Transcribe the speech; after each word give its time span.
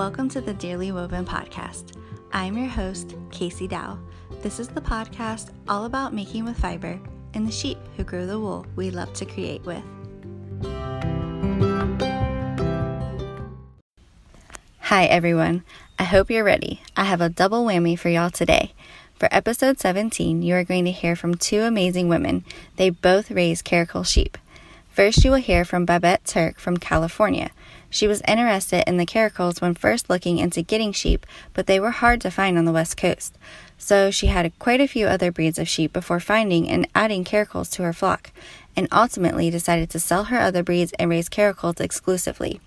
Welcome 0.00 0.30
to 0.30 0.40
the 0.40 0.54
Dearly 0.54 0.92
Woven 0.92 1.26
podcast. 1.26 1.94
I'm 2.32 2.56
your 2.56 2.68
host, 2.68 3.16
Casey 3.30 3.68
Dow. 3.68 3.98
This 4.40 4.58
is 4.58 4.68
the 4.68 4.80
podcast 4.80 5.50
all 5.68 5.84
about 5.84 6.14
making 6.14 6.46
with 6.46 6.56
fiber 6.56 6.98
and 7.34 7.46
the 7.46 7.52
sheep 7.52 7.76
who 7.98 8.04
grow 8.04 8.24
the 8.24 8.40
wool 8.40 8.64
we 8.76 8.90
love 8.90 9.12
to 9.12 9.26
create 9.26 9.62
with. 9.66 9.82
Hi, 14.78 15.04
everyone. 15.04 15.64
I 15.98 16.04
hope 16.04 16.30
you're 16.30 16.44
ready. 16.44 16.80
I 16.96 17.04
have 17.04 17.20
a 17.20 17.28
double 17.28 17.66
whammy 17.66 17.98
for 17.98 18.08
y'all 18.08 18.30
today. 18.30 18.72
For 19.16 19.28
episode 19.30 19.78
17, 19.78 20.40
you 20.40 20.54
are 20.54 20.64
going 20.64 20.86
to 20.86 20.92
hear 20.92 21.14
from 21.14 21.34
two 21.34 21.60
amazing 21.60 22.08
women. 22.08 22.46
They 22.76 22.88
both 22.88 23.30
raise 23.30 23.60
Karakul 23.60 24.06
sheep. 24.06 24.38
First, 24.88 25.24
you 25.24 25.30
will 25.30 25.36
hear 25.36 25.66
from 25.66 25.84
Babette 25.84 26.24
Turk 26.24 26.58
from 26.58 26.78
California. 26.78 27.50
She 27.90 28.06
was 28.06 28.22
interested 28.26 28.88
in 28.88 28.96
the 28.96 29.04
Karakuls 29.04 29.60
when 29.60 29.74
first 29.74 30.08
looking 30.08 30.38
into 30.38 30.62
getting 30.62 30.92
sheep, 30.92 31.26
but 31.52 31.66
they 31.66 31.80
were 31.80 31.90
hard 31.90 32.20
to 32.20 32.30
find 32.30 32.56
on 32.56 32.64
the 32.64 32.72
west 32.72 32.96
coast. 32.96 33.36
So 33.76 34.10
she 34.12 34.28
had 34.28 34.56
quite 34.60 34.80
a 34.80 34.86
few 34.86 35.06
other 35.06 35.32
breeds 35.32 35.58
of 35.58 35.68
sheep 35.68 35.92
before 35.92 36.20
finding 36.20 36.68
and 36.68 36.88
adding 36.94 37.24
Karakuls 37.24 37.70
to 37.72 37.82
her 37.82 37.92
flock, 37.92 38.30
and 38.76 38.86
ultimately 38.92 39.50
decided 39.50 39.90
to 39.90 39.98
sell 39.98 40.24
her 40.24 40.38
other 40.38 40.62
breeds 40.62 40.92
and 40.98 41.10
raise 41.10 41.28
Karakuls 41.28 41.80
exclusively. 41.80 42.60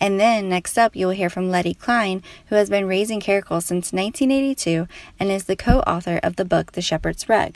And 0.00 0.20
then 0.20 0.48
next 0.48 0.78
up, 0.78 0.94
you 0.94 1.06
will 1.06 1.14
hear 1.14 1.30
from 1.30 1.50
Letty 1.50 1.74
Klein, 1.74 2.22
who 2.46 2.54
has 2.54 2.70
been 2.70 2.86
raising 2.86 3.20
Karakuls 3.20 3.64
since 3.64 3.92
1982 3.92 4.86
and 5.18 5.30
is 5.30 5.44
the 5.44 5.56
co 5.56 5.80
author 5.80 6.20
of 6.22 6.36
the 6.36 6.44
book 6.44 6.72
The 6.72 6.82
Shepherd's 6.82 7.28
Rug. 7.28 7.54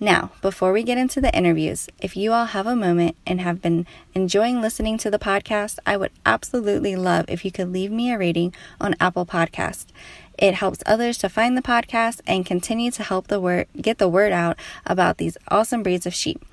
Now, 0.00 0.30
before 0.42 0.72
we 0.72 0.84
get 0.84 0.96
into 0.96 1.20
the 1.20 1.36
interviews, 1.36 1.88
if 2.00 2.16
you 2.16 2.32
all 2.32 2.46
have 2.46 2.68
a 2.68 2.76
moment 2.76 3.16
and 3.26 3.40
have 3.40 3.60
been 3.60 3.84
enjoying 4.14 4.60
listening 4.60 4.96
to 4.98 5.10
the 5.10 5.18
podcast, 5.18 5.80
I 5.84 5.96
would 5.96 6.12
absolutely 6.24 6.94
love 6.94 7.24
if 7.26 7.44
you 7.44 7.50
could 7.50 7.72
leave 7.72 7.90
me 7.90 8.12
a 8.12 8.18
rating 8.18 8.54
on 8.80 8.94
Apple 9.00 9.26
Podcast. 9.26 9.86
It 10.38 10.54
helps 10.54 10.84
others 10.86 11.18
to 11.18 11.28
find 11.28 11.56
the 11.56 11.62
podcast 11.62 12.20
and 12.28 12.46
continue 12.46 12.92
to 12.92 13.02
help 13.02 13.26
the 13.26 13.40
word 13.40 13.66
get 13.80 13.98
the 13.98 14.08
word 14.08 14.30
out 14.30 14.56
about 14.86 15.18
these 15.18 15.36
awesome 15.48 15.82
breeds 15.82 16.06
of 16.06 16.14
sheep. 16.14 16.44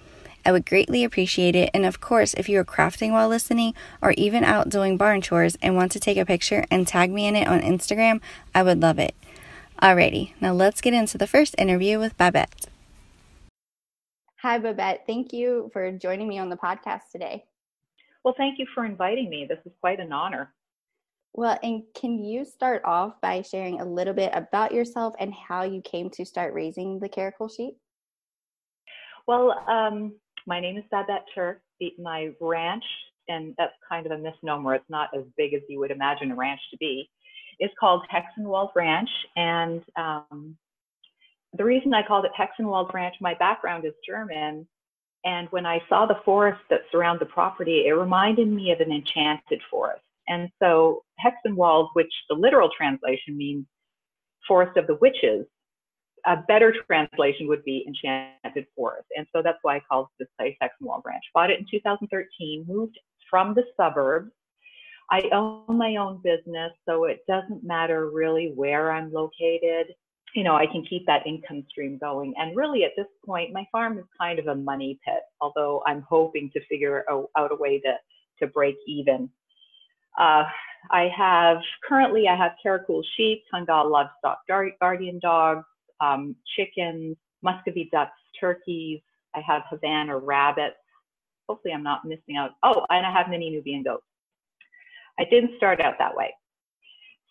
I 0.44 0.52
would 0.52 0.66
greatly 0.66 1.04
appreciate 1.04 1.56
it. 1.56 1.70
And 1.72 1.86
of 1.86 2.02
course, 2.02 2.34
if 2.34 2.50
you 2.50 2.60
are 2.60 2.66
crafting 2.66 3.12
while 3.12 3.30
listening 3.30 3.76
or 4.02 4.12
even 4.14 4.44
out 4.44 4.70
doing 4.70 4.98
barn 4.98 5.22
chores 5.22 5.56
and 5.62 5.76
want 5.76 5.92
to 5.92 6.00
take 6.00 6.18
a 6.18 6.26
picture 6.26 6.66
and 6.72 6.88
tag 6.88 7.12
me 7.12 7.28
in 7.28 7.36
it 7.36 7.48
on 7.48 7.62
Instagram, 7.62 8.22
I 8.56 8.64
would 8.64 8.82
love 8.82 8.98
it. 8.98 9.14
Alrighty, 9.84 10.32
now 10.42 10.54
let's 10.54 10.82
get 10.82 10.96
into 10.96 11.20
the 11.20 11.28
first 11.28 11.54
interview 11.60 12.00
with 12.00 12.18
Babette. 12.18 12.68
Hi, 14.46 14.60
Babette. 14.60 15.06
Thank 15.08 15.34
you 15.34 15.72
for 15.74 15.92
joining 15.92 16.28
me 16.28 16.38
on 16.38 16.50
the 16.50 16.56
podcast 16.56 17.10
today. 17.12 17.46
Well, 18.24 18.36
thank 18.38 18.60
you 18.60 18.68
for 18.76 18.86
inviting 18.86 19.28
me. 19.28 19.48
This 19.50 19.58
is 19.66 19.72
quite 19.82 20.00
an 20.00 20.14
honor. 20.14 20.54
Well, 21.34 21.58
and 21.64 21.82
can 21.96 22.24
you 22.24 22.46
start 22.46 22.84
off 22.86 23.20
by 23.22 23.42
sharing 23.42 23.82
a 23.82 23.86
little 23.86 24.14
bit 24.14 24.30
about 24.36 24.72
yourself 24.72 25.16
and 25.20 25.34
how 25.34 25.64
you 25.64 25.82
came 25.82 26.12
to 26.12 26.24
start 26.24 26.54
raising 26.54 27.00
the 27.00 27.10
Karakul 27.10 27.50
sheep? 27.58 27.74
Well, 29.26 29.50
um, 29.68 30.14
my 30.46 30.60
name 30.60 30.78
is 30.78 30.84
Babette 30.92 31.26
Turk. 31.34 31.64
My 31.98 32.30
ranch, 32.40 32.86
and 33.28 33.56
that's 33.58 33.74
kind 33.90 34.06
of 34.06 34.12
a 34.12 34.18
misnomer, 34.20 34.76
it's 34.76 34.90
not 34.90 35.10
as 35.18 35.24
big 35.38 35.56
as 35.56 35.62
you 35.68 35.80
would 35.80 35.90
imagine 35.90 36.30
a 36.30 36.36
ranch 36.36 36.62
to 36.70 36.78
be, 36.78 37.10
is 37.60 37.72
called 37.80 38.06
Hexenwald 38.14 38.76
Ranch. 38.76 39.10
And 39.36 39.82
um, 39.98 40.56
the 41.58 41.64
reason 41.64 41.94
I 41.94 42.06
called 42.06 42.26
it 42.26 42.32
Hexenwald 42.38 42.94
Ranch, 42.94 43.16
my 43.22 43.34
background 43.36 43.86
is 43.86 43.94
German. 44.08 44.68
And 45.24 45.48
when 45.50 45.66
I 45.66 45.80
saw 45.90 46.06
the 46.06 46.20
forest 46.24 46.62
that 46.70 46.82
surround 46.92 47.20
the 47.20 47.26
property, 47.26 47.86
it 47.88 47.92
reminded 47.92 48.48
me 48.48 48.72
of 48.72 48.80
an 48.80 48.92
enchanted 48.92 49.62
forest. 49.72 50.04
And 50.28 50.50
so 50.62 51.04
Hexenwald, 51.24 51.90
which 51.94 52.12
the 52.30 52.36
literal 52.36 52.70
translation 52.76 53.38
means 53.38 53.66
forest 54.48 54.78
of 54.78 54.88
the 54.88 54.96
witches, 55.02 55.46
a 56.26 56.38
better 56.48 56.74
translation 56.88 57.48
would 57.48 57.64
be 57.64 57.86
enchanted 57.88 58.66
forest. 58.76 59.08
And 59.16 59.28
so 59.36 59.42
that's 59.44 59.60
why 59.62 59.78
I 59.78 59.82
called 59.90 60.08
this 60.20 60.28
place 60.40 60.56
Hexenwald 60.62 61.04
Ranch. 61.06 61.24
Bought 61.34 61.52
it 61.52 61.60
in 61.60 61.66
2013, 61.70 62.66
moved 62.68 62.98
from 63.30 63.54
the 63.54 63.64
suburbs. 63.78 64.32
I 65.12 65.22
own 65.32 65.78
my 65.78 65.98
own 65.98 66.20
business, 66.24 66.72
so 66.88 67.06
it 67.06 67.20
doesn't 67.28 67.64
matter 67.64 68.10
really 68.10 68.52
where 68.56 68.92
I'm 68.92 69.14
located 69.14 69.94
you 70.36 70.44
know, 70.44 70.56
I 70.56 70.68
can 70.68 70.86
keep 70.86 71.06
that 71.06 71.26
income 71.26 71.66
stream 71.70 71.98
going. 71.98 72.34
And 72.38 72.56
really, 72.58 72.84
at 72.84 72.92
this 72.98 73.08
point, 73.26 73.54
my 73.54 73.66
farm 73.72 73.98
is 73.98 74.04
kind 74.20 74.38
of 74.38 74.48
a 74.48 74.56
money 74.56 75.00
pit, 75.06 75.22
although 75.40 75.82
I'm 75.88 76.04
hoping 76.08 76.52
to 76.54 76.66
figure 76.66 77.06
out 77.10 77.30
a 77.38 77.56
way 77.56 77.80
to, 77.80 77.94
to 78.40 78.48
break 78.48 78.76
even. 78.86 79.30
Uh, 80.20 80.44
I 80.92 81.10
have 81.18 81.58
currently 81.88 82.28
I 82.28 82.36
have 82.36 82.52
Karakul 82.64 83.02
sheep, 83.16 83.44
Kangal 83.54 83.90
livestock 83.90 84.40
guardian 84.80 85.20
dogs, 85.20 85.64
um, 86.02 86.36
chickens, 86.56 87.16
Muscovy 87.42 87.90
ducks, 87.92 88.12
turkeys. 88.40 89.00
I 89.36 89.40
have 89.40 89.64
Havana 89.70 90.18
rabbits. 90.18 90.76
Hopefully, 91.48 91.74
I'm 91.74 91.84
not 91.84 92.04
missing 92.04 92.36
out. 92.38 92.52
Oh, 92.62 92.86
and 92.90 93.06
I 93.06 93.12
have 93.12 93.30
mini 93.30 93.50
Nubian 93.50 93.84
goats. 93.84 94.04
I 95.18 95.24
didn't 95.24 95.56
start 95.56 95.80
out 95.80 95.96
that 96.00 96.16
way. 96.16 96.34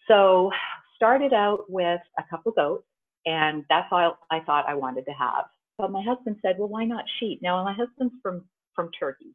So 0.08 0.50
started 0.96 1.34
out 1.34 1.70
with 1.70 2.00
a 2.18 2.22
couple 2.30 2.52
goats 2.52 2.84
and 3.26 3.64
that's 3.68 3.88
all 3.90 4.18
I 4.30 4.40
thought 4.40 4.68
I 4.68 4.74
wanted 4.74 5.04
to 5.06 5.12
have. 5.12 5.44
But 5.78 5.90
my 5.90 6.02
husband 6.02 6.36
said, 6.42 6.56
well, 6.58 6.68
why 6.68 6.84
not 6.84 7.04
sheep? 7.18 7.40
Now, 7.42 7.62
my 7.64 7.72
husband's 7.72 8.14
from, 8.22 8.44
from 8.74 8.90
Turkey. 8.98 9.34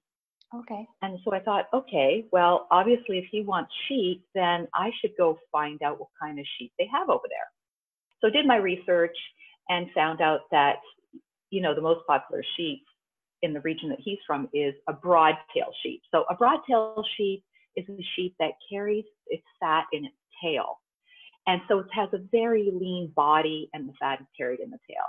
Okay. 0.56 0.88
And 1.02 1.20
so 1.24 1.34
I 1.34 1.40
thought, 1.40 1.68
okay, 1.74 2.26
well, 2.32 2.68
obviously, 2.72 3.20
if 3.20 3.26
he 3.32 3.42
wants 3.42 3.72
sheep, 3.88 4.24
then 4.34 4.68
I 4.74 4.90
should 5.00 5.12
go 5.18 5.38
find 5.52 5.82
out 5.84 6.00
what 6.00 6.10
kind 6.20 6.40
of 6.40 6.46
sheep 6.58 6.72
they 6.80 6.88
have 6.92 7.10
over 7.10 7.26
there. 7.30 7.48
So 8.22 8.30
did 8.30 8.48
my 8.48 8.56
research 8.56 9.16
and 9.70 9.88
found 9.94 10.22
out 10.22 10.42
that, 10.52 10.78
you 11.52 11.62
know, 11.62 11.76
the 11.76 11.82
most 11.82 12.06
popular 12.08 12.44
sheep 12.58 12.84
in 13.42 13.54
the 13.54 13.62
region 13.62 13.90
that 13.90 14.00
he's 14.04 14.18
from 14.26 14.50
is 14.54 14.74
a 14.88 14.94
broadtail 14.94 15.72
sheep. 15.84 16.02
So 16.12 16.26
a 16.30 16.36
broadtail 16.36 17.04
sheep 17.16 17.44
is 17.76 17.86
a 17.88 18.04
sheep 18.16 18.36
that 18.40 18.52
carries 18.70 19.06
its 19.28 19.44
fat 19.60 19.86
in 19.94 20.06
its 20.06 20.16
tail. 20.44 20.80
And 21.48 21.62
so 21.68 21.80
it 21.80 21.88
has 21.92 22.10
a 22.14 22.20
very 22.32 22.70
lean 22.72 23.12
body 23.16 23.70
and 23.74 23.88
the 23.88 23.94
fat 24.00 24.20
is 24.22 24.28
carried 24.38 24.60
in 24.60 24.70
the 24.70 24.80
tail. 24.88 25.06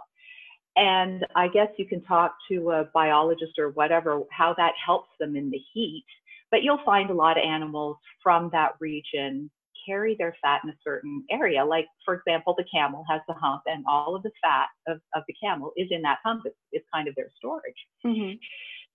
And 0.76 1.26
I 1.34 1.48
guess 1.48 1.68
you 1.76 1.86
can 1.86 2.02
talk 2.02 2.34
to 2.50 2.70
a 2.70 2.84
biologist 2.94 3.58
or 3.58 3.70
whatever 3.70 4.22
how 4.30 4.54
that 4.56 4.72
helps 4.84 5.10
them 5.18 5.36
in 5.36 5.50
the 5.50 5.60
heat. 5.72 6.04
But 6.50 6.62
you'll 6.62 6.82
find 6.84 7.10
a 7.10 7.14
lot 7.14 7.38
of 7.38 7.44
animals 7.44 7.96
from 8.22 8.50
that 8.52 8.72
region 8.80 9.50
carry 9.86 10.14
their 10.18 10.36
fat 10.42 10.60
in 10.64 10.70
a 10.70 10.76
certain 10.84 11.24
area. 11.30 11.64
Like, 11.64 11.86
for 12.04 12.14
example, 12.14 12.54
the 12.56 12.64
camel 12.72 13.04
has 13.08 13.20
the 13.28 13.34
hump, 13.34 13.62
and 13.66 13.84
all 13.88 14.14
of 14.14 14.22
the 14.22 14.30
fat 14.42 14.68
of, 14.86 15.00
of 15.14 15.22
the 15.26 15.34
camel 15.42 15.72
is 15.76 15.88
in 15.90 16.02
that 16.02 16.18
hump. 16.24 16.42
It's, 16.44 16.56
it's 16.72 16.86
kind 16.92 17.08
of 17.08 17.14
their 17.14 17.30
storage. 17.36 17.74
Mm-hmm. 18.04 18.36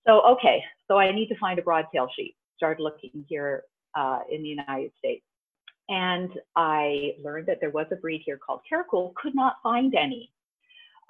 So, 0.06 0.22
okay, 0.32 0.62
so 0.88 0.98
I 0.98 1.12
need 1.12 1.28
to 1.28 1.38
find 1.38 1.58
a 1.58 1.62
broadtail 1.62 2.08
sheep. 2.16 2.36
Started 2.56 2.82
looking 2.82 3.24
here 3.28 3.64
uh, 3.94 4.20
in 4.30 4.42
the 4.42 4.48
United 4.48 4.92
States. 4.98 5.24
And 5.88 6.30
I 6.56 7.12
learned 7.22 7.46
that 7.46 7.58
there 7.60 7.70
was 7.70 7.86
a 7.92 7.96
breed 7.96 8.22
here 8.24 8.38
called 8.44 8.60
Karakul, 8.70 9.14
could 9.14 9.34
not 9.34 9.56
find 9.62 9.94
any. 9.94 10.32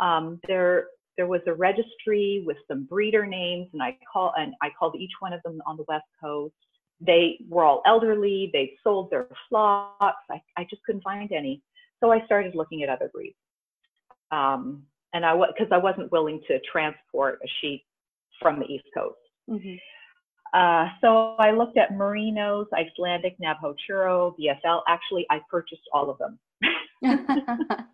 Um, 0.01 0.39
there, 0.47 0.89
there 1.17 1.27
was 1.27 1.41
a 1.47 1.55
registry 1.55 2.45
with 2.47 2.59
some 2.69 2.85
breeder 2.85 3.27
names, 3.27 3.69
and 3.73 3.83
I 3.83 3.97
call 4.13 4.35
and 4.37 4.53
I 4.63 4.69
called 4.79 4.97
each 4.99 5.13
one 5.21 5.33
of 5.33 5.43
them 5.43 5.63
on 5.67 5.79
the 5.79 5.85
West 5.89 6.05
Coast. 6.21 6.55
They 7.01 7.39
were 7.49 7.65
all 7.65 7.83
elderly. 7.87 8.51
They 8.53 8.73
sold 8.85 9.11
their 9.11 9.29
flocks. 9.49 10.25
I, 10.31 10.41
I 10.57 10.67
just 10.69 10.83
couldn't 10.85 11.03
find 11.03 11.31
any, 11.33 11.63
so 12.01 12.13
I 12.13 12.25
started 12.27 12.55
looking 12.55 12.83
at 12.83 12.91
other 12.91 13.11
breeds. 13.13 13.37
Um, 14.31 14.83
and 15.15 15.25
I 15.25 15.35
because 15.35 15.73
I 15.73 15.79
wasn't 15.79 16.13
willing 16.13 16.43
to 16.49 16.59
transport 16.71 17.39
a 17.43 17.49
sheep 17.61 17.83
from 18.41 18.59
the 18.59 18.67
East 18.67 18.87
Coast. 18.95 19.17
Mm-hmm. 19.49 19.77
Uh, 20.57 20.89
so 21.03 21.37
I 21.39 21.51
looked 21.51 21.77
at 21.77 21.93
Merinos, 21.93 22.65
Icelandic, 22.73 23.37
Navajo 23.39 23.75
Churro, 23.87 24.35
BFL. 24.41 24.81
Actually, 24.89 25.27
I 25.29 25.43
purchased 25.51 25.83
all 25.93 26.09
of 26.09 26.17
them. 26.17 26.39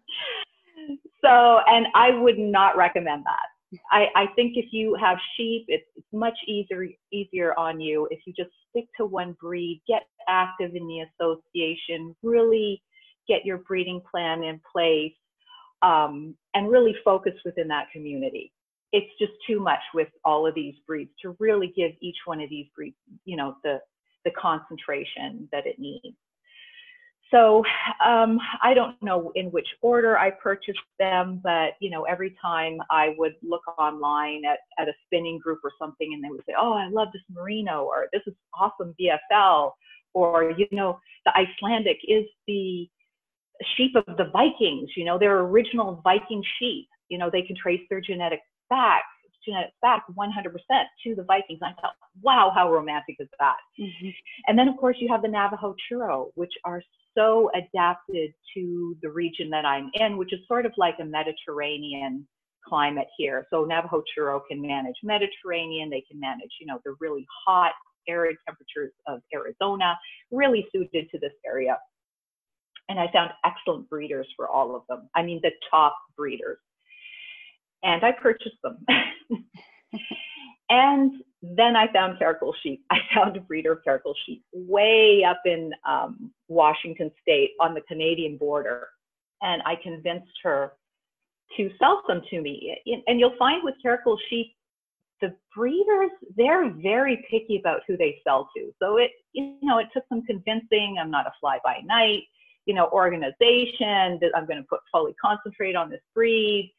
so, 1.25 1.59
and 1.67 1.87
I 1.97 2.11
would 2.13 2.39
not 2.39 2.77
recommend 2.77 3.25
that. 3.25 3.81
I, 3.91 4.07
I 4.15 4.27
think 4.37 4.57
if 4.57 4.67
you 4.71 4.97
have 5.01 5.19
sheep, 5.37 5.65
it's, 5.67 5.89
it's 5.97 6.07
much 6.13 6.39
easier 6.47 6.87
easier 7.11 7.59
on 7.59 7.81
you 7.81 8.07
if 8.13 8.21
you 8.27 8.33
just 8.37 8.51
stick 8.71 8.85
to 8.99 9.07
one 9.07 9.35
breed, 9.41 9.83
get 9.89 10.03
active 10.29 10.77
in 10.77 10.87
the 10.87 11.07
association, 11.09 12.15
really 12.23 12.81
get 13.27 13.45
your 13.45 13.59
breeding 13.59 14.01
plan 14.09 14.45
in 14.45 14.61
place, 14.71 15.15
um, 15.81 16.37
and 16.55 16.71
really 16.71 16.95
focus 17.05 17.33
within 17.45 17.67
that 17.69 17.91
community 17.93 18.53
it's 18.93 19.11
just 19.19 19.33
too 19.47 19.59
much 19.59 19.81
with 19.95 20.09
all 20.25 20.47
of 20.47 20.55
these 20.55 20.75
breeds 20.87 21.11
to 21.23 21.37
really 21.39 21.73
give 21.75 21.93
each 22.01 22.17
one 22.27 22.41
of 22.41 22.51
these 22.51 22.67
breeds, 22.77 22.97
you 23.25 23.37
know, 23.37 23.57
the 23.65 23.79
the 24.25 24.31
concentration 24.41 25.49
that 25.51 25.67
it 25.67 25.79
needs. 25.81 26.17
So 27.33 27.65
um, 28.05 28.39
I 28.63 28.75
don't 28.75 29.03
know 29.03 29.33
in 29.35 29.47
which 29.47 29.67
order 29.81 30.19
I 30.19 30.31
purchased 30.31 30.79
them, 30.99 31.41
but 31.43 31.71
you 31.81 31.91
know, 31.91 32.05
every 32.05 32.37
time 32.41 32.79
I 32.91 33.15
would 33.17 33.33
look 33.43 33.63
online 33.79 34.43
at, 34.45 34.59
at 34.79 34.89
a 34.89 34.93
spinning 35.07 35.39
group 35.39 35.61
or 35.65 35.73
something, 35.79 36.13
and 36.13 36.23
they 36.23 36.29
would 36.29 36.45
say, 36.47 36.53
"Oh, 36.59 36.75
I 36.75 36.89
love 36.89 37.09
this 37.13 37.23
merino," 37.31 37.85
or 37.85 38.09
"This 38.13 38.23
is 38.27 38.35
awesome 38.55 38.95
BFL," 39.01 39.73
or 40.13 40.53
you 40.59 40.67
know 40.73 40.99
the 41.25 41.33
Icelandic 41.35 41.97
is 42.07 42.25
the 42.47 42.87
sheep 43.77 43.97
of 43.97 44.05
the 44.19 44.31
Vikings. 44.31 44.91
You 44.95 45.07
know, 45.07 45.19
they're 45.19 45.41
original 45.41 46.03
Viking 46.05 46.45
sheep. 46.59 46.87
You 47.09 47.17
know, 47.17 47.31
they 47.31 47.43
can 47.43 47.57
trace 47.57 47.81
their 47.89 48.03
genetics 48.03 48.43
back 48.73 49.03
genetics 49.45 49.75
back 49.83 50.05
100% 50.17 50.53
to 51.05 51.15
the 51.15 51.25
Vikings. 51.25 51.61
I 51.63 51.73
thought, 51.81 51.95
wow, 52.23 52.53
how 52.55 52.73
romantic 52.73 53.17
is 53.19 53.29
that? 53.39 53.57
Mm-hmm. 53.79 54.09
And 54.47 54.59
then, 54.59 54.69
of 54.69 54.77
course, 54.77 54.97
you 55.01 55.09
have 55.11 55.23
the 55.23 55.29
Navajo 55.29 55.75
churro, 55.91 56.31
which 56.35 56.53
are 56.65 56.83
so 57.17 57.51
adapted 57.55 58.33
to 58.55 58.97
the 59.03 59.11
region 59.11 59.51
that 59.51 59.65
I'm 59.65 59.91
in, 59.95 60.17
which 60.17 60.33
is 60.33 60.41
sort 60.47 60.67
of 60.67 60.73
like 60.77 60.97
a 61.01 61.05
Mediterranean 61.05 62.27
climate 62.67 63.09
here. 63.19 63.47
So 63.51 63.65
Navajo 63.65 64.03
churro 64.17 64.41
can 64.49 64.63
manage 64.63 64.97
Mediterranean, 65.03 65.91
they 65.91 66.05
can 66.09 66.21
manage, 66.21 66.51
you 66.61 66.67
know, 66.67 66.79
the 66.85 66.95
really 67.01 67.27
hot, 67.47 67.73
arid 68.09 68.37
temperatures 68.47 68.93
of 69.07 69.21
Arizona, 69.35 69.99
really 70.31 70.67
suited 70.73 71.11
to 71.11 71.19
this 71.19 71.33
area. 71.47 71.79
And 72.89 72.99
I 72.99 73.11
found 73.13 73.31
excellent 73.45 73.89
breeders 73.89 74.27
for 74.37 74.49
all 74.49 74.75
of 74.77 74.83
them. 74.89 75.09
I 75.15 75.23
mean, 75.23 75.41
the 75.43 75.53
top 75.71 75.97
breeders. 76.17 76.59
And 77.83 78.05
I 78.05 78.13
purchased 78.13 78.57
them. 78.63 78.85
and 80.71 81.13
then 81.43 81.77
I 81.77 81.93
found 81.93 82.19
Karakul 82.19 82.53
sheep. 82.63 82.85
I 82.91 82.99
found 83.15 83.37
a 83.37 83.41
breeder 83.41 83.73
of 83.73 83.79
Karakul 83.87 84.15
sheep 84.25 84.45
way 84.53 85.25
up 85.29 85.41
in 85.45 85.73
um, 85.89 86.33
Washington 86.49 87.11
State 87.21 87.53
on 87.61 87.75
the 87.75 87.81
Canadian 87.83 88.37
border. 88.37 88.89
And 89.41 89.63
I 89.67 89.75
convinced 89.83 90.33
her 90.45 90.73
to 91.57 91.71
sell 91.79 92.03
some 92.09 92.23
to 92.31 92.41
me. 92.41 92.77
And 93.07 93.19
you'll 93.19 93.37
find 93.39 93.63
with 93.65 93.75
Karakul 93.85 94.17
sheep, 94.31 94.55
the 95.21 95.35
breeders, 95.55 96.11
they're 96.37 96.71
very 96.83 97.25
picky 97.31 97.59
about 97.59 97.81
who 97.87 97.97
they 97.97 98.21
sell 98.25 98.49
to. 98.57 98.73
So 98.81 98.97
it, 98.97 99.11
you 99.33 99.57
know, 99.63 99.79
it 99.79 99.89
took 99.93 100.05
some 100.09 100.23
convincing. 100.27 100.97
I'm 101.01 101.11
not 101.11 101.27
a 101.27 101.33
fly 101.41 101.59
by 101.65 101.81
night, 101.85 102.23
you 102.67 102.75
know, 102.75 102.89
organization 102.89 104.21
I'm 104.35 104.47
going 104.47 104.59
to 104.59 104.67
put 104.69 104.81
fully 104.91 105.15
concentrate 105.23 105.77
on 105.77 105.91
this 105.91 106.01
breed. 106.15 106.73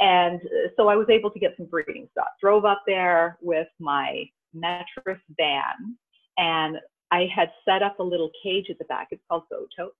And 0.00 0.40
so 0.76 0.88
I 0.88 0.96
was 0.96 1.08
able 1.10 1.30
to 1.30 1.38
get 1.38 1.54
some 1.56 1.66
breeding 1.66 2.08
stock. 2.12 2.28
Drove 2.40 2.64
up 2.64 2.82
there 2.86 3.38
with 3.42 3.68
my 3.78 4.24
Metris 4.56 5.20
van 5.36 5.96
and 6.38 6.78
I 7.10 7.28
had 7.34 7.50
set 7.64 7.82
up 7.82 7.98
a 7.98 8.02
little 8.02 8.30
cage 8.42 8.66
at 8.70 8.78
the 8.78 8.84
back. 8.84 9.08
It's 9.10 9.22
called 9.28 9.44
Goto. 9.50 9.90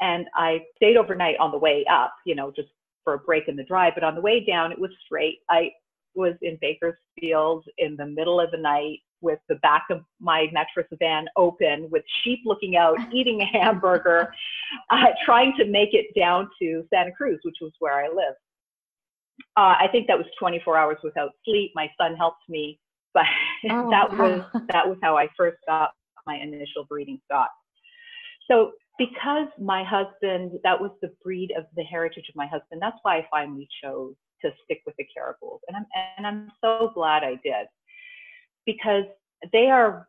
And 0.00 0.26
I 0.34 0.60
stayed 0.76 0.96
overnight 0.96 1.36
on 1.38 1.52
the 1.52 1.58
way 1.58 1.84
up, 1.90 2.14
you 2.24 2.34
know, 2.34 2.52
just 2.54 2.68
for 3.04 3.14
a 3.14 3.18
break 3.18 3.48
in 3.48 3.56
the 3.56 3.64
drive. 3.64 3.94
But 3.94 4.04
on 4.04 4.14
the 4.14 4.20
way 4.20 4.44
down, 4.44 4.72
it 4.72 4.78
was 4.78 4.90
straight. 5.04 5.38
I 5.48 5.70
was 6.14 6.34
in 6.42 6.58
Bakersfield 6.60 7.64
in 7.78 7.96
the 7.96 8.06
middle 8.06 8.40
of 8.40 8.50
the 8.50 8.58
night 8.58 8.98
with 9.20 9.38
the 9.48 9.56
back 9.56 9.84
of 9.90 10.02
my 10.18 10.46
Metris 10.54 10.86
van 10.98 11.26
open 11.36 11.88
with 11.90 12.02
sheep 12.22 12.40
looking 12.44 12.76
out, 12.76 12.96
eating 13.12 13.42
a 13.42 13.46
hamburger, 13.46 14.32
uh, 14.90 15.06
trying 15.24 15.54
to 15.58 15.66
make 15.66 15.90
it 15.92 16.06
down 16.18 16.48
to 16.60 16.84
Santa 16.92 17.12
Cruz, 17.12 17.38
which 17.42 17.56
was 17.60 17.72
where 17.78 18.04
I 18.04 18.08
live. 18.08 18.34
Uh, 19.56 19.74
I 19.78 19.88
think 19.90 20.06
that 20.06 20.18
was 20.18 20.26
24 20.38 20.76
hours 20.76 20.98
without 21.02 21.30
sleep. 21.44 21.72
My 21.74 21.90
son 22.00 22.16
helped 22.16 22.48
me, 22.48 22.78
but 23.14 23.24
oh, 23.70 23.90
that 23.90 24.10
wow. 24.12 24.18
was 24.18 24.62
that 24.72 24.88
was 24.88 24.98
how 25.02 25.16
I 25.16 25.28
first 25.36 25.58
got 25.66 25.90
my 26.26 26.36
initial 26.36 26.84
breeding 26.88 27.20
stock. 27.26 27.50
So 28.50 28.72
because 28.98 29.48
my 29.58 29.82
husband, 29.82 30.52
that 30.62 30.78
was 30.78 30.90
the 31.00 31.10
breed 31.22 31.52
of 31.56 31.64
the 31.74 31.82
heritage 31.82 32.28
of 32.28 32.36
my 32.36 32.46
husband. 32.46 32.82
That's 32.82 32.98
why 33.02 33.18
I 33.18 33.26
finally 33.30 33.68
chose 33.82 34.14
to 34.42 34.50
stick 34.64 34.82
with 34.86 34.94
the 34.98 35.04
Karakuls, 35.04 35.60
and 35.68 35.76
I'm 35.76 35.86
and 36.18 36.26
I'm 36.26 36.52
so 36.62 36.90
glad 36.94 37.24
I 37.24 37.36
did 37.42 37.66
because 38.66 39.04
they 39.52 39.70
are 39.70 40.08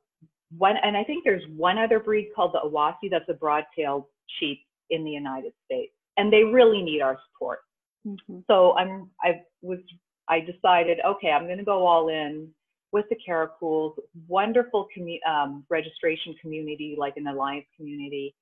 one. 0.57 0.75
And 0.83 0.97
I 0.97 1.03
think 1.03 1.23
there's 1.23 1.43
one 1.55 1.77
other 1.77 1.99
breed 1.99 2.29
called 2.35 2.53
the 2.53 2.59
Awassi 2.67 3.09
that's 3.09 3.29
a 3.29 3.33
broad-tailed 3.33 4.05
sheep 4.39 4.59
in 4.89 5.03
the 5.03 5.11
United 5.11 5.53
States, 5.65 5.93
and 6.17 6.31
they 6.31 6.43
really 6.43 6.81
need 6.81 7.01
our 7.01 7.17
support. 7.31 7.59
Mm-hmm. 8.07 8.39
So 8.48 8.75
I'm 8.77 9.09
I 9.24 9.42
was 9.62 9.80
I 10.27 10.39
decided 10.39 11.00
okay 11.06 11.31
I'm 11.31 11.45
going 11.45 11.57
to 11.59 11.63
go 11.63 11.86
all 11.86 12.09
in 12.09 12.50
with 12.92 13.06
the 13.09 13.15
Karakuls, 13.27 13.94
wonderful 14.27 14.88
commu- 14.95 15.25
um, 15.27 15.63
registration 15.69 16.36
community 16.42 16.95
like 16.98 17.15
an 17.15 17.27
alliance 17.27 17.65
community 17.77 18.36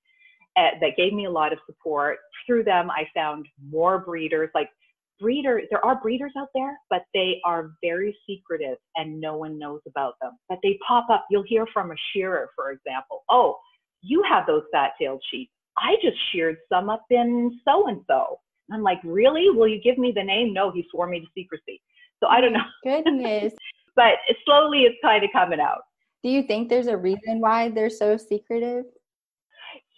uh, 0.57 0.71
that 0.81 0.97
gave 0.97 1.13
me 1.13 1.25
a 1.25 1.31
lot 1.31 1.53
of 1.53 1.59
support. 1.65 2.17
Through 2.45 2.63
them, 2.63 2.89
I 2.89 3.07
found 3.13 3.47
more 3.69 3.99
breeders. 3.99 4.49
Like 4.55 4.69
breeders, 5.19 5.63
there 5.69 5.83
are 5.85 6.01
breeders 6.01 6.31
out 6.37 6.49
there, 6.55 6.77
but 6.89 7.03
they 7.13 7.39
are 7.45 7.71
very 7.83 8.17
secretive 8.27 8.77
and 8.95 9.19
no 9.19 9.37
one 9.37 9.59
knows 9.59 9.81
about 9.87 10.15
them. 10.21 10.31
But 10.47 10.59
they 10.63 10.79
pop 10.87 11.07
up. 11.11 11.25
You'll 11.29 11.43
hear 11.43 11.67
from 11.73 11.91
a 11.91 11.95
shearer, 12.13 12.49
for 12.55 12.71
example. 12.71 13.23
Oh, 13.29 13.57
you 14.01 14.23
have 14.27 14.47
those 14.47 14.63
fat-tailed 14.71 15.21
sheep. 15.29 15.51
I 15.77 15.95
just 16.01 16.17
sheared 16.31 16.57
some 16.69 16.89
up 16.89 17.05
in 17.09 17.59
so 17.65 17.87
and 17.87 18.01
so. 18.07 18.39
I'm 18.71 18.83
like, 18.83 18.99
really? 19.03 19.49
Will 19.49 19.67
you 19.67 19.81
give 19.81 19.97
me 19.97 20.11
the 20.15 20.23
name? 20.23 20.53
No, 20.53 20.71
he 20.71 20.85
swore 20.91 21.07
me 21.07 21.19
to 21.19 21.25
secrecy. 21.35 21.81
So 22.19 22.27
I 22.27 22.41
don't 22.41 22.53
know. 22.53 22.65
Goodness. 22.83 23.53
but 23.95 24.13
slowly 24.45 24.83
it's 24.83 24.97
kind 25.01 25.23
of 25.23 25.29
coming 25.33 25.59
out. 25.59 25.81
Do 26.23 26.29
you 26.29 26.43
think 26.43 26.69
there's 26.69 26.87
a 26.87 26.97
reason 26.97 27.39
why 27.39 27.69
they're 27.69 27.89
so 27.89 28.17
secretive? 28.17 28.85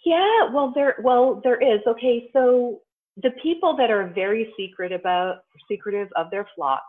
Yeah, 0.04 0.50
well 0.52 0.72
there 0.74 0.96
well 1.02 1.40
there 1.44 1.60
is. 1.60 1.80
Okay, 1.86 2.28
so 2.32 2.80
the 3.22 3.30
people 3.42 3.76
that 3.76 3.90
are 3.90 4.08
very 4.08 4.52
secret 4.56 4.92
about 4.92 5.38
secretive 5.70 6.08
of 6.16 6.30
their 6.30 6.46
flocks 6.54 6.82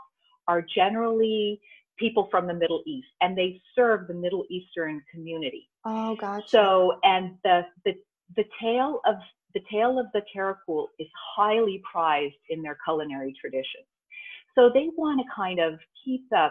are 0.47 0.63
generally 0.75 1.59
people 1.97 2.27
from 2.31 2.47
the 2.47 2.53
Middle 2.53 2.81
East 2.88 3.07
and 3.21 3.38
they 3.38 3.62
serve 3.75 4.07
the 4.07 4.13
Middle 4.13 4.45
Eastern 4.50 5.01
community. 5.12 5.69
Oh 5.86 6.15
gotcha. 6.15 6.47
So 6.47 7.00
and 7.03 7.36
the 7.44 7.65
the 7.86 7.94
the 8.36 8.45
tale 8.62 9.00
of 9.06 9.15
the 9.53 9.61
tail 9.71 10.00
of 10.00 10.07
the 10.13 10.21
Karakul 10.33 10.88
is 11.00 11.07
highly 11.35 11.81
prized 11.89 12.35
in 12.50 12.61
their 12.61 12.77
culinary 12.83 13.35
tradition. 13.39 13.81
So 14.55 14.69
they 14.73 14.89
want 14.95 15.19
to 15.19 15.35
kind 15.35 15.59
of 15.59 15.79
keep 16.03 16.25
a, 16.33 16.50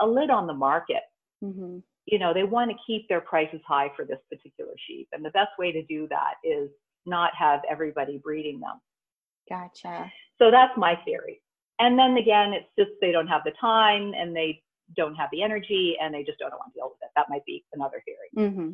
a 0.00 0.06
lid 0.06 0.30
on 0.30 0.46
the 0.46 0.54
market. 0.54 1.02
Mm-hmm. 1.42 1.78
You 2.06 2.18
know, 2.18 2.34
they 2.34 2.42
want 2.42 2.70
to 2.70 2.76
keep 2.86 3.08
their 3.08 3.20
prices 3.20 3.60
high 3.66 3.90
for 3.96 4.04
this 4.04 4.18
particular 4.30 4.72
sheep. 4.86 5.08
And 5.12 5.24
the 5.24 5.30
best 5.30 5.50
way 5.58 5.72
to 5.72 5.82
do 5.84 6.08
that 6.08 6.34
is 6.44 6.68
not 7.06 7.32
have 7.38 7.60
everybody 7.70 8.18
breeding 8.22 8.60
them. 8.60 8.80
Gotcha. 9.48 10.10
So 10.38 10.50
that's 10.50 10.76
my 10.76 10.96
theory. 11.04 11.40
And 11.78 11.98
then 11.98 12.16
again, 12.16 12.52
it's 12.52 12.68
just 12.78 12.90
they 13.00 13.12
don't 13.12 13.28
have 13.28 13.42
the 13.44 13.52
time 13.60 14.12
and 14.16 14.34
they 14.34 14.62
don't 14.96 15.14
have 15.14 15.30
the 15.32 15.42
energy 15.42 15.96
and 16.00 16.12
they 16.12 16.22
just 16.22 16.38
don't 16.38 16.50
want 16.52 16.72
to 16.72 16.78
deal 16.78 16.88
with 16.88 16.98
it. 17.02 17.10
That 17.16 17.26
might 17.28 17.44
be 17.44 17.64
another 17.72 18.02
theory. 18.04 18.48
Mm-hmm 18.48 18.72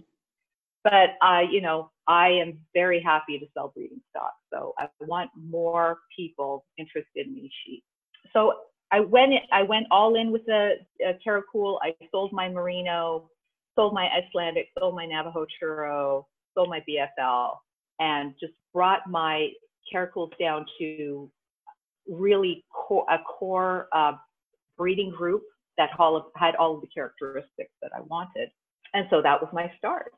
but 0.90 1.16
I, 1.20 1.42
you 1.42 1.60
know, 1.60 1.90
I 2.06 2.28
am 2.28 2.58
very 2.74 3.00
happy 3.00 3.38
to 3.38 3.46
sell 3.52 3.72
breeding 3.74 4.00
stock. 4.10 4.32
So 4.52 4.74
I 4.78 4.88
want 5.00 5.30
more 5.36 5.98
people 6.16 6.64
interested 6.78 7.26
in 7.26 7.34
these 7.34 7.50
sheep. 7.64 7.84
So 8.32 8.54
I 8.90 9.00
went, 9.00 9.34
I 9.52 9.62
went 9.62 9.86
all 9.90 10.14
in 10.14 10.32
with 10.32 10.46
the 10.46 10.76
uh, 11.06 11.12
Karakul. 11.24 11.78
I 11.82 11.94
sold 12.10 12.32
my 12.32 12.48
Merino, 12.48 13.28
sold 13.76 13.92
my 13.92 14.08
Icelandic, 14.08 14.68
sold 14.78 14.94
my 14.94 15.04
Navajo 15.04 15.44
Churro, 15.60 16.24
sold 16.54 16.70
my 16.70 16.82
BFL, 16.88 17.56
and 18.00 18.32
just 18.40 18.54
brought 18.72 19.00
my 19.08 19.48
Karakuls 19.92 20.30
down 20.40 20.64
to 20.78 21.30
really 22.08 22.64
a 23.10 23.18
core 23.18 23.88
uh, 23.92 24.12
breeding 24.78 25.10
group 25.10 25.42
that 25.76 25.90
had 26.36 26.56
all 26.56 26.74
of 26.74 26.80
the 26.80 26.86
characteristics 26.86 27.72
that 27.82 27.90
I 27.94 28.00
wanted. 28.00 28.48
And 28.94 29.06
so 29.10 29.20
that 29.20 29.38
was 29.40 29.50
my 29.52 29.70
start. 29.76 30.12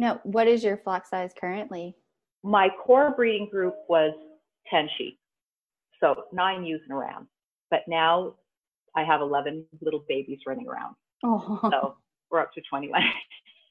Now, 0.00 0.18
what 0.22 0.48
is 0.48 0.64
your 0.64 0.78
flock 0.78 1.06
size 1.06 1.30
currently? 1.38 1.94
My 2.42 2.70
core 2.82 3.12
breeding 3.14 3.50
group 3.50 3.74
was 3.86 4.14
10 4.70 4.88
sheep, 4.96 5.18
so 6.00 6.24
nine 6.32 6.64
ewes 6.64 6.80
and 6.88 6.96
a 6.96 6.98
ram. 6.98 7.28
But 7.70 7.80
now 7.86 8.36
I 8.96 9.04
have 9.04 9.20
11 9.20 9.66
little 9.82 10.02
babies 10.08 10.38
running 10.46 10.66
around. 10.66 10.96
Oh. 11.22 11.60
So 11.70 11.96
we're 12.30 12.40
up 12.40 12.50
to 12.54 12.62
21. 12.62 13.02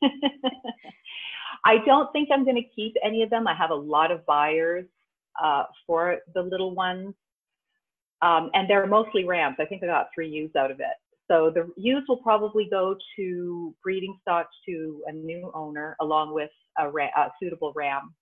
I 1.65 1.77
don't 1.83 2.11
think 2.13 2.29
I'm 2.31 2.43
going 2.43 2.57
to 2.57 2.69
keep 2.75 2.93
any 3.03 3.23
of 3.23 3.31
them. 3.31 3.47
I 3.47 3.55
have 3.55 3.71
a 3.71 3.75
lot 3.75 4.11
of 4.11 4.23
buyers 4.27 4.85
uh, 5.43 5.63
for 5.87 6.17
the 6.35 6.43
little 6.43 6.75
ones. 6.75 7.15
Um, 8.21 8.51
and 8.53 8.69
they're 8.69 8.85
mostly 8.85 9.25
rams. 9.25 9.55
I 9.59 9.65
think 9.65 9.81
I 9.81 9.87
got 9.87 10.09
three 10.13 10.29
ewes 10.29 10.51
out 10.55 10.69
of 10.69 10.79
it. 10.79 10.85
So 11.29 11.51
the 11.53 11.71
ewes 11.77 12.03
will 12.07 12.17
probably 12.17 12.67
go 12.69 12.95
to 13.15 13.75
breeding 13.83 14.17
stock 14.21 14.47
to 14.67 15.03
a 15.07 15.11
new 15.11 15.51
owner 15.53 15.95
along 16.01 16.33
with 16.33 16.49
a, 16.77 16.87
a 16.87 17.31
suitable 17.41 17.71
ram. 17.75 18.15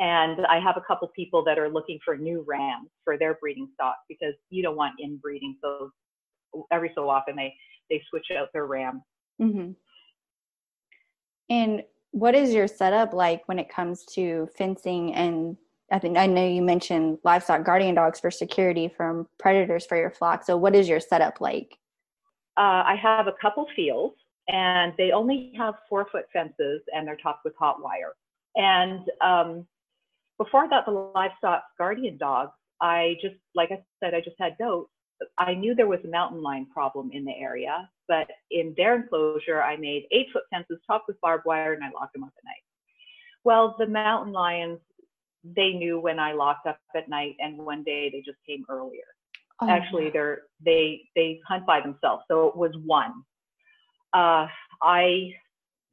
And 0.00 0.46
I 0.46 0.60
have 0.60 0.76
a 0.76 0.82
couple 0.86 1.08
people 1.14 1.44
that 1.44 1.58
are 1.58 1.68
looking 1.68 1.98
for 2.04 2.16
new 2.16 2.44
rams 2.46 2.88
for 3.04 3.18
their 3.18 3.34
breeding 3.40 3.68
stock 3.74 3.96
because 4.08 4.34
you 4.50 4.62
don't 4.62 4.76
want 4.76 4.94
inbreeding. 5.00 5.56
So 5.62 5.90
every 6.72 6.92
so 6.94 7.08
often 7.08 7.36
they 7.36 7.54
they 7.90 8.02
switch 8.10 8.26
out 8.36 8.48
their 8.52 8.66
ram. 8.66 9.02
Mm-hmm. 9.40 9.72
And 11.50 11.82
what 12.10 12.34
is 12.34 12.52
your 12.52 12.68
setup 12.68 13.12
like 13.12 13.46
when 13.46 13.58
it 13.58 13.68
comes 13.68 14.04
to 14.14 14.48
fencing 14.56 15.14
and 15.14 15.56
I 15.90 15.98
think 15.98 16.18
I 16.18 16.26
know 16.26 16.46
you 16.46 16.60
mentioned 16.60 17.18
livestock 17.24 17.64
guardian 17.64 17.94
dogs 17.94 18.20
for 18.20 18.30
security 18.30 18.92
from 18.94 19.26
predators 19.38 19.86
for 19.86 19.96
your 19.96 20.10
flock. 20.10 20.44
So 20.44 20.56
what 20.56 20.76
is 20.76 20.88
your 20.88 21.00
setup 21.00 21.40
like? 21.40 21.78
Uh, 22.58 22.82
I 22.84 22.96
have 23.00 23.28
a 23.28 23.34
couple 23.40 23.66
fields, 23.76 24.16
and 24.48 24.92
they 24.98 25.12
only 25.12 25.52
have 25.56 25.74
four 25.88 26.06
foot 26.10 26.24
fences 26.32 26.80
and 26.94 27.06
they're 27.06 27.16
topped 27.16 27.44
with 27.44 27.54
hot 27.58 27.82
wire. 27.82 28.14
And 28.56 29.02
um, 29.20 29.66
before 30.38 30.64
I 30.64 30.68
got 30.68 30.86
the 30.86 31.10
livestock 31.14 31.64
guardian 31.76 32.16
dogs, 32.16 32.52
I 32.80 33.16
just, 33.20 33.36
like 33.54 33.70
I 33.70 33.82
said, 34.02 34.14
I 34.14 34.20
just 34.20 34.36
had 34.38 34.56
goats. 34.58 34.90
I 35.36 35.52
knew 35.52 35.74
there 35.74 35.88
was 35.88 36.00
a 36.04 36.08
mountain 36.08 36.42
lion 36.42 36.66
problem 36.72 37.10
in 37.12 37.24
the 37.24 37.32
area, 37.32 37.88
but 38.06 38.28
in 38.50 38.72
their 38.76 38.96
enclosure, 38.96 39.62
I 39.62 39.76
made 39.76 40.06
eight 40.12 40.28
foot 40.32 40.44
fences 40.50 40.78
topped 40.86 41.08
with 41.08 41.20
barbed 41.20 41.44
wire 41.44 41.74
and 41.74 41.84
I 41.84 41.90
locked 41.90 42.14
them 42.14 42.24
up 42.24 42.32
at 42.38 42.44
night. 42.44 42.62
Well, 43.44 43.76
the 43.78 43.86
mountain 43.86 44.32
lions, 44.32 44.78
they 45.44 45.72
knew 45.72 46.00
when 46.00 46.18
I 46.18 46.32
locked 46.32 46.66
up 46.66 46.78
at 46.94 47.08
night, 47.08 47.36
and 47.38 47.58
one 47.58 47.82
day 47.82 48.10
they 48.10 48.20
just 48.20 48.38
came 48.46 48.64
earlier. 48.68 49.04
Oh, 49.60 49.68
Actually, 49.68 50.10
they're 50.10 50.42
they 50.64 51.02
they 51.16 51.40
hunt 51.46 51.66
by 51.66 51.80
themselves, 51.80 52.24
so 52.30 52.46
it 52.46 52.56
was 52.56 52.72
one. 52.84 53.12
Uh, 54.12 54.46
I 54.82 55.32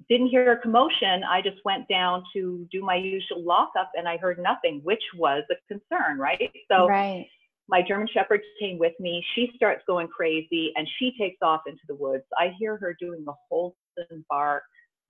didn't 0.07 0.27
hear 0.27 0.51
a 0.51 0.59
commotion. 0.59 1.23
I 1.23 1.41
just 1.41 1.57
went 1.65 1.87
down 1.87 2.23
to 2.33 2.67
do 2.71 2.83
my 2.83 2.95
usual 2.95 3.43
lockup, 3.43 3.91
and 3.95 4.07
I 4.07 4.17
heard 4.17 4.39
nothing, 4.39 4.81
which 4.83 5.01
was 5.17 5.43
a 5.51 5.55
concern, 5.73 6.19
right? 6.19 6.51
So. 6.71 6.87
Right 6.87 7.27
my 7.67 7.81
German 7.81 8.07
Shepherd 8.13 8.41
came 8.59 8.77
with 8.77 8.93
me. 8.99 9.23
She 9.33 9.51
starts 9.55 9.83
going 9.87 10.07
crazy 10.07 10.71
and 10.75 10.87
she 10.99 11.13
takes 11.19 11.37
off 11.41 11.61
into 11.67 11.81
the 11.87 11.95
woods. 11.95 12.23
I 12.37 12.53
hear 12.59 12.77
her 12.77 12.95
doing 12.99 13.25
the 13.25 13.33
Holston 13.49 14.23
bark 14.29 14.63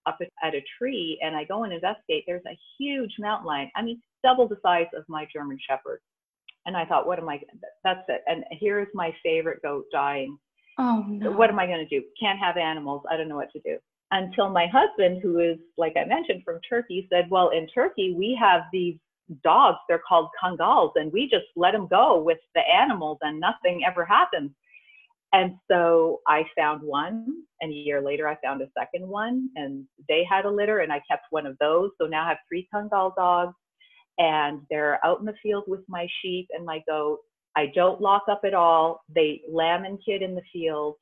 up 0.06 0.18
at 0.44 0.56
a 0.56 0.64
tree 0.78 1.20
and 1.22 1.36
I 1.36 1.44
go 1.44 1.64
and 1.64 1.74
investigate. 1.74 2.24
There's 2.28 2.46
a 2.48 2.58
huge 2.80 3.14
mountain 3.20 3.48
lion. 3.48 3.70
I 3.76 3.82
mean, 3.82 4.02
double 4.24 4.48
the 4.48 4.58
size 4.62 4.88
of 4.96 5.04
my 5.08 5.28
German 5.34 5.58
Shepherd. 5.68 6.00
And 6.66 6.76
I 6.76 6.86
thought, 6.86 7.08
what 7.08 7.20
am 7.20 7.30
I? 7.30 7.40
That's 7.84 8.04
it. 8.08 8.22
And 8.28 8.44
here's 8.52 8.88
my 8.94 9.14
favorite 9.24 9.62
goat 9.62 9.86
dying. 9.92 10.38
Oh 10.78 11.06
no. 11.08 11.32
What 11.32 11.50
am 11.50 11.60
I 11.60 11.68
going 11.68 11.88
to 11.88 12.00
do? 12.00 12.06
Can't 12.20 12.40
have 12.40 12.58
animals. 12.58 13.04
I 13.10 13.18
don't 13.18 13.30
know 13.30 13.36
what 13.36 13.52
to 13.52 13.60
do. 13.60 13.78
Until 14.12 14.50
my 14.50 14.68
husband, 14.68 15.22
who 15.22 15.40
is, 15.40 15.58
like 15.78 15.96
I 15.98 16.06
mentioned, 16.06 16.44
from 16.44 16.60
Turkey, 16.68 17.08
said, 17.12 17.28
well, 17.30 17.50
in 17.50 17.68
Turkey, 17.68 18.14
we 18.18 18.38
have 18.40 18.64
these 18.72 18.98
dogs. 19.44 19.78
They're 19.90 20.02
called 20.08 20.30
kangals, 20.44 20.92
and 20.96 21.12
we 21.12 21.28
just 21.28 21.46
let 21.56 21.72
them 21.72 21.88
go 21.88 22.22
with 22.22 22.38
the 22.54 22.62
animals, 22.62 23.18
and 23.22 23.40
nothing 23.40 23.82
ever 23.86 24.06
happens. 24.06 24.52
And 25.34 25.56
so 25.70 26.22
I 26.28 26.46
found 26.56 26.82
one, 26.82 27.44
and 27.62 27.72
a 27.72 27.76
year 27.76 28.02
later 28.02 28.28
I 28.28 28.38
found 28.44 28.62
a 28.62 28.70
second 28.78 29.08
one, 29.08 29.50
and 29.56 29.86
they 30.08 30.24
had 30.30 30.46
a 30.46 30.52
litter, 30.52 30.80
and 30.80 30.94
I 30.94 31.02
kept 31.10 31.26
one 31.32 31.46
of 31.46 31.58
those. 31.60 31.90
So 32.00 32.08
now 32.08 32.26
I 32.26 32.30
have 32.30 32.38
three 32.48 32.68
Kangal 32.74 33.16
dogs, 33.16 33.56
and 34.18 34.62
they're 34.70 35.04
out 35.06 35.20
in 35.20 35.26
the 35.26 35.36
field 35.44 35.66
with 35.68 35.82
my 35.88 36.08
sheep 36.22 36.48
and 36.52 36.66
my 36.66 36.82
goat. 36.88 37.20
I 37.56 37.68
don't 37.74 38.02
lock 38.02 38.24
up 38.30 38.42
at 38.46 38.54
all. 38.54 39.02
They 39.14 39.42
lamb 39.50 39.86
and 39.86 40.00
kid 40.06 40.22
in 40.22 40.36
the 40.36 40.42
field, 40.52 40.96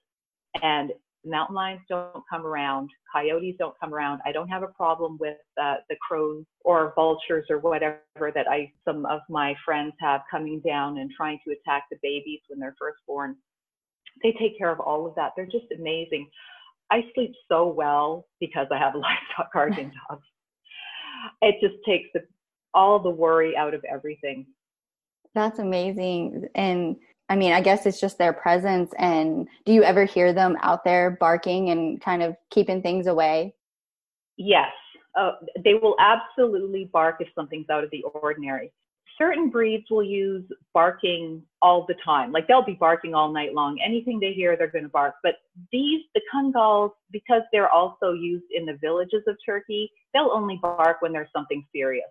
and 0.62 0.92
mountain 1.26 1.56
lions 1.56 1.82
don't 1.90 2.24
come 2.30 2.46
around, 2.46 2.90
coyotes 3.14 3.56
don't 3.58 3.80
come 3.80 3.94
around. 3.94 4.22
I 4.26 4.32
don't 4.32 4.50
have 4.50 4.64
a 4.64 4.68
problem 4.68 5.18
with 5.20 5.38
uh, 5.62 5.76
the 5.90 5.96
crows 6.06 6.44
or 6.64 6.94
vultures 6.96 7.46
or 7.50 7.60
whatever 7.60 8.02
that 8.18 8.48
I 8.50 8.72
some 8.86 9.06
of 9.06 9.22
my 9.30 9.56
friends 9.66 9.94
have 10.00 10.22
coming 10.30 10.62
down 10.66 10.98
and 10.98 11.10
trying 11.16 11.40
to 11.48 11.54
attack 11.54 11.86
the 11.90 11.98
babies 12.02 12.42
when 12.48 12.60
they're 12.60 12.76
first 12.80 13.00
born. 13.08 13.36
They 14.22 14.34
take 14.34 14.58
care 14.58 14.72
of 14.72 14.80
all 14.80 15.08
of 15.08 15.16
that. 15.16 15.32
They're 15.36 15.46
just 15.46 15.72
amazing. 15.78 16.30
I 16.92 17.02
sleep 17.16 17.32
so 17.50 17.68
well 17.68 18.28
because 18.40 18.68
I 18.72 18.78
have 18.78 18.96
a 18.96 18.98
livestock 19.00 19.52
guardian 19.54 19.92
dog. 20.10 20.20
It 21.42 21.56
just 21.62 21.76
takes 21.86 22.10
the, 22.14 22.22
all 22.74 23.00
the 23.00 23.10
worry 23.10 23.56
out 23.56 23.74
of 23.74 23.84
everything. 23.86 24.46
That's 25.36 25.60
amazing. 25.60 26.48
And 26.56 26.96
I 27.30 27.36
mean, 27.36 27.54
I 27.54 27.62
guess 27.62 27.86
it's 27.86 28.00
just 28.00 28.18
their 28.18 28.34
presence. 28.34 28.92
And 28.98 29.48
do 29.66 29.74
you 29.74 29.84
ever 29.84 30.06
hear 30.06 30.34
them 30.34 30.58
out 30.62 30.84
there 30.84 31.18
barking 31.20 31.70
and 31.70 32.02
kind 32.02 32.22
of 32.22 32.36
keeping 32.52 32.82
things 32.82 33.08
away? 33.08 33.56
Yes, 34.38 34.72
uh, 35.18 35.34
they 35.64 35.76
will 35.76 35.96
absolutely 36.00 36.90
bark 36.92 37.18
if 37.20 37.28
something's 37.36 37.70
out 37.70 37.84
of 37.84 37.92
the 37.92 38.04
ordinary. 38.04 38.72
Certain 39.18 39.50
breeds 39.52 39.86
will 39.92 40.04
use 40.04 40.44
barking 40.74 41.44
all 41.62 41.86
the 41.88 41.94
time. 42.04 42.32
Like 42.32 42.48
they'll 42.48 42.66
be 42.66 42.74
barking 42.74 43.14
all 43.14 43.32
night 43.32 43.54
long. 43.54 43.80
Anything 43.84 44.20
they 44.20 44.34
hear, 44.34 44.58
they're 44.58 44.68
going 44.68 44.86
to 44.86 44.90
bark. 44.90 45.16
But 45.22 45.36
these, 45.72 46.02
the 46.16 46.22
Kangals, 46.34 46.92
because 47.12 47.44
they're 47.52 47.70
also 47.70 48.14
used 48.14 48.46
in 48.52 48.66
the 48.66 48.78
villages 48.82 49.22
of 49.28 49.38
Turkey, 49.46 49.92
they'll 50.14 50.32
only 50.34 50.60
bark 50.62 51.02
when 51.02 51.12
there's 51.14 51.30
something 51.32 51.64
serious. 51.72 52.10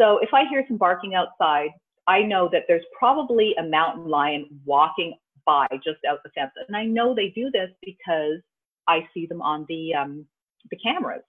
So 0.00 0.18
if 0.18 0.30
I 0.32 0.48
hear 0.48 0.64
some 0.68 0.76
barking 0.76 1.14
outside, 1.14 1.70
I 2.06 2.22
know 2.22 2.48
that 2.52 2.64
there's 2.66 2.84
probably 2.98 3.54
a 3.58 3.62
mountain 3.62 4.08
lion 4.08 4.46
walking 4.64 5.14
by 5.46 5.66
just 5.84 5.98
out 6.08 6.18
the 6.24 6.30
fence. 6.30 6.50
And 6.66 6.76
I 6.76 6.84
know 6.84 7.14
they 7.14 7.28
do 7.28 7.50
this 7.52 7.70
because 7.82 8.40
I 8.88 9.06
see 9.14 9.26
them 9.26 9.42
on 9.42 9.64
the 9.68 9.94
um, 9.94 10.26
the 10.70 10.76
cameras. 10.76 11.22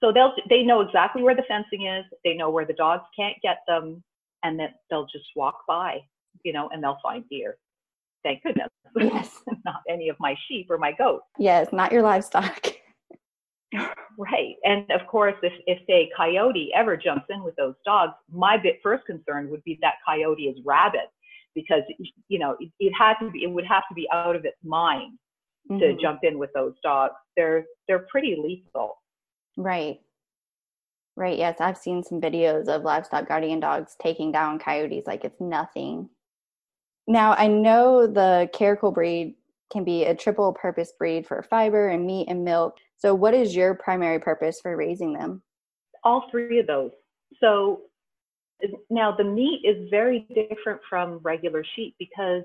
So 0.00 0.12
they'll 0.12 0.32
they 0.48 0.62
know 0.62 0.80
exactly 0.80 1.22
where 1.22 1.34
the 1.34 1.44
fencing 1.48 1.86
is. 1.86 2.04
They 2.24 2.34
know 2.34 2.50
where 2.50 2.64
the 2.64 2.72
dogs 2.74 3.04
can't 3.16 3.36
get 3.42 3.58
them, 3.66 4.02
and 4.42 4.58
that 4.60 4.76
they'll 4.90 5.06
just 5.06 5.26
walk 5.34 5.60
by, 5.66 5.98
you 6.44 6.52
know, 6.52 6.68
and 6.72 6.82
they'll 6.82 6.98
find 7.02 7.24
deer. 7.28 7.56
Thank 8.22 8.42
goodness. 8.42 8.68
Yes. 8.96 9.42
not 9.64 9.82
any 9.88 10.08
of 10.08 10.16
my 10.18 10.34
sheep 10.48 10.66
or 10.70 10.78
my 10.78 10.92
goats. 10.92 11.24
Yes, 11.38 11.68
not 11.72 11.92
your 11.92 12.02
livestock. 12.02 12.66
Right. 14.18 14.56
And 14.64 14.90
of 14.90 15.06
course, 15.06 15.34
if, 15.42 15.52
if 15.66 15.78
a 15.88 16.10
coyote 16.16 16.70
ever 16.74 16.96
jumps 16.96 17.26
in 17.30 17.42
with 17.42 17.54
those 17.56 17.74
dogs, 17.84 18.14
my 18.32 18.56
bit 18.56 18.80
first 18.82 19.04
concern 19.06 19.50
would 19.50 19.62
be 19.64 19.78
that 19.82 19.94
coyote 20.06 20.44
is 20.44 20.58
rabid 20.64 21.08
because, 21.54 21.82
you 22.28 22.38
know, 22.38 22.56
it, 22.60 22.70
it 22.80 22.92
had 22.98 23.14
to 23.20 23.30
be, 23.30 23.44
it 23.44 23.50
would 23.50 23.66
have 23.66 23.84
to 23.88 23.94
be 23.94 24.08
out 24.12 24.34
of 24.34 24.44
its 24.44 24.56
mind 24.64 25.18
mm-hmm. 25.70 25.78
to 25.80 25.96
jump 26.00 26.20
in 26.22 26.38
with 26.38 26.50
those 26.54 26.74
dogs. 26.82 27.14
They're, 27.36 27.64
they're 27.86 28.06
pretty 28.10 28.36
lethal. 28.42 28.96
Right. 29.56 30.00
Right. 31.14 31.38
Yes. 31.38 31.60
I've 31.60 31.78
seen 31.78 32.02
some 32.02 32.20
videos 32.20 32.68
of 32.68 32.82
livestock 32.82 33.28
guardian 33.28 33.60
dogs 33.60 33.96
taking 34.00 34.32
down 34.32 34.58
coyotes 34.58 35.06
like 35.06 35.24
it's 35.24 35.40
nothing. 35.40 36.08
Now, 37.06 37.34
I 37.34 37.46
know 37.46 38.06
the 38.06 38.50
Karakul 38.54 38.94
breed 38.94 39.34
can 39.72 39.84
be 39.84 40.04
a 40.04 40.14
triple 40.14 40.52
purpose 40.52 40.92
breed 40.98 41.26
for 41.26 41.42
fiber 41.42 41.88
and 41.88 42.06
meat 42.06 42.28
and 42.28 42.44
milk. 42.44 42.78
So, 42.98 43.14
what 43.14 43.32
is 43.32 43.54
your 43.54 43.74
primary 43.74 44.18
purpose 44.18 44.60
for 44.60 44.76
raising 44.76 45.12
them? 45.12 45.42
All 46.04 46.28
three 46.30 46.58
of 46.58 46.66
those. 46.66 46.90
So, 47.40 47.82
now 48.90 49.14
the 49.16 49.24
meat 49.24 49.62
is 49.64 49.88
very 49.88 50.26
different 50.34 50.80
from 50.88 51.20
regular 51.22 51.64
sheep 51.76 51.94
because 51.98 52.42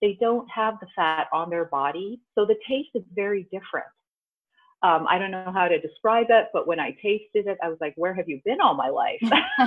they 0.00 0.16
don't 0.18 0.48
have 0.50 0.74
the 0.80 0.86
fat 0.96 1.26
on 1.32 1.50
their 1.50 1.66
body. 1.66 2.20
So, 2.34 2.46
the 2.46 2.56
taste 2.68 2.90
is 2.94 3.02
very 3.14 3.44
different. 3.44 3.86
Um, 4.82 5.06
I 5.10 5.18
don't 5.18 5.30
know 5.30 5.52
how 5.52 5.68
to 5.68 5.78
describe 5.78 6.28
it, 6.30 6.46
but 6.54 6.66
when 6.66 6.80
I 6.80 6.92
tasted 7.02 7.46
it, 7.46 7.58
I 7.62 7.68
was 7.68 7.76
like, 7.82 7.92
"Where 7.96 8.14
have 8.14 8.28
you 8.28 8.40
been 8.46 8.62
all 8.62 8.74
my 8.74 8.88
life?" 8.88 9.20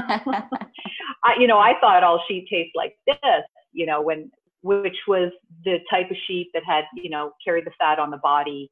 I, 1.24 1.36
you 1.40 1.46
know, 1.46 1.60
I 1.60 1.74
thought 1.80 2.04
all 2.04 2.24
sheep 2.28 2.48
taste 2.50 2.72
like 2.76 2.98
this. 3.06 3.46
You 3.72 3.86
know, 3.86 4.02
when 4.02 4.32
which 4.64 4.98
was 5.08 5.32
the 5.66 5.78
type 5.92 6.10
of 6.10 6.18
sheep 6.26 6.50
that 6.54 6.64
had, 6.66 6.86
you 6.96 7.10
know, 7.10 7.34
carried 7.46 7.66
the 7.66 7.72
fat 7.78 8.00
on 8.00 8.10
the 8.10 8.18
body, 8.18 8.72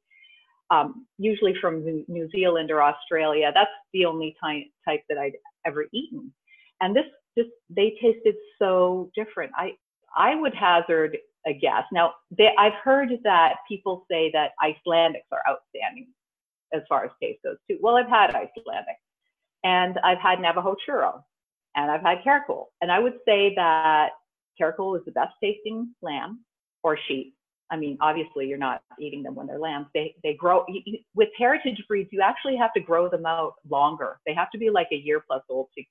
um, 0.72 1.06
usually 1.18 1.54
from 1.60 1.84
New 2.08 2.28
Zealand 2.30 2.70
or 2.70 2.82
Australia. 2.82 3.52
That's 3.54 3.70
the 3.92 4.06
only 4.06 4.34
type, 4.42 4.64
type 4.88 5.02
that 5.08 5.18
I'd 5.18 5.36
ever 5.66 5.86
eaten. 5.92 6.32
And 6.80 6.96
this, 6.96 7.04
just 7.36 7.50
they 7.68 7.96
tasted 8.00 8.34
so 8.58 9.10
different. 9.14 9.52
I, 9.56 9.72
I 10.16 10.34
would 10.34 10.54
hazard 10.54 11.18
a 11.46 11.52
guess. 11.52 11.84
Now, 11.92 12.12
they, 12.36 12.50
I've 12.58 12.78
heard 12.82 13.10
that 13.24 13.54
people 13.68 14.06
say 14.10 14.30
that 14.32 14.52
Icelandics 14.62 15.28
are 15.30 15.42
outstanding 15.48 16.08
as 16.72 16.82
far 16.88 17.04
as 17.04 17.10
taste 17.22 17.40
goes 17.44 17.56
too. 17.68 17.78
Well, 17.82 17.96
I've 17.96 18.08
had 18.08 18.28
Icelandic, 18.30 18.96
and 19.64 19.98
I've 20.04 20.18
had 20.18 20.40
Navajo 20.40 20.74
churro, 20.88 21.22
and 21.76 21.90
I've 21.90 22.02
had 22.02 22.18
Karakul. 22.26 22.66
and 22.80 22.90
I 22.90 22.98
would 22.98 23.18
say 23.26 23.54
that 23.56 24.10
Karakul 24.60 24.98
is 24.98 25.04
the 25.04 25.12
best 25.12 25.34
tasting 25.42 25.94
lamb 26.00 26.44
or 26.82 26.98
sheep. 27.08 27.34
I 27.72 27.76
mean, 27.76 27.96
obviously, 28.02 28.46
you're 28.46 28.58
not 28.58 28.82
eating 29.00 29.22
them 29.22 29.34
when 29.34 29.46
they're 29.46 29.58
lambs. 29.58 29.86
They 29.94 30.14
they 30.22 30.34
grow 30.34 30.66
with 31.14 31.30
heritage 31.38 31.82
breeds. 31.88 32.10
You 32.12 32.20
actually 32.20 32.56
have 32.56 32.72
to 32.74 32.80
grow 32.80 33.08
them 33.08 33.24
out 33.24 33.54
longer. 33.68 34.20
They 34.26 34.34
have 34.34 34.50
to 34.50 34.58
be 34.58 34.68
like 34.68 34.88
a 34.92 34.96
year 34.96 35.24
plus 35.26 35.42
old 35.48 35.68
to, 35.76 35.84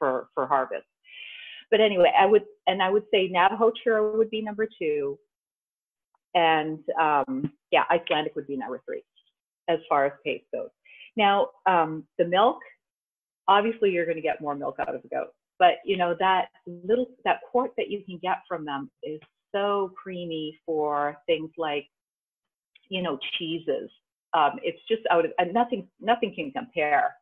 for 0.00 0.28
for 0.34 0.46
harvest. 0.48 0.84
But 1.70 1.80
anyway, 1.80 2.12
I 2.18 2.26
would 2.26 2.42
and 2.66 2.82
I 2.82 2.90
would 2.90 3.04
say 3.14 3.28
Navajo 3.28 3.70
churro 3.86 4.18
would 4.18 4.30
be 4.30 4.42
number 4.42 4.66
two, 4.80 5.16
and 6.34 6.80
um, 7.00 7.52
yeah, 7.70 7.84
Icelandic 7.88 8.34
would 8.34 8.48
be 8.48 8.56
number 8.56 8.82
three 8.84 9.04
as 9.68 9.78
far 9.88 10.06
as 10.06 10.12
taste 10.26 10.46
goes. 10.52 10.70
Now, 11.16 11.50
um, 11.66 12.04
the 12.18 12.24
milk, 12.24 12.58
obviously, 13.46 13.90
you're 13.90 14.06
going 14.06 14.16
to 14.16 14.22
get 14.22 14.40
more 14.40 14.56
milk 14.56 14.76
out 14.80 14.92
of 14.92 15.02
the 15.02 15.08
goat 15.08 15.28
but 15.58 15.74
you 15.84 15.96
know 15.96 16.16
that 16.18 16.46
little 16.66 17.06
that 17.24 17.38
quart 17.48 17.70
that 17.76 17.88
you 17.88 18.02
can 18.04 18.18
get 18.20 18.38
from 18.48 18.64
them 18.64 18.90
is 19.04 19.20
so 19.52 19.92
creamy 20.00 20.58
for 20.66 21.16
things 21.26 21.50
like 21.56 21.86
you 22.88 23.02
know 23.02 23.18
cheeses. 23.38 23.90
Um, 24.34 24.52
it's 24.62 24.80
just 24.88 25.02
out 25.10 25.24
of 25.24 25.32
and 25.38 25.52
nothing 25.52 25.88
nothing 26.00 26.34
can 26.34 26.50
compare. 26.52 27.14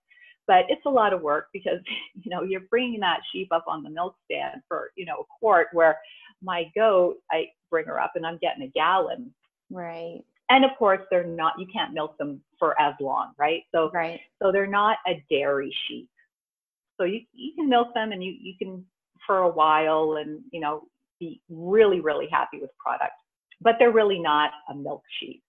But 0.46 0.64
it's 0.68 0.84
a 0.86 0.90
lot 0.90 1.12
of 1.12 1.22
work 1.22 1.46
because 1.52 1.80
you 2.14 2.30
know 2.30 2.42
you're 2.42 2.68
bringing 2.70 3.00
that 3.00 3.20
sheep 3.32 3.48
up 3.52 3.64
on 3.66 3.82
the 3.82 3.90
milk 3.90 4.16
stand 4.24 4.62
for 4.68 4.90
you 4.96 5.04
know 5.04 5.20
a 5.20 5.24
quart 5.38 5.68
where 5.72 5.98
my 6.42 6.64
goat 6.74 7.16
i 7.30 7.44
bring 7.68 7.84
her 7.84 8.00
up 8.00 8.12
and 8.14 8.26
i'm 8.26 8.38
getting 8.38 8.62
a 8.64 8.68
gallon. 8.68 9.32
Right. 9.70 10.22
And 10.48 10.64
of 10.64 10.72
course 10.78 11.00
they're 11.10 11.24
not 11.24 11.54
you 11.58 11.66
can't 11.72 11.94
milk 11.94 12.18
them 12.18 12.40
for 12.58 12.80
as 12.80 12.94
long 13.00 13.32
right? 13.38 13.62
So 13.72 13.90
right. 13.92 14.20
so 14.42 14.50
they're 14.52 14.66
not 14.66 14.98
a 15.06 15.22
dairy 15.30 15.74
sheep. 15.86 16.08
So 16.98 17.04
you 17.04 17.20
you 17.32 17.52
can 17.54 17.68
milk 17.68 17.94
them 17.94 18.12
and 18.12 18.22
you 18.22 18.34
you 18.40 18.54
can 18.58 18.84
for 19.26 19.38
a 19.38 19.48
while 19.48 20.16
and 20.20 20.40
you 20.50 20.60
know 20.60 20.88
be 21.20 21.40
really 21.48 22.00
really 22.00 22.28
happy 22.30 22.58
with 22.60 22.70
product 22.78 23.12
but 23.60 23.76
they're 23.78 23.92
really 23.92 24.18
not 24.18 24.50
a 24.70 24.74
milk 24.74 25.02
sheep 25.20 25.42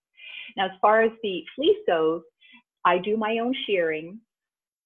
now 0.56 0.66
as 0.66 0.72
far 0.80 1.02
as 1.02 1.10
the 1.22 1.42
fleece 1.56 1.78
goes 1.86 2.22
i 2.84 2.98
do 2.98 3.16
my 3.16 3.38
own 3.38 3.54
shearing 3.66 4.18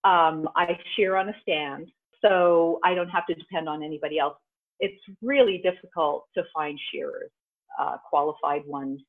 um, 0.04 0.48
i 0.56 0.78
shear 0.94 1.16
on 1.16 1.28
a 1.28 1.34
stand 1.42 1.88
so 2.24 2.78
i 2.84 2.94
don't 2.94 3.10
have 3.10 3.26
to 3.26 3.34
depend 3.34 3.68
on 3.68 3.82
anybody 3.82 4.18
else 4.18 4.36
it's 4.80 5.02
really 5.22 5.58
difficult 5.58 6.24
to 6.34 6.42
find 6.54 6.78
shearers 6.92 7.30
uh, 7.78 7.96
qualified 8.08 8.62
ones 8.66 9.00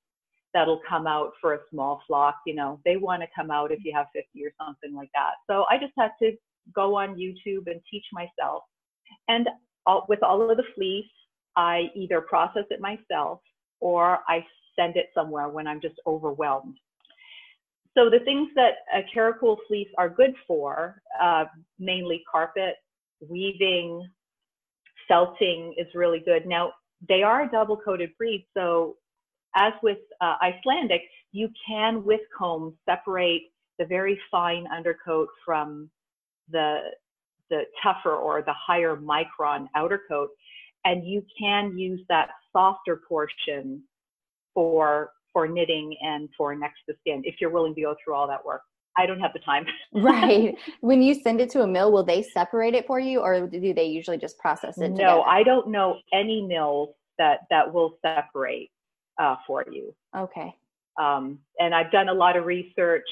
that'll 0.53 0.81
come 0.87 1.07
out 1.07 1.31
for 1.39 1.53
a 1.53 1.59
small 1.69 2.01
flock. 2.07 2.37
You 2.45 2.55
know, 2.55 2.79
they 2.85 2.97
want 2.97 3.21
to 3.21 3.27
come 3.35 3.51
out 3.51 3.71
if 3.71 3.79
you 3.83 3.93
have 3.95 4.07
50 4.13 4.43
or 4.43 4.51
something 4.59 4.95
like 4.95 5.09
that. 5.13 5.33
So 5.49 5.65
I 5.69 5.77
just 5.77 5.93
had 5.97 6.11
to 6.21 6.31
go 6.73 6.95
on 6.95 7.15
YouTube 7.15 7.67
and 7.67 7.79
teach 7.89 8.05
myself. 8.11 8.63
And 9.27 9.47
all, 9.85 10.05
with 10.09 10.23
all 10.23 10.49
of 10.49 10.57
the 10.57 10.63
fleece, 10.75 11.05
I 11.57 11.89
either 11.95 12.21
process 12.21 12.63
it 12.69 12.79
myself 12.79 13.41
or 13.81 14.19
I 14.27 14.45
send 14.77 14.95
it 14.95 15.07
somewhere 15.13 15.49
when 15.49 15.67
I'm 15.67 15.81
just 15.81 15.95
overwhelmed. 16.05 16.77
So 17.97 18.09
the 18.09 18.19
things 18.19 18.49
that 18.55 18.75
a 18.93 19.01
Karakul 19.13 19.57
fleece 19.67 19.89
are 19.97 20.07
good 20.07 20.35
for, 20.47 21.01
uh, 21.19 21.45
mainly 21.79 22.23
carpet, 22.31 22.75
weaving, 23.27 24.07
felting 25.07 25.73
is 25.77 25.87
really 25.95 26.19
good. 26.19 26.45
Now, 26.45 26.73
they 27.09 27.23
are 27.23 27.43
a 27.43 27.49
double 27.49 27.77
coated 27.77 28.11
breed, 28.17 28.45
so 28.55 28.97
as 29.55 29.73
with 29.81 29.97
uh, 30.21 30.35
Icelandic, 30.41 31.01
you 31.31 31.49
can 31.67 32.03
with 32.03 32.21
comb 32.37 32.75
separate 32.87 33.43
the 33.79 33.85
very 33.85 34.19
fine 34.31 34.67
undercoat 34.75 35.29
from 35.45 35.89
the 36.51 36.79
the 37.49 37.61
tougher 37.81 38.13
or 38.15 38.41
the 38.41 38.53
higher 38.53 38.97
micron 38.97 39.67
outer 39.75 40.01
coat, 40.09 40.29
and 40.87 41.05
you 41.05 41.21
can 41.37 41.77
use 41.77 41.99
that 42.07 42.29
softer 42.53 43.01
portion 43.07 43.83
for 44.53 45.11
for 45.33 45.47
knitting 45.47 45.95
and 46.01 46.29
for 46.35 46.55
next 46.55 46.79
to 46.89 46.95
skin 47.01 47.21
if 47.25 47.35
you're 47.39 47.49
willing 47.49 47.75
to 47.75 47.81
go 47.81 47.95
through 48.03 48.15
all 48.15 48.27
that 48.27 48.43
work. 48.43 48.61
I 48.97 49.05
don't 49.05 49.19
have 49.19 49.33
the 49.33 49.39
time. 49.39 49.65
right. 49.93 50.57
When 50.81 51.03
you 51.03 51.13
send 51.13 51.39
it 51.41 51.51
to 51.51 51.61
a 51.61 51.67
mill, 51.67 51.91
will 51.91 52.03
they 52.03 52.23
separate 52.23 52.73
it 52.73 52.87
for 52.87 52.99
you, 52.99 53.19
or 53.19 53.45
do 53.45 53.73
they 53.73 53.85
usually 53.85 54.17
just 54.17 54.39
process 54.39 54.77
it? 54.77 54.89
No, 54.89 54.95
together? 54.95 55.21
I 55.27 55.43
don't 55.43 55.67
know 55.67 55.99
any 56.13 56.41
mills 56.41 56.95
that 57.19 57.41
that 57.51 57.71
will 57.71 57.99
separate 58.03 58.71
uh, 59.21 59.35
for 59.45 59.65
you. 59.69 59.93
Okay. 60.15 60.55
Um, 60.99 61.39
and 61.59 61.75
I've 61.75 61.91
done 61.91 62.09
a 62.09 62.13
lot 62.13 62.37
of 62.37 62.45
research 62.45 63.07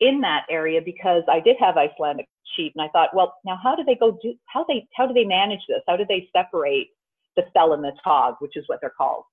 in 0.00 0.20
that 0.20 0.44
area 0.50 0.80
because 0.84 1.22
I 1.30 1.40
did 1.40 1.56
have 1.60 1.76
Icelandic 1.76 2.28
sheep, 2.60 2.72
and 2.76 2.82
I 2.82 2.88
thought, 2.88 3.10
well, 3.14 3.36
now 3.44 3.58
how 3.62 3.74
do 3.74 3.84
they 3.84 3.94
go 3.94 4.18
do 4.22 4.34
how 4.46 4.64
they 4.68 4.86
how 4.94 5.06
do 5.06 5.14
they 5.14 5.24
manage 5.24 5.60
this? 5.68 5.80
How 5.88 5.96
do 5.96 6.04
they 6.08 6.28
separate 6.36 6.88
the 7.36 7.42
fell 7.54 7.72
and 7.72 7.82
the 7.82 7.92
tog, 8.02 8.34
which 8.40 8.56
is 8.56 8.64
what 8.66 8.80
they're 8.80 8.92
called? 8.96 9.24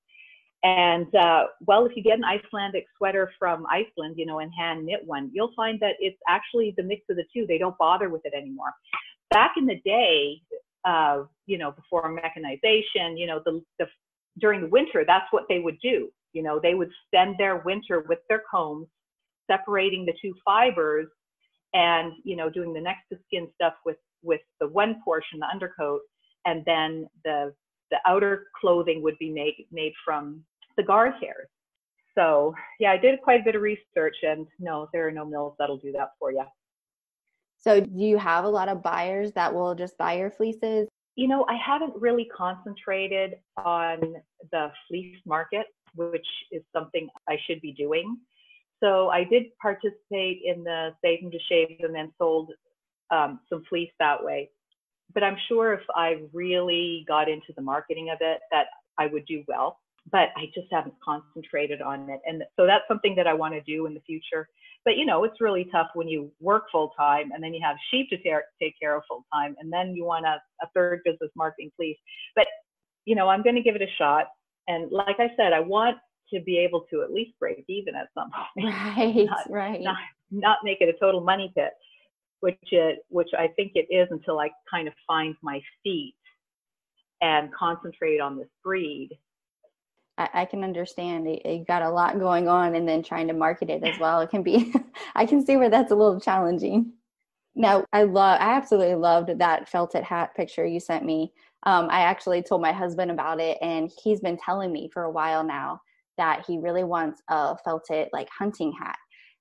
And 0.64 1.14
uh, 1.16 1.46
well, 1.66 1.86
if 1.86 1.96
you 1.96 2.04
get 2.04 2.18
an 2.18 2.26
Icelandic 2.26 2.86
sweater 2.98 3.32
from 3.38 3.66
Iceland, 3.68 4.16
you 4.18 4.26
know, 4.26 4.40
and 4.40 4.52
hand 4.58 4.86
knit 4.86 5.02
one, 5.06 5.30
you'll 5.34 5.54
find 5.56 5.80
that 5.82 5.96
it's 6.00 6.18
actually 6.28 6.74
the 6.78 6.84
mix 6.84 7.04
of 7.10 7.18
the 7.18 7.26
two. 7.34 7.46
They 7.48 7.58
don't 7.58 7.78
bother 7.78 8.10
with 8.10 8.26
it 8.26 8.34
anymore. 8.34 8.72
Back 9.30 9.52
in 9.58 9.66
the 9.66 9.80
day, 9.86 10.42
uh, 10.84 11.24
you 11.46 11.58
know, 11.58 11.72
before 11.72 12.10
mechanization, 12.12 13.18
you 13.18 13.28
know, 13.28 13.42
the, 13.46 13.62
the 13.78 13.86
during 14.40 14.62
the 14.62 14.68
winter, 14.68 15.04
that's 15.06 15.28
what 15.32 15.44
they 15.50 15.60
would 15.60 15.80
do. 15.82 16.10
You 16.34 16.44
know, 16.44 16.60
they 16.62 16.74
would 16.74 16.92
spend 17.06 17.36
their 17.38 17.58
winter 17.58 18.06
with 18.08 18.20
their 18.30 18.44
combs, 18.50 18.88
separating 19.50 20.06
the 20.06 20.14
two 20.22 20.34
fibers, 20.44 21.08
and 21.74 22.14
you 22.24 22.36
know, 22.36 22.50
doing 22.50 22.74
the 22.74 22.82
next 22.82 23.04
to 23.12 23.20
skin 23.28 23.48
stuff 23.56 23.74
with 23.86 23.98
with 24.24 24.42
the 24.60 24.68
one 24.68 25.02
portion, 25.04 25.40
the 25.40 25.46
undercoat, 25.46 26.02
and 26.46 26.64
then 26.66 27.08
the 27.24 27.54
the 27.92 27.98
outer 28.06 28.48
clothing 28.60 29.02
would 29.04 29.18
be 29.20 29.30
made 29.30 29.66
made 29.72 29.94
from 30.04 30.44
the 30.78 30.84
guard 30.84 31.14
hairs. 31.22 31.48
So 32.16 32.56
yeah, 32.80 32.92
I 32.92 32.98
did 32.98 33.22
quite 33.22 33.42
a 33.42 33.44
bit 33.44 33.56
of 33.56 33.62
research, 33.62 34.16
and 34.24 34.48
no, 34.60 34.90
there 34.94 35.08
are 35.08 35.12
no 35.12 35.26
mills 35.26 35.56
that'll 35.60 35.78
do 35.78 35.92
that 35.94 36.12
for 36.20 36.32
you. 36.32 36.44
So 37.58 37.82
do 37.82 37.90
you 37.94 38.18
have 38.18 38.46
a 38.46 38.50
lot 38.50 38.70
of 38.70 38.84
buyers 38.84 39.32
that 39.34 39.54
will 39.54 39.76
just 39.76 39.98
buy 39.98 40.14
your 40.14 40.32
fleeces? 40.32 40.88
You 41.16 41.28
know, 41.28 41.46
I 41.50 41.58
haven't 41.58 41.94
really 42.00 42.26
concentrated 42.26 43.36
on 43.58 44.00
the 44.52 44.72
fleece 44.88 45.18
market, 45.26 45.66
which 45.96 46.26
is 46.52 46.62
something 46.74 47.10
I 47.28 47.38
should 47.48 47.60
be 47.62 47.74
doing. 47.74 48.18
So 48.84 49.10
I 49.10 49.24
did 49.24 49.46
participate 49.62 50.42
in 50.46 50.64
the 50.64 50.92
Save 51.04 51.22
Them 51.22 51.32
to 51.32 51.40
Shave 51.50 51.78
and 51.80 51.96
then 51.96 52.12
sold 52.18 52.52
um, 53.12 53.40
some 53.50 53.64
fleece 53.70 53.92
that 54.00 54.24
way. 54.24 54.50
But 55.14 55.24
I'm 55.24 55.38
sure 55.48 55.74
if 55.74 55.82
I 55.96 56.22
really 56.34 57.06
got 57.08 57.30
into 57.30 57.54
the 57.56 57.62
marketing 57.62 58.10
of 58.10 58.18
it, 58.22 58.40
that 58.52 58.68
I 59.00 59.08
would 59.08 59.26
do 59.26 59.44
well. 59.48 59.80
But 60.12 60.30
I 60.38 60.46
just 60.54 60.68
haven't 60.72 60.94
concentrated 61.04 61.82
on 61.82 62.10
it. 62.10 62.22
And 62.26 62.44
so 62.56 62.66
that's 62.66 62.84
something 62.88 63.16
that 63.16 63.28
I 63.28 63.34
want 63.34 63.54
to 63.54 63.62
do 63.62 63.86
in 63.88 63.94
the 63.94 64.02
future. 64.02 64.48
But 64.86 64.96
you 64.96 65.06
know, 65.06 65.24
it's 65.26 65.42
really 65.42 65.68
tough 65.72 65.88
when 65.96 66.08
you 66.08 66.32
work 66.40 66.66
full 66.72 66.94
time 66.98 67.32
and 67.34 67.44
then 67.44 67.54
you 67.54 67.62
have 67.62 67.76
sheep 67.92 68.10
to 68.10 68.18
take, 68.18 68.74
care 68.80 68.96
of 68.96 69.04
full 69.08 69.26
time, 69.34 69.56
and 69.60 69.72
then 69.72 69.94
you 69.96 70.06
want 70.06 70.26
a, 70.26 70.42
a 70.62 70.70
third 70.74 71.02
business 71.04 71.32
marketing, 71.36 71.72
please. 71.76 71.98
But 72.36 72.48
you 73.06 73.16
know, 73.16 73.28
I'm 73.28 73.44
going 73.44 73.56
to 73.56 73.62
give 73.62 73.76
it 73.76 73.82
a 73.82 73.92
shot. 73.98 74.28
And 74.68 74.92
like 74.92 75.18
I 75.20 75.30
said, 75.36 75.52
I 75.52 75.60
want 75.60 75.98
to 76.34 76.40
be 76.42 76.58
able 76.58 76.82
to 76.92 77.02
at 77.02 77.12
least 77.12 77.32
break 77.40 77.64
even 77.68 77.96
at 77.96 78.10
some 78.14 78.30
point. 78.32 78.74
Right, 78.96 79.26
not, 79.26 79.50
right. 79.50 79.82
Not, 79.82 79.98
not 80.32 80.58
make 80.64 80.82
it 80.82 80.90
a 80.90 81.00
total 81.00 81.22
money 81.22 81.52
pit, 81.56 81.72
which 82.42 82.58
it, 82.72 83.00
which 83.10 83.30
I 83.38 83.48
think 83.50 83.74
it 83.76 83.88
is 83.94 84.08
until 84.12 84.40
I 84.40 84.50
kind 84.70 84.88
of 84.88 84.94
find 85.06 85.36
my 85.42 85.62
feet 85.84 86.16
and 87.22 87.54
concentrate 87.54 88.20
on 88.20 88.38
this 88.38 88.50
breed 88.64 89.18
I, 90.18 90.30
I 90.34 90.46
can 90.46 90.64
understand 90.64 91.28
you, 91.28 91.40
you 91.46 91.66
got 91.66 91.82
a 91.82 91.90
lot 91.90 92.20
going 92.20 92.48
on 92.48 92.76
and 92.76 92.88
then 92.88 93.04
trying 93.04 93.28
to 93.28 93.34
market 93.34 93.70
it 93.70 93.84
as 93.84 94.00
well. 94.00 94.22
It 94.22 94.30
can 94.30 94.44
be, 94.44 94.74
I 95.16 95.26
can 95.26 95.46
see 95.46 95.58
where 95.58 95.70
that's 95.70 95.92
a 95.92 95.96
little 95.96 96.20
challenging. 96.20 96.94
Now, 97.56 97.86
I 97.92 98.04
love, 98.04 98.40
I 98.40 98.54
absolutely 98.54 98.96
loved 98.96 99.40
that 99.40 99.68
felted 99.68 100.04
hat 100.04 100.36
picture 100.36 100.66
you 100.66 100.80
sent 100.80 101.06
me. 101.06 101.34
Um, 101.64 101.88
I 101.90 102.02
actually 102.02 102.44
told 102.44 102.62
my 102.62 102.72
husband 102.72 103.10
about 103.10 103.40
it, 103.40 103.58
and 103.62 103.92
he's 104.04 104.20
been 104.20 104.38
telling 104.38 104.72
me 104.72 104.90
for 104.94 105.04
a 105.04 105.12
while 105.12 105.44
now 105.44 105.82
that 106.18 106.44
he 106.48 106.58
really 106.60 106.84
wants 106.84 107.22
a 107.30 107.58
felted 107.64 108.10
like 108.14 108.28
hunting 108.30 108.72
hat. 108.72 108.98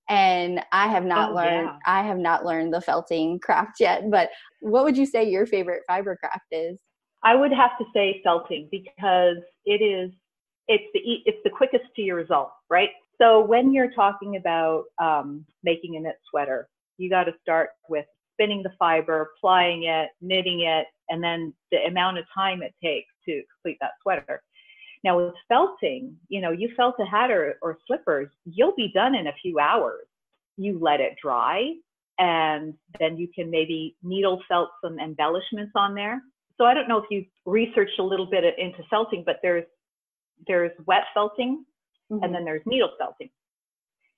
And 0.08 0.60
I 0.72 0.86
have 0.88 1.04
not 1.04 1.32
Oh, 1.32 1.34
learned, 1.34 1.66
yeah. 1.66 1.78
I 1.86 2.02
have 2.04 2.18
not 2.18 2.44
learned 2.44 2.72
the 2.72 2.80
felting 2.80 3.40
craft 3.40 3.80
yet. 3.80 4.08
But 4.10 4.30
what 4.60 4.84
would 4.84 4.96
you 4.96 5.06
say 5.06 5.28
your 5.28 5.46
favorite 5.46 5.82
fiber 5.86 6.16
craft 6.16 6.46
is? 6.52 6.80
I 7.24 7.34
would 7.34 7.52
have 7.52 7.76
to 7.78 7.84
say 7.92 8.20
felting 8.22 8.68
because 8.70 9.38
it 9.64 9.82
is 9.82 10.12
it's 10.68 10.84
the 10.94 11.00
it's 11.24 11.38
the 11.44 11.50
quickest 11.50 11.84
to 11.96 12.02
your 12.02 12.16
result, 12.16 12.50
right? 12.70 12.90
So 13.20 13.44
when 13.44 13.72
you're 13.72 13.90
talking 13.92 14.36
about 14.36 14.84
um, 15.00 15.44
making 15.64 15.96
a 15.96 16.00
knit 16.00 16.16
sweater, 16.30 16.68
you 16.98 17.08
got 17.08 17.24
to 17.24 17.32
start 17.40 17.70
with 17.88 18.04
spinning 18.34 18.62
the 18.62 18.72
fiber, 18.78 19.30
plying 19.40 19.84
it, 19.84 20.10
knitting 20.20 20.60
it, 20.60 20.86
and 21.08 21.22
then 21.22 21.54
the 21.72 21.78
amount 21.86 22.18
of 22.18 22.24
time 22.34 22.62
it 22.62 22.74
takes 22.82 23.08
to 23.26 23.42
complete 23.54 23.78
that 23.80 23.92
sweater. 24.02 24.42
Now 25.04 25.18
with 25.18 25.34
felting, 25.48 26.16
you 26.28 26.40
know, 26.40 26.50
you 26.50 26.70
felt 26.76 26.96
a 27.00 27.04
hat 27.04 27.30
or, 27.30 27.58
or 27.62 27.78
slippers, 27.86 28.28
you'll 28.44 28.74
be 28.74 28.90
done 28.94 29.14
in 29.14 29.26
a 29.28 29.32
few 29.42 29.58
hours. 29.58 30.06
You 30.56 30.78
let 30.80 31.00
it 31.00 31.16
dry, 31.22 31.74
and 32.18 32.74
then 32.98 33.18
you 33.18 33.28
can 33.34 33.50
maybe 33.50 33.96
needle 34.02 34.42
felt 34.48 34.70
some 34.82 34.98
embellishments 34.98 35.72
on 35.76 35.94
there. 35.94 36.22
So 36.56 36.64
I 36.64 36.72
don't 36.74 36.88
know 36.88 36.98
if 36.98 37.04
you 37.10 37.24
researched 37.44 37.98
a 37.98 38.02
little 38.02 38.26
bit 38.26 38.44
into 38.58 38.82
felting, 38.88 39.22
but 39.24 39.40
there's 39.42 39.64
there's 40.46 40.72
wet 40.86 41.04
felting 41.14 41.64
Mhm. 42.10 42.22
and 42.22 42.34
then 42.34 42.44
there's 42.44 42.64
needle 42.66 42.90
felting. 42.98 43.30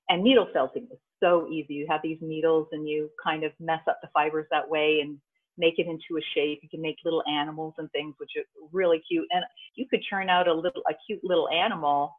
And 0.09 0.23
needle 0.23 0.47
felting 0.53 0.89
is 0.91 0.99
so 1.21 1.49
easy. 1.49 1.75
You 1.75 1.87
have 1.89 2.03
these 2.03 2.19
needles 2.21 2.69
and 2.73 2.89
you 2.89 3.11
kind 3.23 3.45
of 3.45 3.53
mess 3.61 3.81
up 3.89 4.01
the 4.03 4.09
fibers 4.09 4.47
that 4.51 4.69
way 4.69 5.01
and 5.01 5.21
make 5.59 5.79
it 5.79 5.87
into 5.87 6.19
a 6.19 6.25
shape. 6.35 6.61
You 6.63 6.69
can 6.69 6.81
make 6.81 6.97
little 7.05 7.23
animals 7.31 7.75
and 7.79 7.91
things, 7.93 8.15
which 8.19 8.31
are 8.37 8.45
really 8.73 9.03
cute. 9.09 9.27
And 9.31 9.45
you 9.75 9.87
could 9.89 10.03
churn 10.09 10.29
out 10.29 10.49
a 10.49 10.55
little, 10.55 10.83
a 10.89 10.95
cute 11.07 11.21
little 11.23 11.49
animal 11.49 12.15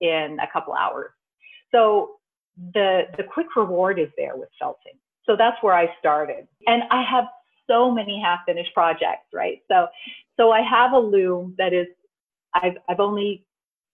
in 0.00 0.38
a 0.42 0.50
couple 0.52 0.74
hours. 0.74 1.10
So 1.72 2.16
the 2.74 3.02
the 3.16 3.24
quick 3.24 3.54
reward 3.56 3.98
is 3.98 4.08
there 4.16 4.36
with 4.36 4.48
felting. 4.58 4.98
So 5.24 5.36
that's 5.36 5.56
where 5.62 5.74
I 5.74 5.88
started. 5.98 6.46
And 6.66 6.82
I 6.90 7.02
have 7.02 7.24
so 7.68 7.90
many 7.90 8.20
half 8.20 8.40
finished 8.46 8.74
projects, 8.74 9.28
right? 9.32 9.62
So 9.68 9.86
so 10.38 10.50
I 10.50 10.62
have 10.62 10.92
a 10.92 10.98
loom 10.98 11.54
that 11.58 11.72
is 11.72 11.86
I've 12.54 12.74
I've 12.88 13.00
only 13.00 13.44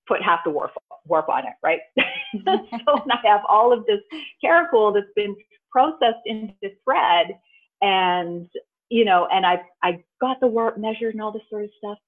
put 0.09 0.23
half 0.23 0.41
the 0.45 0.51
warp 0.51 0.73
warp 1.07 1.29
on 1.29 1.45
it, 1.45 1.55
right? 1.63 1.81
so 2.45 3.05
I 3.11 3.19
have 3.25 3.43
all 3.49 3.73
of 3.73 3.87
this 3.87 4.01
Karakul 4.43 4.95
that's 4.95 5.13
been 5.15 5.37
processed 5.71 6.25
into 6.25 6.55
thread, 6.85 7.39
and 7.83 8.49
you 8.89 9.05
know, 9.05 9.29
and 9.33 9.45
I 9.45 9.63
I 9.83 10.05
got 10.21 10.41
the 10.41 10.47
warp 10.47 10.79
measured 10.79 11.15
and 11.15 11.23
all 11.23 11.33
this 11.33 11.43
sort 11.51 11.65
of 11.65 11.71
stuff, 11.79 11.99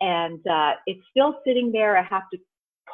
and 0.00 0.40
uh, 0.46 0.72
it's 0.86 1.02
still 1.10 1.40
sitting 1.46 1.72
there. 1.72 1.96
I 1.96 2.02
have 2.02 2.28
to 2.32 2.38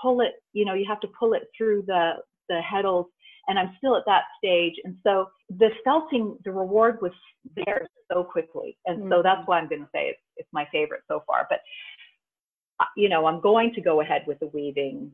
pull 0.01 0.21
it, 0.21 0.35
you 0.53 0.65
know, 0.65 0.75
you 0.75 0.85
have 0.89 1.01
to 1.01 1.09
pull 1.19 1.33
it 1.35 1.49
through 1.57 1.85
the, 1.87 2.13
the 2.49 2.61
heddles 2.61 3.07
and 3.49 3.59
I'm 3.59 3.75
still 3.79 3.97
at 3.97 4.03
that 4.07 4.25
stage. 4.39 4.75
And 4.85 4.97
so 5.05 5.27
the 5.49 5.71
felting, 5.85 6.37
the 6.45 6.51
reward 6.51 6.99
was 7.01 7.13
there 7.55 7.87
so 8.13 8.25
quickly. 8.25 8.77
And 8.87 9.01
mm-hmm. 9.01 9.13
so 9.13 9.23
that's 9.23 9.41
mm-hmm. 9.41 9.51
why 9.51 9.59
I'm 9.59 9.69
going 9.69 9.83
to 9.83 9.89
say 9.95 10.09
it's, 10.09 10.21
it's 10.37 10.49
my 10.53 10.67
favorite 10.73 11.03
so 11.09 11.23
far. 11.27 11.47
But, 11.49 11.61
uh, 12.81 12.87
you 12.97 13.09
know, 13.09 13.27
I'm 13.27 13.41
going 13.41 13.73
to 13.75 13.81
go 13.81 14.01
ahead 14.01 14.23
with 14.27 14.39
the 14.41 14.49
weaving, 14.49 15.13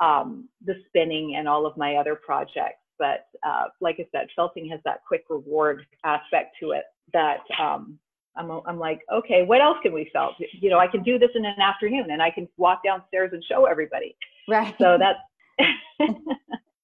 um, 0.00 0.48
the 0.64 0.74
spinning, 0.86 1.34
and 1.36 1.48
all 1.48 1.66
of 1.66 1.76
my 1.76 1.96
other 1.96 2.14
projects. 2.14 2.78
But 2.98 3.26
uh, 3.44 3.64
like 3.80 3.96
I 3.98 4.06
said, 4.12 4.28
felting 4.36 4.68
has 4.70 4.78
that 4.84 5.00
quick 5.06 5.24
reward 5.28 5.84
aspect 6.04 6.56
to 6.60 6.70
it 6.70 6.84
that 7.12 7.40
um, 7.60 7.98
I'm, 8.36 8.50
I'm 8.66 8.78
like, 8.78 9.00
okay, 9.12 9.44
what 9.44 9.60
else 9.60 9.78
can 9.82 9.92
we 9.92 10.08
sell? 10.12 10.34
You 10.60 10.70
know, 10.70 10.78
I 10.78 10.86
can 10.86 11.02
do 11.02 11.18
this 11.18 11.30
in 11.34 11.44
an 11.44 11.60
afternoon 11.60 12.10
and 12.10 12.22
I 12.22 12.30
can 12.30 12.48
walk 12.56 12.82
downstairs 12.84 13.30
and 13.32 13.44
show 13.44 13.66
everybody. 13.66 14.16
Right. 14.48 14.74
So 14.80 14.98
that's 14.98 15.18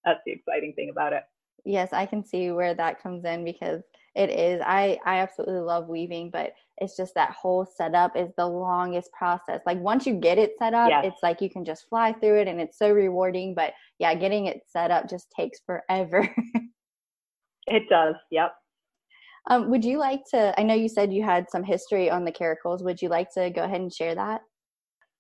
that's 0.05 0.21
the 0.27 0.33
exciting 0.33 0.75
thing 0.75 0.91
about 0.91 1.13
it. 1.13 1.23
Yes, 1.65 1.93
I 1.93 2.07
can 2.07 2.25
see 2.25 2.51
where 2.51 2.75
that 2.75 3.03
comes 3.03 3.25
in 3.25 3.45
because 3.45 3.83
it 4.15 4.31
is. 4.31 4.63
I 4.65 4.99
I 5.05 5.19
absolutely 5.19 5.61
love 5.61 5.89
weaving, 5.89 6.31
but 6.31 6.53
it's 6.81 6.97
just 6.97 7.15
that 7.15 7.33
whole 7.33 7.65
setup 7.65 8.17
is 8.17 8.31
the 8.37 8.47
longest 8.47 9.11
process. 9.13 9.61
Like 9.67 9.79
once 9.79 10.07
you 10.07 10.15
get 10.15 10.39
it 10.39 10.53
set 10.59 10.75
up, 10.75 10.91
yes. 10.91 11.05
it's 11.07 11.23
like 11.23 11.41
you 11.41 11.51
can 11.51 11.65
just 11.65 11.89
fly 11.89 12.13
through 12.13 12.41
it 12.41 12.49
and 12.49 12.61
it's 12.61 12.79
so 12.79 12.91
rewarding, 12.91 13.55
but 13.55 13.73
yeah, 13.99 14.15
getting 14.15 14.47
it 14.47 14.63
set 14.67 14.91
up 14.91 15.09
just 15.09 15.31
takes 15.31 15.59
forever. 15.67 16.29
it 17.67 17.89
does. 17.89 18.15
Yep. 18.31 18.53
Um, 19.49 19.71
would 19.71 19.85
you 19.85 19.99
like 19.99 20.25
to? 20.31 20.55
I 20.59 20.63
know 20.63 20.75
you 20.75 20.89
said 20.89 21.13
you 21.13 21.23
had 21.23 21.51
some 21.51 21.65
history 21.65 22.11
on 22.11 22.25
the 22.25 22.33
Karakuls. 22.33 22.85
Would 22.85 23.01
you 23.01 23.09
like 23.09 23.33
to 23.35 23.51
go 23.51 23.65
ahead 23.65 23.81
and 23.81 23.93
share 23.93 24.15
that? 24.15 24.43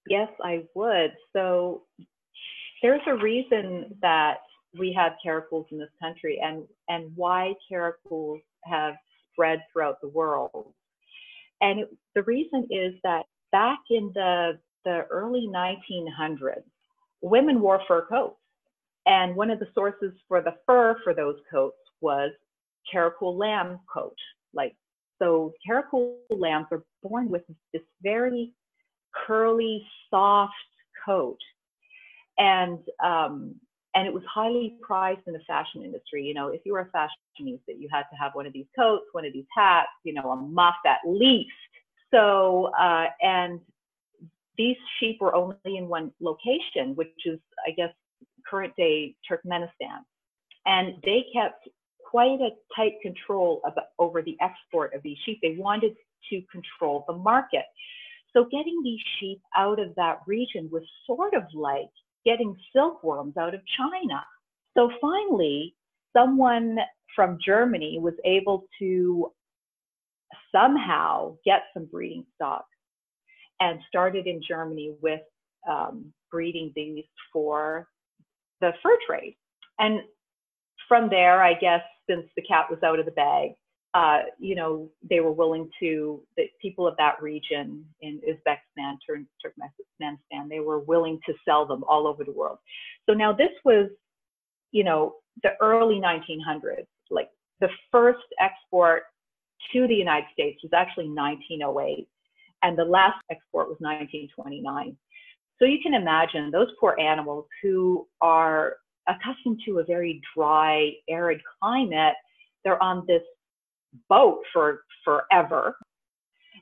Yes, 0.09 0.29
I 0.43 0.65
would. 0.75 1.13
So 1.35 1.83
there's 2.83 3.01
a 3.07 3.17
reason 3.17 3.97
that 4.03 4.39
we 4.79 4.93
have 4.93 5.13
Karakuls 5.25 5.67
in 5.73 5.79
this 5.79 5.89
country 6.01 6.41
and, 6.43 6.65
and 6.89 7.11
why 7.15 7.55
Karakuls 7.71 8.41
have 8.65 8.95
spread 9.33 9.63
throughout 9.73 10.01
the 10.01 10.09
world. 10.09 10.73
And 11.61 11.81
it, 11.81 11.97
the 12.15 12.23
reason 12.23 12.67
is 12.71 12.95
that 13.03 13.25
back 13.51 13.79
in 13.91 14.11
the, 14.15 14.59
the 14.85 15.05
early 15.11 15.49
1900s, 15.49 16.63
women 17.23 17.61
wore 17.61 17.81
fur 17.89 18.07
coats. 18.07 18.37
And 19.07 19.35
one 19.35 19.51
of 19.51 19.59
the 19.59 19.69
sources 19.75 20.13
for 20.29 20.43
the 20.43 20.55
fur 20.67 20.97
for 21.03 21.15
those 21.15 21.37
coats 21.51 21.79
was 22.01 22.31
Karakul 22.93 23.37
lamb 23.37 23.81
coat. 23.93 24.17
Like, 24.55 24.75
so 25.19 25.53
Karakul 25.67 26.17
lambs 26.31 26.67
are 26.71 26.85
born 27.03 27.29
with 27.29 27.43
this 27.73 27.83
very 28.03 28.53
curly, 29.27 29.87
soft 30.11 30.53
coat. 31.05 31.39
And 32.39 32.79
um, 33.03 33.55
and 33.95 34.07
it 34.07 34.13
was 34.13 34.23
highly 34.33 34.77
prized 34.81 35.23
in 35.27 35.33
the 35.33 35.41
fashion 35.41 35.83
industry. 35.83 36.23
You 36.25 36.35
know, 36.35 36.49
if 36.49 36.61
you 36.65 36.73
were 36.73 36.81
a 36.81 36.97
fashionista, 36.97 37.75
you 37.77 37.89
had 37.91 38.03
to 38.03 38.17
have 38.21 38.33
one 38.35 38.47
of 38.47 38.53
these 38.53 38.67
coats, 38.77 39.07
one 39.13 39.25
of 39.25 39.33
these 39.33 39.47
hats, 39.57 39.89
you 40.05 40.13
know, 40.13 40.31
a 40.31 40.37
muff 40.37 40.77
at 40.87 40.99
least. 41.05 41.51
So, 42.13 42.71
uh, 42.79 43.07
and 43.23 43.61
these 44.57 44.77
sheep 44.99 45.19
were 45.21 45.35
only 45.35 45.57
in 45.65 45.89
one 45.89 46.13
location, 46.21 46.95
which 46.95 47.09
is, 47.25 47.41
I 47.67 47.73
guess, 47.73 47.93
current 48.49 48.75
day 48.77 49.17
Turkmenistan. 49.29 50.05
And 50.67 50.95
they 51.05 51.25
kept 51.33 51.69
quite 52.11 52.41
a 52.41 52.51
tight 52.75 52.95
control 53.03 53.61
about, 53.65 53.87
over 53.99 54.23
the 54.23 54.37
export 54.41 54.95
of 54.95 55.03
these 55.03 55.19
sheep. 55.25 55.39
They 55.43 55.57
wanted 55.59 55.93
to 56.31 56.43
control 56.51 57.05
the 57.07 57.15
market. 57.15 57.65
So 58.33 58.45
getting 58.45 58.81
these 58.83 59.01
sheep 59.19 59.41
out 59.57 59.81
of 59.81 59.95
that 59.97 60.21
region 60.27 60.69
was 60.71 60.83
sort 61.07 61.35
of 61.35 61.45
like 61.55 61.91
getting 62.25 62.57
silkworms 62.75 63.37
out 63.37 63.55
of 63.55 63.61
China. 63.77 64.25
So 64.77 64.91
finally, 65.01 65.75
someone 66.17 66.79
from 67.15 67.39
Germany 67.45 67.99
was 68.01 68.15
able 68.25 68.67
to 68.79 69.33
somehow 70.53 71.37
get 71.45 71.63
some 71.75 71.87
breeding 71.87 72.25
stock 72.35 72.65
and 73.61 73.81
started 73.89 74.27
in 74.27 74.41
Germany 74.47 74.95
with 75.03 75.21
um, 75.69 76.13
breeding 76.31 76.73
these 76.77 77.05
for 77.33 77.89
the 78.61 78.73
fur 78.83 78.97
trade. 79.07 79.37
And 79.79 80.01
from 80.87 81.09
there, 81.09 81.43
I 81.43 81.55
guess, 81.55 81.83
since 82.09 82.27
the 82.37 82.43
cat 82.43 82.67
was 82.71 82.83
out 82.83 82.99
of 82.99 83.05
the 83.05 83.13
bag, 83.13 83.51
uh, 83.95 84.21
you 84.39 84.55
know, 84.55 84.89
they 85.09 85.21
were 85.21 85.33
willing 85.33 85.69
to, 85.81 86.23
the 86.37 86.45
people 86.61 86.87
of 86.87 86.97
that 86.99 87.21
region 87.23 87.85
in 88.03 88.21
Uzbekistan, 88.29 88.97
Turkmenistan, 89.09 90.49
they 90.49 90.61
were 90.61 90.81
willing 90.81 91.19
to 91.27 91.35
sell 91.45 91.67
them 91.67 91.85
all 91.89 92.07
over 92.07 92.23
the 92.23 92.33
world. 92.33 92.59
So 93.09 93.15
now 93.15 93.33
this 93.33 93.51
was, 93.65 93.89
you 94.73 94.85
know, 94.85 95.15
the 95.43 95.51
early 95.61 96.01
1900s. 96.01 96.87
Like 97.11 97.31
the 97.61 97.71
first 97.91 98.25
export 98.41 99.05
to 99.73 99.89
the 99.89 99.95
United 99.95 100.27
States 100.33 100.61
was 100.63 100.73
actually 100.75 101.09
1908, 101.09 102.07
and 102.63 102.77
the 102.77 102.85
last 102.85 103.17
export 103.31 103.69
was 103.69 103.79
1929. 103.81 104.97
So 105.59 105.65
you 105.65 105.79
can 105.83 105.95
imagine 105.95 106.51
those 106.51 106.69
poor 106.79 106.99
animals 107.01 107.47
who 107.63 108.07
are 108.21 108.77
accustomed 109.09 109.61
to 109.67 109.79
a 109.79 109.85
very 109.85 110.21
dry, 110.37 110.93
arid 111.09 111.41
climate. 111.61 112.15
They're 112.65 112.83
on 112.83 113.05
this 113.07 113.23
boat 114.09 114.41
for 114.53 114.83
forever. 115.05 115.77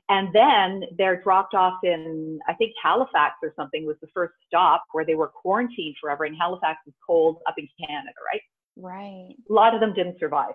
And 0.09 0.29
then 0.33 0.83
they're 0.97 1.21
dropped 1.21 1.53
off 1.53 1.79
in, 1.83 2.39
I 2.47 2.53
think 2.53 2.71
Halifax 2.81 3.35
or 3.43 3.53
something 3.57 3.85
was 3.85 3.97
the 4.01 4.07
first 4.13 4.33
stop 4.47 4.85
where 4.93 5.05
they 5.05 5.15
were 5.15 5.27
quarantined 5.27 5.95
forever. 5.99 6.23
And 6.23 6.35
Halifax 6.39 6.79
is 6.87 6.93
cold 7.05 7.39
up 7.47 7.55
in 7.57 7.67
Canada, 7.79 8.13
right? 8.31 8.41
Right. 8.77 9.35
A 9.49 9.53
lot 9.53 9.73
of 9.73 9.81
them 9.81 9.93
didn't 9.93 10.19
survive. 10.19 10.53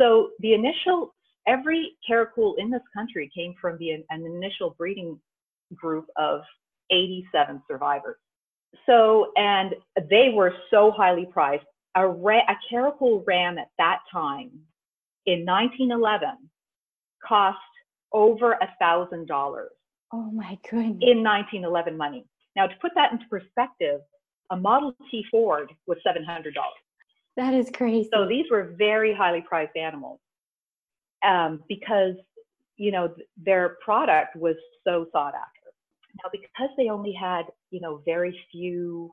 So 0.00 0.30
the 0.38 0.54
initial, 0.54 1.14
every 1.48 1.96
Karakul 2.08 2.54
in 2.58 2.70
this 2.70 2.82
country 2.94 3.30
came 3.34 3.54
from 3.60 3.76
the, 3.78 3.90
an 3.90 4.24
initial 4.24 4.76
breeding 4.78 5.18
group 5.74 6.06
of 6.16 6.42
87 6.92 7.62
survivors. 7.68 8.16
So, 8.86 9.32
and 9.36 9.74
they 10.08 10.30
were 10.34 10.54
so 10.70 10.90
highly 10.90 11.26
prized. 11.26 11.64
A, 11.96 12.06
ra- 12.06 12.46
a 12.48 12.54
Karakul 12.72 13.24
ram 13.26 13.58
at 13.58 13.68
that 13.78 14.00
time 14.12 14.50
in 15.26 15.44
1911 15.44 16.36
cost 17.26 17.58
over 18.12 18.52
a 18.52 18.68
thousand 18.78 19.26
dollars. 19.26 19.70
Oh 20.12 20.30
my 20.30 20.58
goodness. 20.68 20.98
In 21.02 21.22
1911 21.22 21.96
money. 21.96 22.26
Now 22.56 22.66
to 22.66 22.74
put 22.80 22.92
that 22.96 23.12
into 23.12 23.24
perspective, 23.28 24.00
a 24.50 24.56
Model 24.56 24.94
T 25.10 25.24
Ford 25.30 25.72
was 25.86 25.98
$700. 26.06 26.52
That 27.36 27.54
is 27.54 27.70
crazy. 27.72 28.08
So 28.12 28.26
these 28.26 28.46
were 28.50 28.74
very 28.76 29.14
highly 29.14 29.40
prized 29.40 29.76
animals 29.76 30.18
um, 31.24 31.62
because, 31.68 32.14
you 32.76 32.90
know, 32.90 33.14
their 33.36 33.76
product 33.84 34.36
was 34.36 34.56
so 34.84 35.06
sought 35.12 35.34
after. 35.34 35.72
Now, 36.22 36.30
because 36.32 36.70
they 36.76 36.88
only 36.88 37.12
had, 37.12 37.44
you 37.70 37.80
know, 37.80 38.02
very 38.04 38.38
few 38.52 39.10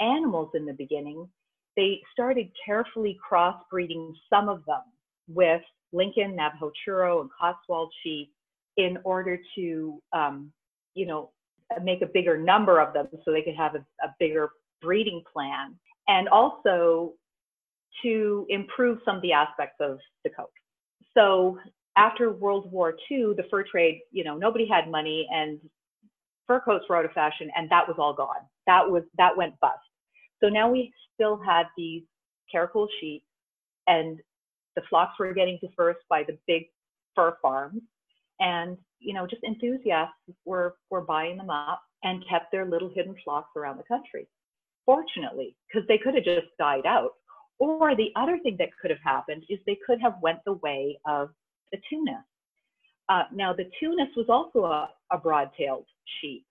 animals 0.00 0.50
in 0.54 0.66
the 0.66 0.72
beginning, 0.72 1.28
they 1.76 2.00
started 2.12 2.50
carefully 2.64 3.18
crossbreeding 3.30 4.12
some 4.28 4.48
of 4.48 4.64
them 4.66 4.82
with 5.28 5.62
Lincoln, 5.92 6.36
Navajo 6.36 6.70
Churro, 6.86 7.20
and 7.20 7.30
Cotswold 7.38 7.92
sheep 8.02 8.30
in 8.76 8.98
order 9.04 9.38
to, 9.54 10.02
um, 10.12 10.52
you 10.94 11.06
know, 11.06 11.30
make 11.82 12.02
a 12.02 12.06
bigger 12.06 12.36
number 12.36 12.80
of 12.80 12.92
them 12.92 13.08
so 13.24 13.32
they 13.32 13.42
could 13.42 13.56
have 13.56 13.74
a, 13.74 13.84
a 14.04 14.14
bigger 14.18 14.50
breeding 14.80 15.22
plan, 15.32 15.74
and 16.08 16.28
also 16.28 17.12
to 18.02 18.46
improve 18.48 18.98
some 19.04 19.16
of 19.16 19.22
the 19.22 19.32
aspects 19.32 19.76
of 19.80 19.98
the 20.24 20.30
coat. 20.30 20.50
So 21.14 21.58
after 21.96 22.32
World 22.32 22.70
War 22.72 22.94
II, 23.10 23.34
the 23.36 23.44
fur 23.50 23.62
trade, 23.62 24.00
you 24.10 24.24
know, 24.24 24.36
nobody 24.36 24.66
had 24.66 24.90
money 24.90 25.28
and 25.30 25.60
fur 26.52 26.60
coats 26.60 26.84
were 26.88 26.96
out 26.96 27.04
of 27.04 27.12
fashion 27.12 27.50
and 27.56 27.70
that 27.70 27.86
was 27.88 27.96
all 27.98 28.12
gone. 28.12 28.44
That 28.66 28.88
was 28.90 29.02
that 29.16 29.36
went 29.36 29.58
bust. 29.60 29.78
So 30.42 30.48
now 30.48 30.70
we 30.70 30.92
still 31.14 31.40
had 31.44 31.64
these 31.76 32.02
Karakul 32.54 32.88
sheep 33.00 33.22
and 33.86 34.18
the 34.76 34.82
flocks 34.88 35.18
were 35.18 35.32
getting 35.32 35.58
dispersed 35.62 36.04
by 36.08 36.24
the 36.24 36.36
big 36.46 36.64
fur 37.14 37.36
farms 37.40 37.80
and 38.40 38.76
you 38.98 39.14
know 39.14 39.26
just 39.26 39.42
enthusiasts 39.44 40.14
were 40.44 40.74
were 40.90 41.00
buying 41.00 41.36
them 41.36 41.50
up 41.50 41.82
and 42.04 42.24
kept 42.28 42.52
their 42.52 42.66
little 42.66 42.90
hidden 42.94 43.14
flocks 43.24 43.50
around 43.56 43.76
the 43.76 43.84
country 43.84 44.26
fortunately 44.86 45.56
because 45.68 45.86
they 45.88 45.98
could 45.98 46.14
have 46.14 46.24
just 46.24 46.46
died 46.58 46.86
out 46.86 47.12
or 47.58 47.94
the 47.94 48.10
other 48.16 48.38
thing 48.42 48.56
that 48.58 48.70
could 48.80 48.90
have 48.90 49.00
happened 49.04 49.44
is 49.48 49.58
they 49.66 49.78
could 49.86 50.00
have 50.00 50.14
went 50.22 50.38
the 50.46 50.54
way 50.54 50.98
of 51.06 51.28
the 51.70 51.78
Tunis 51.88 52.24
uh, 53.08 53.24
now 53.32 53.52
the 53.52 53.68
Tunis 53.80 54.08
was 54.16 54.26
also 54.28 54.64
a, 54.66 54.90
a 55.12 55.18
broad-tailed 55.18 55.86
sheep 56.20 56.44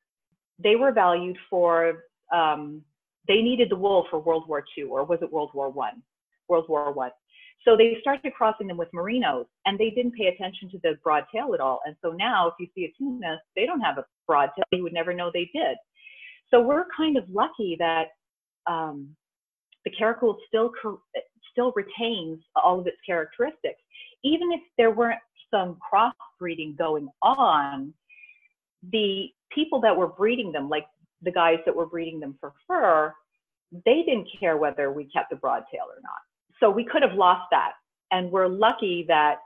they 0.63 0.75
were 0.75 0.91
valued 0.91 1.37
for 1.49 2.03
um, 2.33 2.81
they 3.27 3.41
needed 3.41 3.69
the 3.69 3.75
wool 3.75 4.05
for 4.09 4.19
world 4.19 4.47
war 4.47 4.63
ii 4.77 4.83
or 4.83 5.03
was 5.03 5.19
it 5.21 5.31
world 5.31 5.51
war 5.53 5.69
one 5.69 6.01
world 6.47 6.65
war 6.67 6.91
one 6.91 7.11
so 7.63 7.77
they 7.77 7.97
started 8.01 8.33
crossing 8.33 8.67
them 8.67 8.77
with 8.77 8.89
merinos 8.91 9.45
and 9.65 9.77
they 9.77 9.91
didn't 9.91 10.13
pay 10.13 10.27
attention 10.27 10.69
to 10.71 10.79
the 10.83 10.97
broad 11.03 11.25
tail 11.33 11.53
at 11.53 11.59
all. 11.59 11.79
And 11.85 11.95
so 12.01 12.11
now 12.11 12.47
if 12.47 12.53
you 12.59 12.67
see 12.73 12.85
a 12.85 12.93
tuna, 12.97 13.39
they 13.55 13.65
don't 13.65 13.81
have 13.81 13.97
a 13.97 14.05
broad 14.25 14.49
tail. 14.55 14.63
You 14.71 14.83
would 14.83 14.93
never 14.93 15.13
know 15.13 15.29
they 15.31 15.49
did. 15.53 15.77
So 16.49 16.59
we're 16.59 16.85
kind 16.95 17.17
of 17.17 17.23
lucky 17.29 17.75
that 17.79 18.07
um, 18.67 19.15
the 19.85 19.91
Karakul 19.91 20.35
still 20.47 20.71
still 21.51 21.73
retains 21.75 22.39
all 22.55 22.79
of 22.79 22.87
its 22.87 22.97
characteristics, 23.05 23.81
even 24.23 24.51
if 24.51 24.61
there 24.77 24.91
weren't 24.91 25.19
some 25.51 25.77
crossbreeding 25.91 26.77
going 26.77 27.09
on. 27.21 27.93
The 28.91 29.27
people 29.53 29.81
that 29.81 29.95
were 29.95 30.07
breeding 30.07 30.51
them, 30.51 30.69
like 30.69 30.85
the 31.21 31.31
guys 31.31 31.59
that 31.65 31.75
were 31.75 31.85
breeding 31.85 32.19
them 32.19 32.37
for 32.39 32.53
fur, 32.67 33.13
they 33.85 34.03
didn't 34.03 34.27
care 34.39 34.57
whether 34.57 34.91
we 34.91 35.05
kept 35.05 35.29
the 35.29 35.35
broad 35.35 35.63
tail 35.71 35.85
or 35.87 36.01
not. 36.01 36.21
So 36.59 36.69
we 36.69 36.85
could 36.85 37.03
have 37.03 37.13
lost 37.13 37.47
that. 37.51 37.73
And 38.11 38.31
we're 38.31 38.47
lucky 38.47 39.05
that 39.07 39.37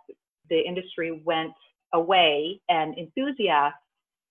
the 0.49 0.59
industry 0.59 1.21
went 1.23 1.53
away 1.93 2.61
and 2.69 2.97
enthusiasts 2.97 3.77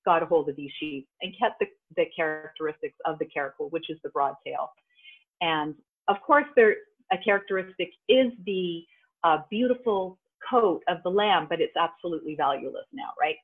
got 0.04 0.22
a 0.22 0.26
hold 0.26 0.48
of 0.48 0.56
these 0.56 0.70
sheep 0.78 1.06
and 1.22 1.34
kept 1.38 1.58
the, 1.60 1.66
the 1.96 2.04
characteristics 2.14 2.96
of 3.04 3.18
the 3.18 3.26
Karakul, 3.26 3.70
which 3.70 3.88
is 3.88 3.98
the 4.02 4.10
broad 4.10 4.34
tail. 4.46 4.70
And 5.40 5.74
of 6.08 6.20
course, 6.20 6.44
there 6.56 6.76
a 7.12 7.18
characteristic 7.18 7.90
is 8.08 8.32
the 8.44 8.84
uh, 9.24 9.38
beautiful 9.50 10.18
coat 10.48 10.82
of 10.88 10.98
the 11.02 11.10
lamb, 11.10 11.46
but 11.48 11.60
it's 11.60 11.76
absolutely 11.76 12.34
valueless 12.34 12.86
now, 12.92 13.10
right? 13.20 13.36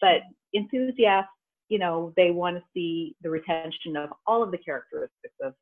But 0.00 0.22
enthusiasts, 0.54 1.30
you 1.68 1.78
know, 1.78 2.12
they 2.16 2.30
want 2.30 2.56
to 2.56 2.62
see 2.74 3.14
the 3.22 3.30
retention 3.30 3.96
of 3.96 4.10
all 4.26 4.42
of 4.42 4.50
the 4.50 4.58
characteristics 4.58 5.34
of 5.42 5.54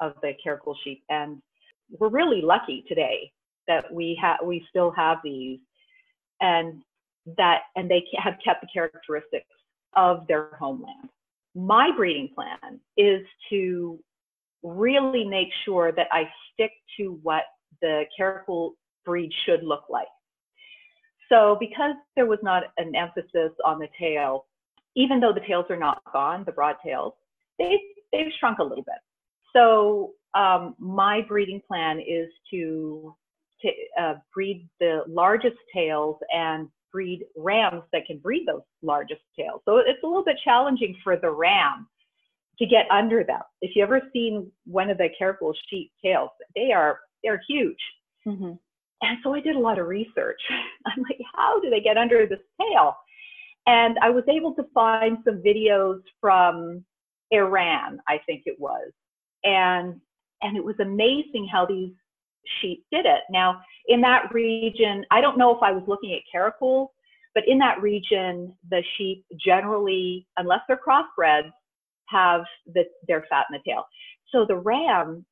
of 0.00 0.14
the 0.22 0.32
Karakul 0.44 0.74
sheep, 0.82 1.02
and 1.10 1.42
we're 1.98 2.08
really 2.08 2.40
lucky 2.40 2.84
today 2.88 3.30
that 3.68 3.92
we 3.92 4.18
have 4.20 4.38
we 4.44 4.64
still 4.70 4.90
have 4.92 5.18
these, 5.22 5.58
and 6.40 6.82
that 7.36 7.62
and 7.76 7.90
they 7.90 8.04
have 8.16 8.34
kept 8.44 8.62
the 8.62 8.68
characteristics 8.72 9.46
of 9.94 10.26
their 10.26 10.50
homeland. 10.58 11.08
My 11.54 11.90
breeding 11.94 12.30
plan 12.34 12.80
is 12.96 13.26
to 13.50 13.98
really 14.62 15.24
make 15.24 15.48
sure 15.64 15.92
that 15.92 16.08
I 16.12 16.28
stick 16.52 16.72
to 16.98 17.18
what 17.22 17.44
the 17.80 18.04
Karakul 18.18 18.72
breed 19.04 19.32
should 19.44 19.62
look 19.62 19.84
like. 19.88 20.06
So 21.30 21.56
because 21.60 21.94
there 22.16 22.26
was 22.26 22.38
not 22.42 22.64
an 22.76 22.94
emphasis 22.94 23.52
on 23.64 23.78
the 23.78 23.88
tail, 23.98 24.46
even 24.96 25.20
though 25.20 25.32
the 25.32 25.46
tails 25.46 25.66
are 25.70 25.76
not 25.76 26.02
gone, 26.12 26.44
the 26.44 26.52
broad 26.52 26.76
tails, 26.84 27.12
they, 27.58 27.78
they've 28.12 28.32
shrunk 28.38 28.58
a 28.58 28.64
little 28.64 28.84
bit. 28.84 28.96
So 29.54 30.12
um, 30.34 30.74
my 30.78 31.22
breeding 31.26 31.60
plan 31.66 32.00
is 32.00 32.28
to, 32.50 33.14
to 33.62 33.68
uh, 34.00 34.14
breed 34.34 34.68
the 34.80 35.02
largest 35.06 35.56
tails 35.72 36.16
and 36.34 36.68
breed 36.92 37.24
rams 37.36 37.82
that 37.92 38.06
can 38.06 38.18
breed 38.18 38.46
those 38.46 38.62
largest 38.82 39.22
tails. 39.38 39.60
So 39.64 39.78
it's 39.78 40.02
a 40.02 40.06
little 40.06 40.24
bit 40.24 40.36
challenging 40.44 40.96
for 41.04 41.16
the 41.16 41.30
ram 41.30 41.86
to 42.58 42.66
get 42.66 42.86
under 42.90 43.24
them. 43.24 43.40
If 43.62 43.76
you 43.76 43.82
ever 43.82 44.02
seen 44.12 44.50
one 44.66 44.90
of 44.90 44.98
the 44.98 45.08
Karakul 45.20 45.54
sheep 45.68 45.92
tails, 46.04 46.30
they 46.54 46.72
are 46.72 47.00
they're 47.22 47.42
huge. 47.48 47.78
Mm-hmm. 48.26 48.52
And 49.02 49.18
so 49.22 49.34
I 49.34 49.40
did 49.40 49.56
a 49.56 49.60
lot 49.60 49.78
of 49.78 49.86
research. 49.86 50.40
I'm 50.86 51.02
like, 51.02 51.20
how 51.34 51.60
do 51.60 51.70
they 51.70 51.80
get 51.80 51.96
under 51.96 52.26
this 52.26 52.40
tail? 52.60 52.96
And 53.66 53.98
I 54.02 54.10
was 54.10 54.24
able 54.28 54.54
to 54.54 54.64
find 54.74 55.18
some 55.24 55.42
videos 55.42 56.00
from 56.20 56.84
Iran, 57.30 58.00
I 58.08 58.18
think 58.26 58.42
it 58.46 58.58
was. 58.58 58.90
And 59.44 60.00
and 60.42 60.56
it 60.56 60.64
was 60.64 60.76
amazing 60.80 61.46
how 61.50 61.66
these 61.66 61.92
sheep 62.60 62.84
did 62.90 63.04
it. 63.04 63.20
Now, 63.30 63.60
in 63.88 64.00
that 64.00 64.32
region, 64.32 65.04
I 65.10 65.20
don't 65.20 65.36
know 65.36 65.54
if 65.54 65.62
I 65.62 65.70
was 65.70 65.82
looking 65.86 66.14
at 66.14 66.22
Karakul, 66.34 66.88
but 67.34 67.44
in 67.46 67.58
that 67.58 67.80
region, 67.80 68.54
the 68.70 68.82
sheep 68.96 69.24
generally, 69.38 70.26
unless 70.38 70.60
they're 70.66 70.80
crossbred, 70.84 71.50
have 72.06 72.42
the, 72.74 72.84
their 73.06 73.26
fat 73.28 73.46
in 73.50 73.58
the 73.58 73.70
tail. 73.70 73.84
So 74.32 74.44
the 74.46 74.56
ram, 74.56 75.24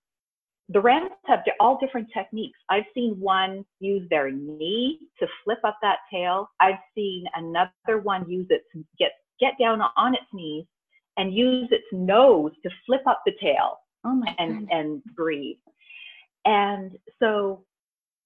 the 0.70 0.81
rams 0.81 1.11
have 1.26 1.40
all 1.61 1.78
different 1.78 2.09
techniques. 2.12 2.59
I've 2.68 2.85
seen 2.94 3.18
one 3.18 3.64
use 3.81 4.07
their 4.11 4.31
knee 4.31 4.98
to 5.18 5.26
flip 5.44 5.59
up 5.64 5.78
that 5.83 5.98
tail. 6.12 6.50
I've 6.61 6.78
seen 6.94 7.24
another 7.35 8.00
one 8.02 8.28
use 8.28 8.46
it 8.50 8.62
to 8.72 8.85
get 8.98 9.12
get 9.40 9.54
down 9.59 9.81
on 9.96 10.14
its 10.14 10.26
knees 10.33 10.66
and 11.16 11.33
use 11.33 11.68
its 11.70 11.87
nose 11.92 12.52
to 12.64 12.70
flip 12.87 13.02
up 13.07 13.22
the 13.24 13.33
tail 13.40 13.78
oh 14.04 14.22
and 14.38 14.68
and 14.70 15.02
breathe. 15.16 15.57
And 16.44 16.92
so 17.20 17.64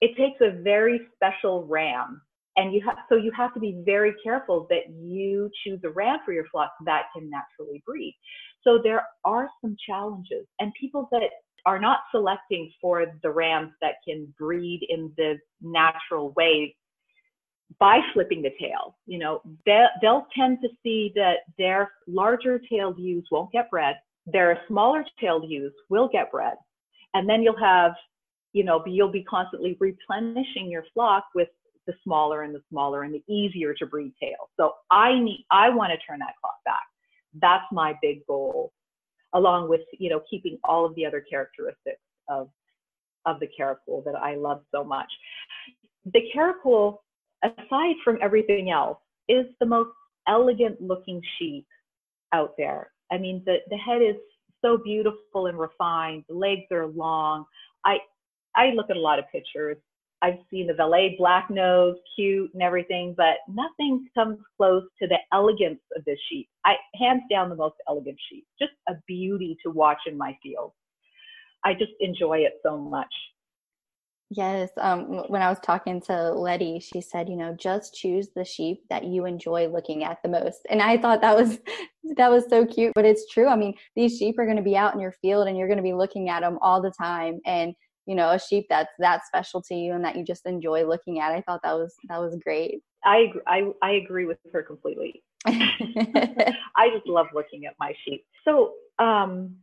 it 0.01 0.17
takes 0.17 0.41
a 0.41 0.63
very 0.63 1.01
special 1.15 1.65
ram 1.67 2.21
and 2.57 2.73
you 2.75 2.83
have 2.85 2.97
so 3.09 3.17
you 3.17 3.31
have 3.37 3.55
to 3.55 3.61
be 3.61 3.83
very 3.85 4.15
careful 4.23 4.67
that 4.69 4.91
you 5.01 5.51
choose 5.65 5.81
a 5.85 5.91
ram 5.91 6.19
for 6.25 6.33
your 6.33 6.45
flock 6.51 6.73
that 6.85 7.05
can 7.15 7.31
naturally 7.31 7.83
breed 7.87 8.17
so 8.63 8.79
there 8.83 9.07
are 9.25 9.49
some 9.61 9.77
challenges 9.87 10.47
and 10.61 10.73
people 10.79 11.09
that 11.11 11.23
are 11.65 11.79
not 11.79 12.01
selecting 12.11 12.71
for 12.81 13.07
the 13.23 13.31
rams 13.31 13.73
that 13.81 13.95
can 14.07 14.33
breed 14.39 14.85
in 14.89 15.13
the 15.17 15.39
natural 15.61 16.33
way 16.37 16.75
by 17.79 18.01
flipping 18.13 18.43
the 18.43 18.51
tail 18.61 18.97
you 19.07 19.19
know 19.19 19.41
they'll, 19.65 19.89
they'll 20.01 20.27
tend 20.37 20.59
to 20.61 20.69
see 20.83 21.13
that 21.15 21.39
their 21.59 21.91
larger 22.07 22.61
tailed 22.71 22.99
ewes 22.99 23.27
won't 23.31 23.51
get 23.53 23.71
bred 23.71 23.97
their 24.27 24.61
smaller 24.69 25.05
tailed 25.21 25.49
ewes 25.49 25.73
will 25.89 26.09
get 26.09 26.31
bred 26.31 26.55
and 27.15 27.29
then 27.29 27.43
you'll 27.43 27.59
have 27.59 27.93
you 28.53 28.63
know 28.63 28.83
you'll 28.87 29.11
be 29.11 29.25
constantly 29.25 29.77
replenishing 29.81 30.71
your 30.71 30.85
flock 30.93 31.25
with 31.35 31.49
the 31.87 31.95
smaller 32.05 32.43
and 32.43 32.55
the 32.55 32.63
smaller 32.71 33.03
and 33.03 33.15
the 33.15 33.23
easier 33.33 33.75
to 33.75 33.87
breed 33.87 34.13
tails. 34.21 34.49
So 34.57 34.75
I 34.91 35.19
need, 35.19 35.45
I 35.51 35.71
want 35.71 35.93
to 35.93 36.07
turn 36.07 36.19
that 36.21 36.35
clock 36.41 36.57
back. 36.65 36.83
That's 37.41 37.65
my 37.73 37.95
big 38.03 38.27
goal, 38.27 38.73
along 39.35 39.69
with, 39.69 39.83
you 39.99 40.11
know, 40.11 40.23
keeping 40.29 40.59
all 40.65 40.85
of 40.85 40.95
the 40.95 41.07
other 41.07 41.21
characteristics 41.21 42.01
of, 42.29 42.49
of 43.27 43.41
the 43.41 43.49
Karakul 43.59 44.05
that 44.05 44.17
I 44.17 44.35
love 44.37 44.63
so 44.75 44.85
much. 44.85 45.11
The 46.13 46.23
Karakul, 46.35 46.99
aside 47.45 47.97
from 48.05 48.19
everything 48.23 48.71
else, 48.71 48.99
is 49.29 49.47
the 49.61 49.67
most 49.67 49.91
elegant 50.29 50.81
looking 50.81 51.21
sheep 51.39 51.67
out 52.33 52.55
there. 52.59 52.91
I 53.11 53.19
mean, 53.19 53.43
the, 53.45 53.57
the 53.71 53.77
head 53.77 54.03
is 54.03 54.17
so 54.65 54.79
beautiful 54.79 55.47
and 55.47 55.59
refined. 55.59 56.25
The 56.29 56.35
legs 56.35 56.67
are 56.71 56.87
long. 56.87 57.45
I, 57.85 57.99
I 58.57 58.71
look 58.71 58.91
at 58.91 58.97
a 58.97 59.01
lot 59.01 59.19
of 59.19 59.25
pictures 59.31 59.77
I've 60.23 60.39
seen 60.51 60.69
the 60.69 60.75
Valais 60.75 61.17
Blacknose, 61.21 61.97
cute 62.15 62.51
and 62.55 62.63
everything, 62.63 63.15
but 63.17 63.39
nothing 63.49 64.07
comes 64.15 64.39
close 64.57 64.85
to 65.01 65.09
the 65.09 65.19
elegance 65.33 65.81
of 65.97 66.05
this 66.05 66.19
sheep. 66.31 66.49
I 66.65 66.75
hands 66.95 67.23
down 67.29 67.49
the 67.49 67.57
most 67.57 67.75
elegant 67.89 68.19
sheep. 68.31 68.47
Just 68.59 68.73
a 68.89 68.95
beauty 69.09 69.57
to 69.65 69.73
watch 69.73 69.99
in 70.07 70.17
my 70.17 70.37
field. 70.43 70.73
I 71.65 71.75
just 71.75 71.93
enjoy 72.01 72.39
it 72.39 72.55
so 72.65 72.79
much. 72.79 73.13
Yes. 74.35 74.71
Um, 74.79 75.25
when 75.29 75.43
I 75.43 75.51
was 75.51 75.59
talking 75.61 76.01
to 76.03 76.33
Letty, 76.33 76.81
she 76.81 77.03
said, 77.03 77.29
you 77.29 77.37
know, 77.37 77.55
just 77.59 77.95
choose 77.95 78.29
the 78.35 78.45
sheep 78.45 78.79
that 78.89 79.05
you 79.05 79.27
enjoy 79.27 79.69
looking 79.69 80.05
at 80.05 80.23
the 80.23 80.31
most. 80.31 80.61
And 80.71 80.81
I 80.81 80.97
thought 80.97 81.21
that 81.21 81.37
was 81.37 81.59
that 82.17 82.31
was 82.31 82.49
so 82.49 82.65
cute, 82.65 82.93
but 82.95 83.05
it's 83.05 83.31
true. 83.31 83.49
I 83.49 83.57
mean, 83.57 83.75
these 83.95 84.17
sheep 84.17 84.39
are 84.39 84.47
going 84.47 84.57
to 84.57 84.63
be 84.63 84.77
out 84.77 84.95
in 84.95 85.01
your 85.01 85.13
field 85.21 85.49
and 85.49 85.59
you're 85.59 85.69
going 85.69 85.79
to 85.79 85.83
be 85.83 85.93
looking 85.93 86.31
at 86.31 86.41
them 86.41 86.59
all 86.63 86.81
the 86.81 86.93
time. 86.99 87.41
And 87.45 87.75
you 88.07 88.15
know 88.15 88.31
a 88.31 88.39
sheep 88.39 88.67
that's 88.69 88.93
that 88.99 89.27
special 89.27 89.63
to 89.63 89.75
you 89.75 89.93
and 89.93 90.05
that 90.05 90.17
you 90.17 90.25
just 90.25 90.47
enjoy 90.47 90.87
looking 90.87 91.21
at. 91.21 91.33
I 91.33 91.41
thought 91.43 91.61
that 91.63 91.75
was 91.75 91.95
that 92.09 92.19
was 92.19 92.37
great. 92.43 92.83
I 93.05 93.33
i, 93.47 93.71
I 93.83 93.91
agree 93.93 94.27
with 94.27 94.39
her 94.53 94.63
completely. 94.63 95.23
I 95.47 96.89
just 96.93 97.07
love 97.07 97.27
looking 97.35 97.67
at 97.67 97.75
my 97.79 97.93
sheep. 98.05 98.25
So 98.45 98.75
um, 98.99 99.57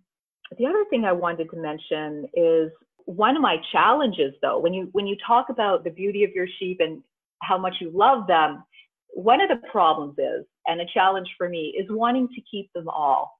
the 0.58 0.66
other 0.66 0.84
thing 0.90 1.06
i 1.06 1.12
wanted 1.12 1.48
to 1.50 1.58
mention 1.58 2.26
is 2.34 2.72
one 3.06 3.36
of 3.36 3.42
my 3.42 3.58
challenges 3.72 4.34
though 4.42 4.58
when 4.58 4.74
you 4.74 4.90
when 4.94 5.06
you 5.06 5.16
talk 5.26 5.50
about 5.50 5.84
the 5.84 5.92
beauty 5.92 6.24
of 6.24 6.32
your 6.32 6.48
sheep 6.58 6.80
and 6.80 7.04
how 7.44 7.56
much 7.56 7.76
you 7.80 7.92
love 7.94 8.26
them 8.26 8.64
one 9.14 9.42
of 9.42 9.50
the 9.50 9.68
problems 9.70 10.16
is 10.18 10.46
and 10.68 10.82
a 10.82 10.86
challenge 10.94 11.28
for 11.38 11.50
me 11.50 11.76
is 11.78 11.88
wanting 11.90 12.28
to 12.30 12.42
keep 12.50 12.72
them 12.74 12.88
all. 12.88 13.32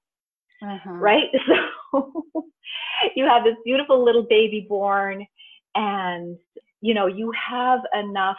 Uh-huh. 0.62 0.90
right? 0.92 1.28
So 1.46 1.54
you 3.16 3.24
have 3.26 3.44
this 3.44 3.56
beautiful 3.64 4.04
little 4.04 4.26
baby 4.28 4.66
born 4.68 5.26
and 5.74 6.38
you 6.80 6.94
know 6.94 7.06
you 7.06 7.32
have 7.32 7.80
enough 7.94 8.36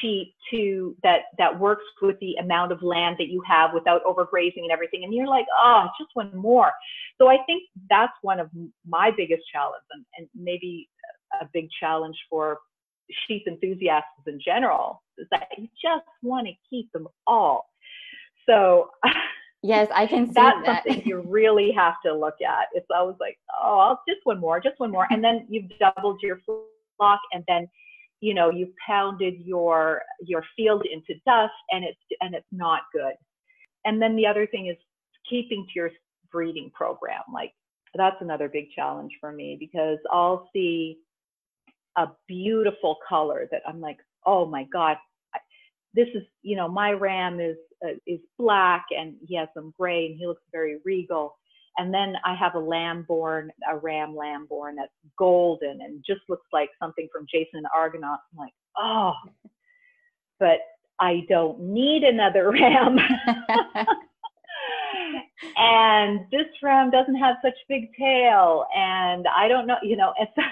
sheep 0.00 0.34
to 0.50 0.96
that 1.02 1.22
that 1.36 1.58
works 1.58 1.82
with 2.00 2.18
the 2.20 2.34
amount 2.36 2.72
of 2.72 2.82
land 2.82 3.16
that 3.18 3.28
you 3.28 3.42
have 3.46 3.70
without 3.74 4.02
overgrazing 4.04 4.62
and 4.62 4.70
everything. 4.70 5.04
And 5.04 5.12
you're 5.12 5.26
like 5.26 5.46
oh 5.62 5.86
just 5.98 6.10
one 6.14 6.34
more. 6.36 6.72
So 7.18 7.28
i 7.28 7.36
think 7.46 7.62
that's 7.90 8.12
one 8.22 8.40
of 8.40 8.48
my 8.86 9.10
biggest 9.16 9.42
challenges 9.52 9.86
and, 9.92 10.04
and 10.16 10.28
maybe 10.34 10.88
a 11.40 11.48
big 11.52 11.68
challenge 11.80 12.16
for 12.30 12.58
sheep 13.26 13.44
enthusiasts 13.46 14.08
in 14.26 14.40
general 14.44 15.02
is 15.18 15.26
that 15.30 15.48
you 15.58 15.68
just 15.82 16.06
want 16.22 16.46
to 16.46 16.52
keep 16.70 16.90
them 16.92 17.06
all. 17.26 17.68
So 18.48 18.90
Yes, 19.64 19.88
I 19.94 20.06
can 20.06 20.26
see 20.26 20.34
That's 20.34 20.66
that. 20.66 20.84
something 20.84 21.06
you 21.06 21.20
really 21.26 21.72
have 21.72 21.94
to 22.04 22.14
look 22.14 22.42
at. 22.46 22.66
It's 22.74 22.86
always 22.94 23.16
like, 23.18 23.38
oh, 23.50 23.78
I'll, 23.78 24.02
just 24.06 24.20
one 24.24 24.38
more, 24.38 24.60
just 24.60 24.78
one 24.78 24.90
more, 24.90 25.06
and 25.10 25.24
then 25.24 25.46
you've 25.48 25.70
doubled 25.78 26.20
your 26.22 26.38
flock, 26.98 27.20
and 27.32 27.42
then, 27.48 27.66
you 28.20 28.34
know, 28.34 28.50
you've 28.50 28.76
pounded 28.86 29.36
your 29.38 30.02
your 30.20 30.44
field 30.54 30.84
into 30.92 31.18
dust, 31.24 31.54
and 31.70 31.82
it's 31.82 31.98
and 32.20 32.34
it's 32.34 32.46
not 32.52 32.82
good. 32.92 33.14
And 33.86 34.02
then 34.02 34.16
the 34.16 34.26
other 34.26 34.46
thing 34.46 34.66
is 34.66 34.76
keeping 35.30 35.64
to 35.64 35.72
your 35.74 35.90
breeding 36.30 36.70
program. 36.74 37.22
Like 37.32 37.54
that's 37.94 38.20
another 38.20 38.50
big 38.50 38.66
challenge 38.76 39.12
for 39.18 39.32
me 39.32 39.56
because 39.58 39.98
I'll 40.12 40.46
see 40.52 40.98
a 41.96 42.08
beautiful 42.28 42.98
color 43.08 43.48
that 43.50 43.62
I'm 43.66 43.80
like, 43.80 43.96
oh 44.26 44.44
my 44.44 44.64
god, 44.70 44.98
this 45.94 46.08
is 46.14 46.22
you 46.42 46.56
know 46.56 46.68
my 46.68 46.92
ram 46.92 47.40
is 47.40 47.56
uh, 47.84 47.94
is 48.06 48.20
black 48.38 48.86
and 48.90 49.14
he 49.26 49.36
has 49.36 49.48
some 49.54 49.72
gray 49.78 50.06
and 50.06 50.18
he 50.18 50.26
looks 50.26 50.42
very 50.52 50.78
regal. 50.84 51.36
And 51.76 51.92
then 51.92 52.14
I 52.24 52.34
have 52.36 52.54
a 52.54 52.60
lamb 52.60 53.04
born, 53.06 53.50
a 53.68 53.76
ram 53.76 54.14
lamb 54.14 54.46
born 54.48 54.76
that's 54.76 54.92
golden 55.18 55.80
and 55.80 56.04
just 56.06 56.20
looks 56.28 56.46
like 56.52 56.70
something 56.80 57.08
from 57.12 57.26
Jason 57.30 57.58
and 57.58 57.66
Argonaut. 57.74 58.20
I'm 58.32 58.38
like, 58.38 58.52
oh, 58.78 59.12
but 60.38 60.58
I 61.00 61.26
don't 61.28 61.60
need 61.60 62.04
another 62.04 62.50
ram. 62.52 62.98
and 65.56 66.20
this 66.30 66.46
ram 66.62 66.90
doesn't 66.90 67.16
have 67.16 67.36
such 67.42 67.54
big 67.68 67.92
tail 67.98 68.66
and 68.74 69.26
I 69.36 69.48
don't 69.48 69.66
know, 69.66 69.78
you 69.82 69.96
know, 69.96 70.14
so, 70.36 70.42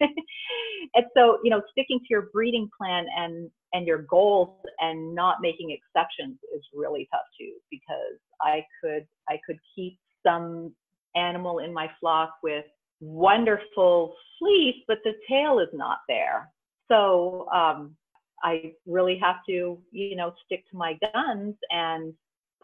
and 0.00 1.06
so, 1.16 1.38
you 1.42 1.50
know, 1.50 1.62
sticking 1.70 2.00
to 2.00 2.06
your 2.10 2.28
breeding 2.34 2.68
plan 2.78 3.06
and 3.16 3.50
and 3.76 3.86
your 3.86 4.02
goals 4.02 4.58
and 4.80 5.14
not 5.14 5.36
making 5.42 5.70
exceptions 5.70 6.38
is 6.54 6.62
really 6.74 7.06
tough 7.12 7.26
too 7.38 7.52
because 7.70 8.18
I 8.40 8.64
could 8.82 9.06
I 9.28 9.38
could 9.46 9.58
keep 9.74 9.98
some 10.26 10.74
animal 11.14 11.58
in 11.58 11.74
my 11.74 11.90
flock 12.00 12.30
with 12.42 12.64
wonderful 13.00 14.14
fleece, 14.38 14.76
but 14.88 14.98
the 15.04 15.12
tail 15.28 15.58
is 15.58 15.68
not 15.74 15.98
there. 16.08 16.50
So 16.90 17.46
um, 17.54 17.94
I 18.42 18.72
really 18.86 19.18
have 19.22 19.36
to, 19.48 19.78
you 19.90 20.16
know, 20.16 20.32
stick 20.46 20.64
to 20.70 20.76
my 20.76 20.98
guns 21.12 21.54
and 21.70 22.14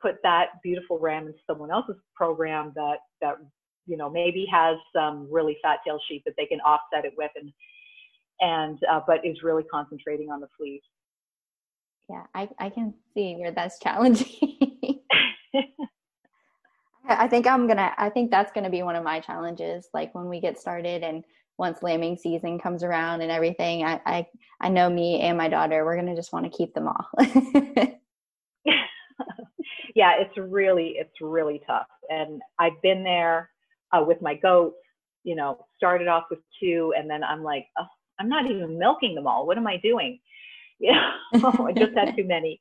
put 0.00 0.16
that 0.22 0.46
beautiful 0.62 0.98
ram 0.98 1.26
in 1.26 1.34
someone 1.46 1.70
else's 1.70 1.96
program 2.14 2.72
that 2.74 2.98
that 3.20 3.36
you 3.86 3.98
know 3.98 4.08
maybe 4.08 4.46
has 4.50 4.76
some 4.94 5.28
really 5.30 5.58
fat 5.62 5.78
tail 5.84 6.00
sheep 6.08 6.22
that 6.24 6.34
they 6.38 6.46
can 6.46 6.60
offset 6.60 7.04
it 7.04 7.12
with 7.18 7.30
and 7.36 7.52
and 8.40 8.78
uh, 8.90 9.00
but 9.06 9.24
is 9.24 9.42
really 9.42 9.64
concentrating 9.64 10.30
on 10.30 10.40
the 10.40 10.48
fleece. 10.56 10.82
Yeah, 12.10 12.24
I 12.34 12.48
I 12.58 12.70
can 12.70 12.94
see 13.14 13.36
where 13.36 13.52
that's 13.52 13.78
challenging. 13.80 14.28
I 17.08 17.28
think 17.28 17.46
I'm 17.46 17.66
gonna. 17.66 17.92
I 17.98 18.10
think 18.10 18.30
that's 18.30 18.52
gonna 18.52 18.70
be 18.70 18.82
one 18.82 18.96
of 18.96 19.04
my 19.04 19.20
challenges. 19.20 19.88
Like 19.94 20.14
when 20.14 20.28
we 20.28 20.40
get 20.40 20.58
started 20.60 21.02
and 21.02 21.24
once 21.58 21.82
lambing 21.82 22.16
season 22.16 22.58
comes 22.58 22.82
around 22.84 23.22
and 23.22 23.30
everything, 23.30 23.84
I 23.84 24.00
I, 24.06 24.26
I 24.60 24.68
know 24.68 24.88
me 24.90 25.20
and 25.20 25.38
my 25.38 25.48
daughter, 25.48 25.84
we're 25.84 25.96
gonna 25.96 26.16
just 26.16 26.32
want 26.32 26.46
to 26.50 26.56
keep 26.56 26.74
them 26.74 26.88
all. 26.88 27.06
yeah, 29.94 30.12
it's 30.20 30.36
really 30.38 30.94
it's 30.98 31.20
really 31.20 31.60
tough, 31.66 31.86
and 32.08 32.40
I've 32.58 32.80
been 32.82 33.04
there 33.04 33.50
uh, 33.92 34.04
with 34.06 34.22
my 34.22 34.34
goats. 34.36 34.76
You 35.24 35.36
know, 35.36 35.66
started 35.76 36.08
off 36.08 36.24
with 36.30 36.40
two, 36.60 36.94
and 36.96 37.08
then 37.10 37.24
I'm 37.24 37.42
like, 37.44 37.66
oh, 37.78 37.86
I'm 38.20 38.28
not 38.28 38.46
even 38.50 38.78
milking 38.78 39.14
them 39.14 39.26
all. 39.26 39.46
What 39.46 39.58
am 39.58 39.66
I 39.66 39.78
doing? 39.78 40.20
Yeah, 40.82 41.12
I 41.34 41.72
just 41.76 41.96
had 41.96 42.16
too 42.16 42.24
many. 42.24 42.60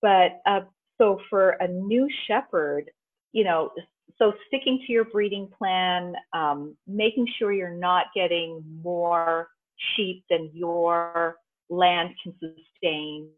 But 0.00 0.40
uh, 0.46 0.60
so 0.96 1.20
for 1.28 1.50
a 1.60 1.68
new 1.68 2.08
shepherd, 2.26 2.90
you 3.32 3.44
know, 3.44 3.70
so 4.18 4.32
sticking 4.46 4.82
to 4.86 4.92
your 4.92 5.04
breeding 5.04 5.48
plan, 5.58 6.14
um, 6.32 6.74
making 6.86 7.26
sure 7.38 7.52
you're 7.52 7.76
not 7.76 8.06
getting 8.16 8.62
more 8.82 9.48
sheep 9.94 10.24
than 10.30 10.50
your 10.54 11.36
land 11.68 12.10
can 12.22 12.32
sustain. 12.40 13.28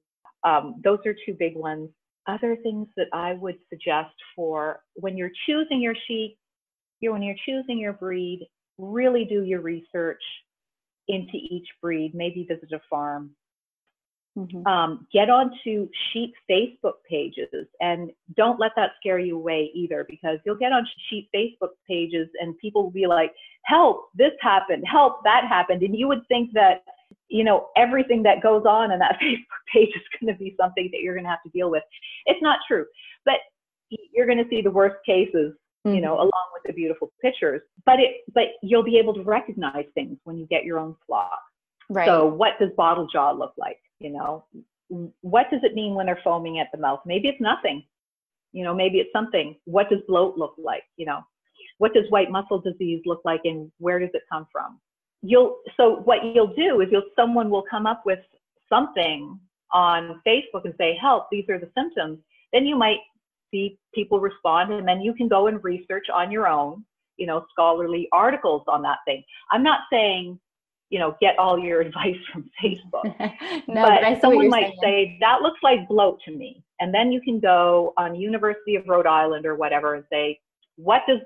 Um, 0.45 0.81
those 0.85 1.01
are 1.05 1.17
two 1.27 1.35
big 1.37 1.57
ones. 1.57 1.91
Other 2.29 2.57
things 2.63 2.87
that 2.97 3.09
I 3.13 3.33
would 3.33 3.57
suggest 3.69 4.15
for 4.37 4.81
when 4.95 5.17
you're 5.17 5.33
choosing 5.47 5.81
your 5.81 5.97
sheep, 6.07 6.39
you 7.01 7.13
when 7.13 7.23
you're 7.23 7.37
choosing 7.45 7.79
your 7.79 7.93
breed, 7.93 8.47
really 8.79 9.25
do 9.25 9.43
your 9.43 9.61
research 9.61 10.23
into 11.09 11.35
each 11.35 11.67
breed. 11.83 12.13
Maybe 12.15 12.47
visit 12.49 12.73
a 12.73 12.81
farm 12.89 13.31
Mm-hmm. 14.37 14.67
Um, 14.67 15.07
get 15.13 15.31
onto 15.31 15.89
sheep 16.13 16.35
Facebook 16.51 16.95
pages 17.09 17.49
and 17.81 18.11
don't 18.37 18.59
let 18.59 18.73
that 18.75 18.91
scare 18.99 19.21
you 19.21 19.37
away 19.37 19.71
either 19.75 20.05
because 20.09 20.39
you'll 20.45 20.57
get 20.57 20.73
on 20.73 20.85
sheep 21.09 21.29
Facebook 21.35 21.71
pages 21.89 22.29
and 22.41 22.59
people 22.59 22.83
will 22.83 22.91
be 22.91 23.07
like, 23.07 23.33
help, 23.63 24.09
this 24.15 24.33
happened, 24.41 24.85
help, 24.91 25.23
that 25.23 25.45
happened. 25.49 25.83
And 25.83 25.97
you 25.97 26.09
would 26.09 26.27
think 26.27 26.51
that, 26.55 26.83
you 27.29 27.45
know, 27.45 27.69
everything 27.77 28.25
that 28.25 28.43
goes 28.43 28.65
on 28.67 28.91
in 28.91 28.99
that 28.99 29.19
Facebook 29.23 29.73
page 29.73 29.91
is 29.95 30.03
going 30.21 30.35
to 30.35 30.39
be 30.39 30.57
something 30.61 30.89
that 30.93 31.01
you're 31.01 31.15
going 31.15 31.25
to 31.25 31.31
have 31.31 31.43
to 31.45 31.51
deal 31.51 31.71
with. 31.71 31.85
It's 32.27 32.43
not 32.43 32.59
true, 32.67 32.87
but 33.25 33.35
you're 33.89 34.27
going 34.27 34.39
to 34.39 34.49
see 34.51 34.63
the 34.63 34.71
worst 34.71 34.97
cases, 35.07 35.53
mm-hmm. 35.87 35.95
you 35.95 36.01
know, 36.01 36.15
along 36.15 36.51
with 36.55 36.65
the 36.67 36.73
beautiful 36.73 37.13
pictures, 37.23 37.63
but 37.87 38.01
it, 38.01 38.23
but 38.35 38.45
you'll 38.63 38.83
be 38.83 38.99
able 38.99 39.15
to 39.15 39.23
recognize 39.23 39.85
things 39.95 40.19
when 40.25 40.37
you 40.37 40.47
get 40.47 40.65
your 40.65 40.81
own 40.81 40.97
flock. 41.07 41.39
Right. 41.91 42.07
So 42.07 42.27
what 42.27 42.59
does 42.61 42.71
bottle 42.77 43.07
jaw 43.07 43.33
look 43.33 43.55
like? 43.57 43.79
You 44.01 44.11
know, 44.11 44.45
what 45.21 45.51
does 45.51 45.61
it 45.63 45.75
mean 45.75 45.95
when 45.95 46.07
they're 46.07 46.21
foaming 46.25 46.59
at 46.59 46.69
the 46.73 46.79
mouth? 46.79 47.01
Maybe 47.07 47.29
it's 47.29 47.41
nothing. 47.41 47.85
You 48.53 48.65
know, 48.65 48.75
maybe 48.75 48.99
it's 48.99 49.13
something. 49.13 49.57
What 49.65 49.91
does 49.91 50.01
bloat 50.07 50.39
look 50.39 50.55
like? 50.59 50.85
You 50.97 51.07
know, 51.07 51.21
what 51.79 51.93
does 51.95 52.05
white 52.11 52.31
muscle 52.31 52.61
disease 52.61 53.03
look 53.05 53.21
like 53.25 53.41
and 53.45 53.71
where 53.79 53.99
does 53.99 54.11
it 54.15 54.23
come 54.31 54.47
from? 54.53 54.79
You'll 55.23 55.59
so 55.77 55.97
what 56.05 56.25
you'll 56.25 56.55
do 56.55 56.81
is 56.81 56.89
you'll 56.91 57.11
someone 57.17 57.51
will 57.51 57.65
come 57.69 57.87
up 57.87 58.03
with 58.05 58.21
something 58.69 59.39
on 59.73 60.21
Facebook 60.27 60.65
and 60.65 60.75
say, 60.79 60.97
help, 61.01 61.27
these 61.31 61.49
are 61.49 61.59
the 61.59 61.71
symptoms. 61.77 62.19
Then 62.53 62.67
you 62.67 62.77
might 62.77 62.99
see 63.51 63.79
people 63.95 64.21
respond 64.21 64.73
and 64.73 64.87
then 64.87 65.01
you 65.01 65.15
can 65.15 65.29
go 65.29 65.49
and 65.49 65.63
research 65.65 66.07
on 66.13 66.31
your 66.31 66.47
own, 66.47 66.85
you 67.17 67.27
know, 67.27 67.45
scholarly 67.51 68.09
articles 68.13 68.63
on 68.69 68.83
that 68.83 68.99
thing. 69.05 69.23
I'm 69.51 69.63
not 69.63 69.81
saying 69.91 70.39
you 70.91 70.99
know, 70.99 71.17
get 71.21 71.39
all 71.39 71.59
your 71.59 71.81
advice 71.87 72.17
from 72.33 72.51
Facebook. 72.63 73.05
no, 73.69 73.83
but, 73.83 74.01
but 74.03 74.21
someone 74.21 74.49
might 74.49 74.75
saying. 74.83 75.17
say, 75.17 75.19
that 75.21 75.43
looks 75.43 75.61
like 75.63 75.89
bloat 75.89 76.21
to 76.27 76.33
me. 76.33 76.63
And 76.81 76.93
then 76.93 77.13
you 77.13 77.21
can 77.21 77.41
go 77.41 77.93
on 77.97 78.15
University 78.15 78.77
of 78.77 78.87
Rhode 78.89 79.07
Island 79.07 79.47
or 79.47 79.55
whatever 79.55 79.95
and 79.95 80.05
say, 80.11 80.41
what 80.77 81.03
does 81.09 81.21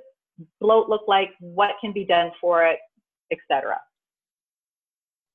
bloat 0.60 0.88
look 0.88 1.02
like? 1.08 1.30
What 1.40 1.70
can 1.80 1.92
be 1.92 2.04
done 2.04 2.30
for 2.40 2.64
it, 2.64 2.78
etc. 3.32 3.78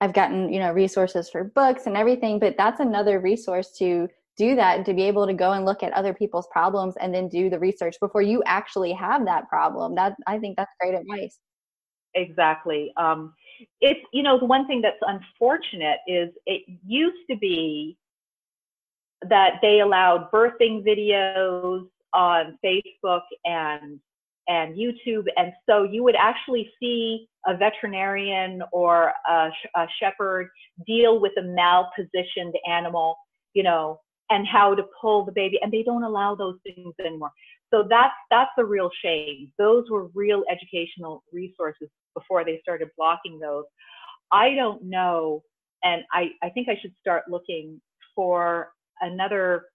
I've 0.02 0.14
gotten, 0.14 0.52
you 0.52 0.60
know, 0.60 0.72
resources 0.72 1.30
for 1.30 1.46
books 1.46 1.86
and 1.86 1.96
everything, 1.96 2.38
but 2.38 2.56
that's 2.58 2.80
another 2.80 3.20
resource 3.20 3.72
to 3.80 4.08
do 4.36 4.56
that 4.56 4.78
and 4.78 4.86
to 4.86 4.94
be 4.94 5.04
able 5.04 5.28
to 5.28 5.34
go 5.34 5.52
and 5.52 5.66
look 5.66 5.84
at 5.84 5.94
other 5.94 6.14
people's 6.14 6.48
problems 6.52 6.96
and 7.00 7.14
then 7.14 7.30
do 7.30 7.50
the 7.50 7.60
research 7.60 7.96
before 8.02 8.22
you 8.22 8.44
actually 8.46 8.92
have 8.92 9.26
that 9.26 9.48
problem. 9.48 9.96
That 9.96 10.16
I 10.28 10.40
think 10.40 10.58
that's 10.58 10.74
great 10.80 10.96
advice. 10.96 11.40
Exactly. 12.16 12.92
Um, 12.98 13.34
it's 13.82 14.00
you 14.12 14.24
know 14.24 14.40
the 14.40 14.46
one 14.46 14.68
thing 14.68 14.82
that's 14.82 14.98
unfortunate 15.02 16.00
is 16.08 16.30
it 16.46 16.64
used 16.86 17.26
to 17.30 17.38
be 17.38 17.98
that 19.30 19.56
they 19.62 19.80
allowed 19.80 20.30
birthing 20.32 20.86
videos 20.86 21.88
on 22.14 22.58
Facebook 22.64 23.22
and 23.46 24.00
and 24.50 24.76
YouTube, 24.76 25.26
and 25.38 25.54
so 25.70 25.84
you 25.84 26.04
would 26.04 26.16
actually 26.18 26.70
see 26.78 27.30
a 27.48 27.56
veterinarian 27.56 28.62
or 28.74 29.14
a, 29.30 29.50
a 29.76 29.88
shepherd 30.02 30.50
deal 30.86 31.22
with 31.22 31.32
a 31.38 31.42
malpositioned 31.42 32.52
animal, 32.70 33.16
you 33.54 33.64
know, 33.64 34.00
and 34.30 34.46
how 34.46 34.76
to 34.76 34.84
pull 35.00 35.24
the 35.24 35.32
baby, 35.32 35.60
and 35.62 35.72
they 35.72 35.84
don't 35.84 36.04
allow 36.04 36.36
those 36.36 36.58
things 36.64 36.94
anymore. 37.00 37.32
So 37.74 37.86
that's 37.90 38.14
that's 38.30 38.52
a 38.58 38.66
real 38.66 38.90
shame. 39.02 39.52
Those 39.58 39.90
were 39.90 40.08
real 40.14 40.44
educational 40.52 41.24
resources 41.32 41.90
before 42.14 42.44
they 42.44 42.60
started 42.62 42.90
blocking 42.98 43.40
those. 43.40 43.66
I 44.32 44.56
don't 44.56 44.84
know, 44.84 45.44
and 45.84 46.04
I, 46.12 46.32
I 46.42 46.50
think 46.50 46.70
I 46.70 46.78
should 46.82 46.94
start 47.00 47.24
looking 47.30 47.80
for 48.16 48.72
another, 49.02 49.66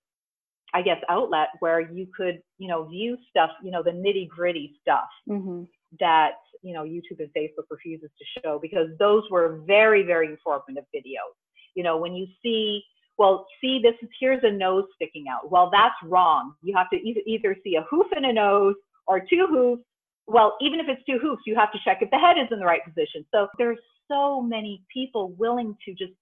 I 0.74 0.83
guess, 0.83 0.98
outlet 1.09 1.48
where 1.61 1.81
you 1.81 2.07
could, 2.16 2.40
you 2.59 2.69
know, 2.69 2.85
view 2.85 3.17
stuff, 3.31 3.50
you 3.62 3.71
know, 3.71 3.83
the 3.83 3.90
nitty 3.90 4.29
gritty 4.29 4.79
stuff 4.81 5.08
mm-hmm. 5.29 5.65
that, 6.00 6.33
you 6.62 6.75
know, 6.75 6.83
YouTube 6.83 7.21
and 7.21 7.31
Facebook 7.37 7.65
refuses 7.71 8.10
to 8.19 8.40
show 8.40 8.58
because 8.60 8.88
those 8.98 9.23
were 9.31 9.60
very, 9.67 10.02
very 10.02 10.27
informative 10.27 10.85
videos. 10.94 11.35
You 11.75 11.85
know, 11.85 11.98
when 11.98 12.15
you 12.15 12.27
see, 12.42 12.83
well, 13.17 13.46
see, 13.60 13.81
this 13.83 13.94
is, 14.02 14.08
here's 14.19 14.42
a 14.44 14.50
nose 14.50 14.85
sticking 14.94 15.27
out. 15.29 15.50
Well, 15.50 15.71
that's 15.73 15.94
wrong. 16.04 16.54
You 16.62 16.77
have 16.77 16.90
to 16.90 16.96
either, 16.96 17.21
either 17.27 17.56
see 17.62 17.77
a 17.77 17.83
hoof 17.90 18.06
and 18.15 18.27
a 18.27 18.33
nose 18.33 18.75
or 19.06 19.21
two 19.21 19.46
hoofs 19.48 19.83
well, 20.29 20.56
even 20.60 20.79
if 20.79 20.87
it's 20.88 21.04
two 21.06 21.18
hoops, 21.20 21.42
you 21.46 21.54
have 21.56 21.72
to 21.72 21.79
check 21.85 21.98
if 22.02 22.10
the 22.10 22.18
head 22.18 22.37
is 22.38 22.48
in 22.52 22.58
the 22.58 22.66
right 22.66 22.85
position. 22.85 23.24
So 23.33 23.48
there's 23.56 23.79
so 24.08 24.42
many 24.42 24.85
people 24.92 25.31
willing 25.38 25.74
to 25.87 25.92
just, 25.92 26.12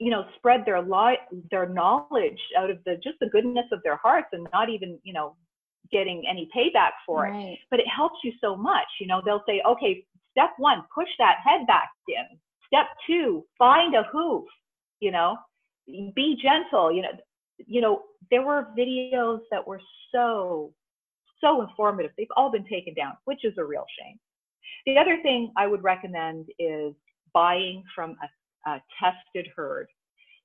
you 0.00 0.10
know, 0.10 0.24
spread 0.36 0.64
their 0.66 0.82
li- 0.82 1.20
their 1.50 1.68
knowledge 1.68 2.40
out 2.58 2.70
of 2.70 2.78
the 2.84 2.96
just 2.96 3.18
the 3.20 3.28
goodness 3.28 3.66
of 3.72 3.80
their 3.84 3.96
hearts 3.96 4.28
and 4.32 4.46
not 4.52 4.68
even, 4.68 4.98
you 5.04 5.12
know, 5.12 5.36
getting 5.92 6.24
any 6.28 6.48
payback 6.54 6.90
for 7.06 7.22
right. 7.22 7.52
it. 7.52 7.58
But 7.70 7.78
it 7.78 7.86
helps 7.88 8.18
you 8.24 8.32
so 8.40 8.56
much. 8.56 8.86
You 9.00 9.06
know, 9.06 9.22
they'll 9.24 9.44
say, 9.46 9.62
okay, 9.66 10.04
step 10.32 10.50
one, 10.58 10.82
push 10.92 11.08
that 11.18 11.36
head 11.44 11.66
back 11.68 11.90
in. 12.08 12.38
Step 12.66 12.86
two, 13.06 13.44
find 13.56 13.94
a 13.94 14.02
hoof. 14.12 14.44
You 14.98 15.12
know, 15.12 15.36
be 15.86 16.36
gentle. 16.42 16.92
You 16.92 17.02
know, 17.02 17.10
you 17.64 17.80
know, 17.80 18.02
there 18.32 18.42
were 18.42 18.68
videos 18.76 19.40
that 19.52 19.64
were 19.64 19.80
so 20.12 20.72
so 21.44 21.62
informative. 21.62 22.10
They've 22.16 22.26
all 22.36 22.50
been 22.50 22.64
taken 22.64 22.94
down, 22.94 23.12
which 23.26 23.44
is 23.44 23.52
a 23.58 23.64
real 23.64 23.84
shame. 23.98 24.18
The 24.86 24.98
other 24.98 25.18
thing 25.22 25.52
I 25.56 25.66
would 25.66 25.82
recommend 25.82 26.46
is 26.58 26.94
buying 27.32 27.84
from 27.94 28.16
a, 28.66 28.70
a 28.70 28.82
tested 29.00 29.50
herd. 29.54 29.88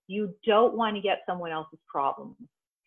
You 0.08 0.34
don't 0.46 0.76
want 0.76 0.96
to 0.96 1.02
get 1.02 1.20
someone 1.26 1.52
else's 1.52 1.80
problems. 1.88 2.36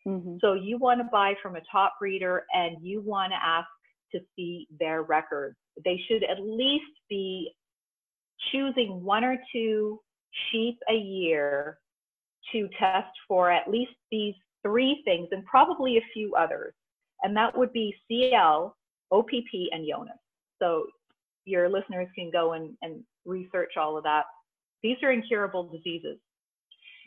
Mm-hmm. 0.06 0.36
So 0.40 0.54
you 0.54 0.78
want 0.78 1.00
to 1.00 1.08
buy 1.12 1.34
from 1.42 1.56
a 1.56 1.60
top 1.70 1.94
breeder 2.00 2.44
and 2.52 2.76
you 2.80 3.00
want 3.00 3.32
to 3.32 3.38
ask 3.42 3.68
to 4.12 4.20
see 4.34 4.66
their 4.78 5.02
records. 5.02 5.56
They 5.84 6.00
should 6.08 6.24
at 6.24 6.42
least 6.42 6.84
be 7.08 7.52
choosing 8.50 9.02
one 9.02 9.24
or 9.24 9.36
two 9.52 10.00
sheep 10.50 10.78
a 10.90 10.94
year 10.94 11.78
to 12.52 12.68
test 12.78 13.12
for 13.28 13.50
at 13.50 13.70
least 13.70 13.92
these 14.10 14.34
three 14.62 15.02
things 15.04 15.28
and 15.30 15.44
probably 15.46 15.96
a 15.96 16.02
few 16.12 16.34
others. 16.34 16.74
And 17.22 17.36
that 17.36 17.56
would 17.56 17.72
be 17.72 17.94
CL, 18.08 18.76
OPP, 19.10 19.70
and 19.72 19.86
Johne's. 19.88 20.10
So 20.60 20.86
your 21.44 21.68
listeners 21.68 22.08
can 22.16 22.30
go 22.30 22.52
and, 22.52 22.74
and 22.82 23.02
research 23.24 23.72
all 23.76 23.96
of 23.96 24.04
that. 24.04 24.24
These 24.82 24.96
are 25.02 25.12
incurable 25.12 25.68
diseases. 25.68 26.18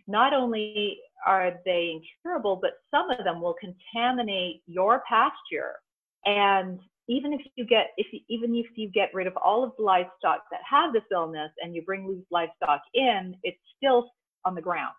Not 0.07 0.33
only 0.33 0.99
are 1.25 1.53
they 1.65 1.99
incurable, 1.99 2.57
but 2.61 2.73
some 2.91 3.09
of 3.09 3.23
them 3.23 3.41
will 3.41 3.55
contaminate 3.55 4.61
your 4.67 5.03
pasture. 5.07 5.79
And 6.25 6.79
even 7.07 7.33
if 7.33 7.41
you 7.55 7.65
get 7.65 7.87
if 7.97 8.07
you, 8.11 8.19
even 8.29 8.55
if 8.55 8.65
you 8.75 8.89
get 8.89 9.13
rid 9.13 9.27
of 9.27 9.35
all 9.37 9.63
of 9.63 9.71
the 9.77 9.83
livestock 9.83 10.43
that 10.51 10.61
have 10.69 10.93
this 10.93 11.03
illness 11.11 11.51
and 11.61 11.75
you 11.75 11.81
bring 11.81 12.07
loose 12.07 12.25
livestock 12.31 12.81
in, 12.93 13.35
it's 13.43 13.57
still 13.77 14.09
on 14.43 14.55
the 14.55 14.61
ground. 14.61 14.95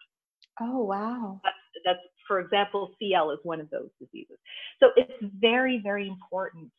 Oh 0.60 0.82
wow. 0.82 1.40
That's, 1.44 1.56
that's 1.84 1.98
for 2.26 2.40
example, 2.40 2.90
CL 2.98 3.30
is 3.32 3.38
one 3.42 3.60
of 3.60 3.70
those 3.70 3.88
diseases. 4.00 4.38
So 4.80 4.90
it's 4.96 5.12
very 5.40 5.80
very 5.82 6.08
important 6.08 6.70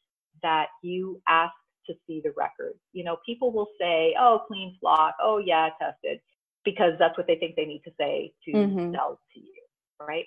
that 0.44 0.68
you 0.84 1.22
ask 1.28 1.54
to 1.88 1.94
see 2.06 2.22
the 2.24 2.34
records. 2.38 2.80
You 2.94 3.04
know, 3.04 3.18
people 3.26 3.52
will 3.52 3.70
say, 3.80 4.16
"Oh, 4.20 4.44
clean 4.48 4.78
flock. 4.80 5.16
Oh 5.22 5.38
yeah, 5.38 5.70
tested," 5.80 6.20
because 6.64 6.94
that's 7.00 7.18
what 7.18 7.28
they 7.28 7.36
think 7.36 7.56
they 7.56 7.66
need 7.66 7.84
to 7.86 7.92
say 8.00 8.34
to 8.46 8.52
mm-hmm. 8.52 8.94
sell 8.94 9.20
to 9.34 9.40
you, 9.40 9.64
right? 10.00 10.26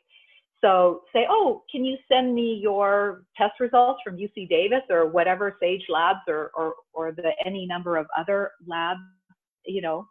So 0.62 1.02
say, 1.12 1.26
oh, 1.28 1.62
can 1.70 1.84
you 1.84 1.96
send 2.10 2.34
me 2.34 2.58
your 2.62 3.22
test 3.36 3.60
results 3.60 4.00
from 4.04 4.16
UC 4.16 4.48
Davis 4.48 4.82
or 4.90 5.06
whatever 5.06 5.56
Sage 5.60 5.84
Labs 5.88 6.20
or 6.28 6.50
or 6.54 6.74
or 6.92 7.12
the 7.12 7.32
any 7.44 7.66
number 7.66 7.96
of 7.96 8.06
other 8.16 8.52
labs, 8.66 9.00
you 9.64 9.80
know, 9.80 10.06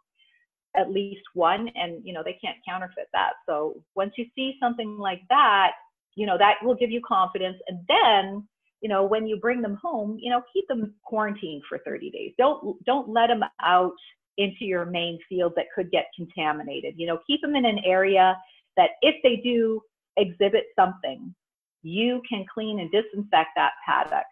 at 0.76 0.90
least 0.90 1.22
one, 1.34 1.68
and 1.74 2.00
you 2.04 2.12
know 2.12 2.22
they 2.24 2.38
can't 2.42 2.56
counterfeit 2.66 3.08
that. 3.12 3.32
So 3.48 3.82
once 3.94 4.12
you 4.16 4.26
see 4.34 4.56
something 4.60 4.98
like 4.98 5.22
that, 5.28 5.72
you 6.16 6.26
know 6.26 6.38
that 6.38 6.56
will 6.62 6.74
give 6.74 6.90
you 6.90 7.00
confidence, 7.06 7.56
and 7.68 7.80
then 7.88 8.46
you 8.80 8.88
know 8.88 9.04
when 9.04 9.26
you 9.26 9.36
bring 9.36 9.62
them 9.62 9.78
home, 9.82 10.18
you 10.20 10.30
know 10.30 10.42
keep 10.52 10.66
them 10.68 10.94
quarantined 11.04 11.62
for 11.68 11.78
30 11.84 12.10
days. 12.10 12.32
Don't 12.38 12.82
don't 12.84 13.08
let 13.08 13.28
them 13.28 13.42
out 13.62 13.92
into 14.38 14.64
your 14.64 14.86
main 14.86 15.18
field 15.28 15.52
that 15.56 15.66
could 15.74 15.90
get 15.90 16.06
contaminated. 16.16 16.94
You 16.96 17.06
know 17.06 17.18
keep 17.26 17.40
them 17.42 17.56
in 17.56 17.64
an 17.64 17.80
area 17.84 18.36
that 18.76 18.90
if 19.02 19.16
they 19.22 19.36
do 19.42 19.80
exhibit 20.16 20.66
something, 20.76 21.34
you 21.82 22.22
can 22.28 22.44
clean 22.52 22.80
and 22.80 22.90
disinfect 22.90 23.50
that 23.56 23.72
paddock 23.86 24.26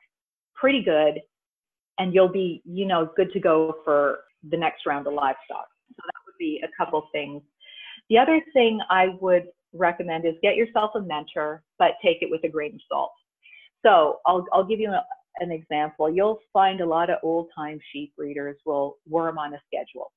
pretty 0.55 0.83
good 0.83 1.21
and 1.99 2.15
you'll 2.15 2.29
be, 2.33 2.63
you 2.65 2.87
know, 2.87 3.11
good 3.17 3.33
to 3.33 3.41
go 3.41 3.77
for 3.85 4.21
the 4.49 4.57
next 4.57 4.87
round 4.87 5.07
of 5.07 5.15
livestock. 5.15 5.67
So 5.89 6.03
that 6.07 6.28
be 6.39 6.63
a 6.65 6.69
couple 6.77 7.09
things. 7.13 7.43
The 8.11 8.19
other 8.19 8.41
thing 8.53 8.81
I 8.91 9.09
would 9.21 9.45
recommend 9.73 10.25
is 10.25 10.35
get 10.43 10.57
yourself 10.57 10.93
a 10.95 11.01
mentor, 11.01 11.63
but 11.79 11.93
take 12.03 12.19
it 12.23 12.31
with 12.31 12.43
a 12.45 12.49
grain 12.49 12.75
of 12.75 12.81
salt. 12.91 13.13
So 13.85 14.19
I'll, 14.27 14.45
I'll 14.53 14.65
give 14.65 14.81
you 14.81 14.91
a, 14.91 15.05
an 15.41 15.51
example. 15.51 16.11
You'll 16.11 16.41
find 16.53 16.81
a 16.81 16.87
lot 16.87 17.11
of 17.11 17.19
old 17.23 17.49
time 17.57 17.79
sheep 17.93 18.13
breeders 18.17 18.57
will 18.65 18.97
worm 19.09 19.39
on 19.39 19.55
a 19.55 19.61
schedule. 19.67 20.13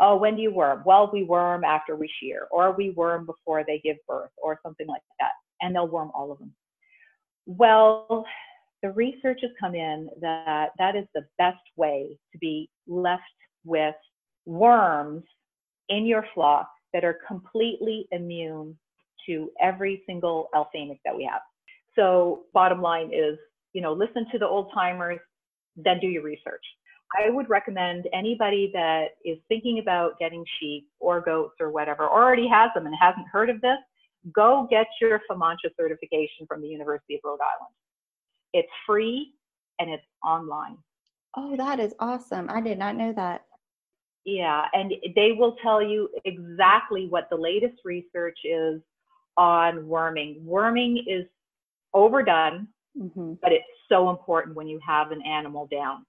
Oh, 0.00 0.16
when 0.16 0.36
do 0.36 0.42
you 0.42 0.52
worm? 0.52 0.82
Well, 0.86 1.10
we 1.12 1.24
worm 1.24 1.62
after 1.62 1.94
we 1.94 2.10
shear, 2.20 2.46
or 2.50 2.72
we 2.72 2.90
worm 2.90 3.26
before 3.26 3.64
they 3.66 3.80
give 3.84 3.96
birth, 4.08 4.30
or 4.38 4.58
something 4.64 4.86
like 4.86 5.02
that. 5.20 5.32
And 5.60 5.74
they'll 5.74 5.88
worm 5.88 6.10
all 6.14 6.32
of 6.32 6.38
them. 6.38 6.54
Well, 7.44 8.24
the 8.82 8.90
research 8.92 9.40
has 9.42 9.50
come 9.60 9.74
in 9.74 10.08
that 10.20 10.70
that 10.78 10.96
is 10.96 11.04
the 11.14 11.26
best 11.36 11.60
way 11.76 12.18
to 12.32 12.38
be 12.38 12.70
left 12.86 13.22
with 13.64 13.94
worms 14.46 15.22
in 15.88 16.06
your 16.06 16.24
flock 16.34 16.70
that 16.92 17.04
are 17.04 17.18
completely 17.26 18.06
immune 18.12 18.76
to 19.26 19.50
every 19.60 20.02
single 20.06 20.48
alphanic 20.54 20.98
that 21.04 21.16
we 21.16 21.28
have. 21.30 21.40
So, 21.96 22.42
bottom 22.54 22.80
line 22.80 23.10
is, 23.12 23.38
you 23.72 23.82
know, 23.82 23.92
listen 23.92 24.26
to 24.32 24.38
the 24.38 24.46
old 24.46 24.70
timers, 24.72 25.18
then 25.76 25.98
do 26.00 26.06
your 26.06 26.22
research. 26.22 26.64
I 27.18 27.30
would 27.30 27.48
recommend 27.48 28.06
anybody 28.12 28.70
that 28.72 29.16
is 29.24 29.38
thinking 29.48 29.80
about 29.80 30.18
getting 30.18 30.44
sheep 30.58 30.86
or 31.00 31.20
goats 31.20 31.56
or 31.60 31.70
whatever, 31.70 32.04
or 32.04 32.22
already 32.22 32.48
has 32.48 32.70
them 32.74 32.86
and 32.86 32.94
hasn't 33.00 33.26
heard 33.26 33.50
of 33.50 33.60
this, 33.60 33.78
go 34.34 34.66
get 34.70 34.86
your 35.00 35.20
FAMACHA 35.30 35.70
certification 35.76 36.46
from 36.46 36.62
the 36.62 36.68
University 36.68 37.16
of 37.16 37.20
Rhode 37.24 37.40
Island. 37.40 37.74
It's 38.52 38.68
free 38.86 39.32
and 39.80 39.90
it's 39.90 40.04
online. 40.24 40.76
Oh, 41.36 41.56
that 41.56 41.80
is 41.80 41.94
awesome. 41.98 42.48
I 42.48 42.60
did 42.60 42.78
not 42.78 42.96
know 42.96 43.12
that. 43.14 43.44
Yeah, 44.24 44.64
and 44.74 44.92
they 45.16 45.32
will 45.32 45.56
tell 45.62 45.82
you 45.82 46.08
exactly 46.24 47.06
what 47.08 47.28
the 47.30 47.36
latest 47.36 47.80
research 47.84 48.38
is 48.44 48.80
on 49.36 49.86
worming. 49.86 50.42
Worming 50.44 51.04
is 51.06 51.24
overdone, 51.94 52.68
mm-hmm. 52.98 53.34
but 53.40 53.52
it's 53.52 53.64
so 53.88 54.10
important 54.10 54.54
when 54.54 54.68
you 54.68 54.78
have 54.86 55.10
an 55.10 55.22
animal 55.22 55.66
down. 55.70 56.04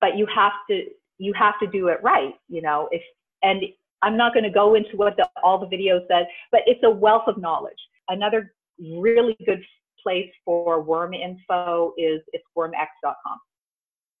But 0.00 0.16
you 0.16 0.26
have 0.34 0.52
to 0.70 0.86
you 1.18 1.32
have 1.32 1.54
to 1.60 1.66
do 1.66 1.88
it 1.88 1.98
right 2.02 2.34
you 2.48 2.62
know 2.62 2.88
if 2.90 3.02
and 3.42 3.62
i'm 4.02 4.16
not 4.16 4.32
going 4.32 4.44
to 4.44 4.50
go 4.50 4.74
into 4.74 4.96
what 4.96 5.16
the, 5.16 5.28
all 5.42 5.58
the 5.58 5.66
videos 5.66 6.06
said 6.08 6.26
but 6.52 6.60
it's 6.66 6.80
a 6.84 6.90
wealth 6.90 7.24
of 7.26 7.38
knowledge. 7.38 7.74
Another 8.08 8.52
really 8.78 9.36
good 9.44 9.62
place 10.02 10.30
for 10.44 10.80
worm 10.80 11.12
info 11.12 11.92
is 11.98 12.20
it's 12.32 12.44
wormx.com 12.56 13.38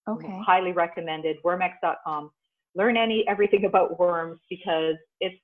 okay. 0.08 0.42
Highly 0.44 0.72
recommended 0.72 1.36
wormx.com 1.44 2.30
learn 2.76 2.96
any 2.96 3.24
everything 3.28 3.64
about 3.64 3.98
worms 3.98 4.38
because 4.48 4.96
it's 5.20 5.36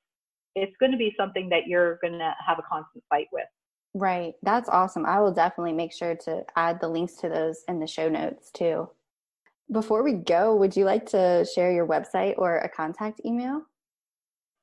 it's 0.55 0.77
going 0.79 0.93
to 0.93 0.99
be 0.99 1.15
something 1.17 1.49
that 1.49 1.67
you're 1.67 1.99
going 2.03 2.19
to 2.19 2.35
have 2.47 2.59
a 2.59 2.63
constant 2.63 3.03
fight 3.09 3.27
with 3.33 3.47
right 3.95 4.35
that's 4.43 4.69
awesome 4.69 5.07
i 5.07 5.19
will 5.19 5.33
definitely 5.33 5.73
make 5.73 5.93
sure 5.93 6.15
to 6.15 6.45
add 6.57 6.81
the 6.81 6.89
links 6.89 7.15
to 7.15 7.29
those 7.29 7.63
in 7.69 7.81
the 7.81 7.87
show 7.87 8.09
notes 8.09 8.51
too 8.53 8.89
before 9.73 10.03
we 10.03 10.15
go, 10.15 10.57
would 10.57 10.75
you 10.77 10.85
like 10.85 11.07
to 11.11 11.47
share 11.55 11.71
your 11.73 11.87
website 11.87 12.35
or 12.37 12.59
a 12.59 12.69
contact 12.69 13.23
email? 13.25 13.63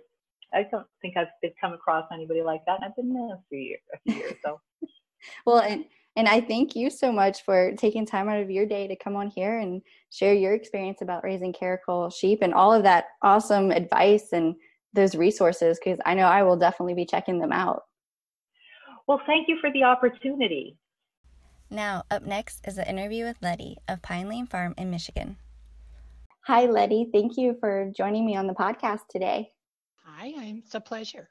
I 0.54 0.66
don't 0.72 0.88
think 1.02 1.18
I've 1.18 1.28
come 1.60 1.74
across 1.74 2.06
anybody 2.14 2.41
like 2.41 2.62
that. 2.66 2.78
And 2.82 2.86
I've 2.86 2.96
been 2.96 3.14
there 3.14 3.28
for 3.28 3.36
a 3.36 3.43
few 3.50 3.60
years, 3.60 3.82
a 3.93 3.98
few 4.12 4.20
years 4.20 4.36
so 4.43 4.60
well, 5.46 5.60
and 5.60 5.86
And 6.18 6.30
I 6.30 6.39
thank 6.39 6.76
you 6.76 6.89
so 6.89 7.12
much 7.12 7.43
for 7.43 7.74
taking 7.74 8.06
time 8.06 8.30
out 8.30 8.39
of 8.39 8.50
your 8.50 8.66
day 8.66 8.88
to 8.88 8.96
come 8.96 9.18
on 9.18 9.28
here 9.28 9.60
and 9.60 9.82
share 10.12 10.34
your 10.34 10.54
experience 10.54 11.02
about 11.02 11.26
raising 11.26 11.52
Karakul 11.52 12.14
sheep 12.14 12.39
and 12.41 12.54
all 12.54 12.74
of 12.74 12.84
that 12.84 13.06
awesome 13.22 13.70
advice 13.72 14.32
and 14.32 14.56
those 14.93 15.14
resources 15.16 15.78
because 15.78 16.00
I 16.06 16.14
know 16.14 16.24
I 16.24 16.43
will 16.43 16.56
definitely 16.56 16.93
be 16.93 17.06
checking 17.06 17.39
them 17.39 17.52
out. 17.52 17.84
Well, 19.08 19.22
thank 19.28 19.50
you 19.50 19.58
for 19.60 19.72
the 19.74 19.84
opportunity. 19.84 20.78
Now, 21.70 22.04
up 22.10 22.24
next 22.24 22.66
is 22.66 22.78
an 22.78 22.88
interview 22.88 23.26
with 23.26 23.41
Letty 23.41 23.78
of 23.89 24.02
Pine 24.02 24.30
Lane 24.30 24.48
Farm 24.48 24.74
in 24.78 24.89
Michigan. 24.89 25.36
Hi, 26.46 26.66
Letty. 26.66 27.10
Thank 27.12 27.38
you 27.38 27.58
for 27.60 27.91
joining 27.96 28.26
me 28.26 28.38
on 28.38 28.48
the 28.48 28.54
podcast 28.54 29.02
today. 29.10 29.50
Hi, 30.26 30.55
it's 30.57 30.73
a 30.73 30.80
pleasure. 30.80 31.30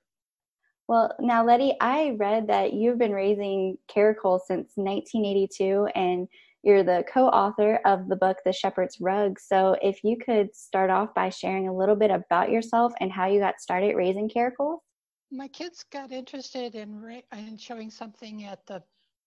Well, 0.86 1.12
now, 1.18 1.44
Letty, 1.44 1.74
I 1.80 2.10
read 2.10 2.46
that 2.46 2.74
you've 2.74 2.98
been 2.98 3.12
raising 3.12 3.76
Karakul 3.92 4.38
since 4.46 4.72
1982 4.76 5.88
and 5.96 6.28
you're 6.62 6.84
the 6.84 7.04
co 7.12 7.26
author 7.26 7.80
of 7.84 8.08
the 8.08 8.14
book, 8.14 8.36
The 8.44 8.52
Shepherd's 8.52 9.00
Rug. 9.00 9.40
So, 9.40 9.76
if 9.82 10.04
you 10.04 10.16
could 10.16 10.54
start 10.54 10.90
off 10.90 11.12
by 11.12 11.30
sharing 11.30 11.66
a 11.66 11.76
little 11.76 11.96
bit 11.96 12.12
about 12.12 12.50
yourself 12.50 12.92
and 13.00 13.10
how 13.10 13.26
you 13.26 13.40
got 13.40 13.60
started 13.60 13.96
raising 13.96 14.28
Karakuls. 14.28 14.78
My 15.32 15.48
kids 15.48 15.84
got 15.90 16.12
interested 16.12 16.76
in, 16.76 17.00
ra- 17.00 17.36
in 17.36 17.56
showing 17.56 17.90
something 17.90 18.44
at 18.44 18.64
the 18.66 18.80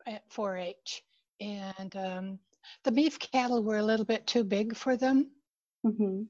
at 0.05 0.23
4 0.31 0.55
H, 0.55 1.03
and 1.41 1.93
um, 1.97 2.39
the 2.85 2.91
beef 2.91 3.19
cattle 3.19 3.61
were 3.61 3.79
a 3.79 3.83
little 3.83 4.05
bit 4.05 4.25
too 4.27 4.45
big 4.45 4.77
for 4.77 4.95
them. 4.95 5.29
Mm-hmm 5.85 6.23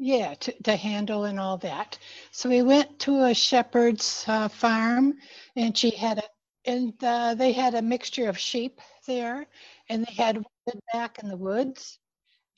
yeah 0.00 0.34
to, 0.36 0.52
to 0.64 0.76
handle 0.76 1.24
and 1.26 1.38
all 1.40 1.58
that. 1.58 1.98
So 2.32 2.48
we 2.50 2.62
went 2.62 2.98
to 3.00 3.24
a 3.24 3.34
shepherd's 3.34 4.24
uh, 4.28 4.48
farm 4.48 5.14
and 5.56 5.76
she 5.78 5.90
had 5.92 6.18
a 6.20 6.24
and 6.66 6.92
uh, 7.04 7.34
they 7.34 7.52
had 7.52 7.74
a 7.74 7.82
mixture 7.82 8.28
of 8.28 8.38
sheep 8.38 8.80
there 9.06 9.46
and 9.90 10.06
they 10.06 10.14
had 10.14 10.42
back 10.92 11.18
in 11.22 11.28
the 11.30 11.36
woods 11.36 11.98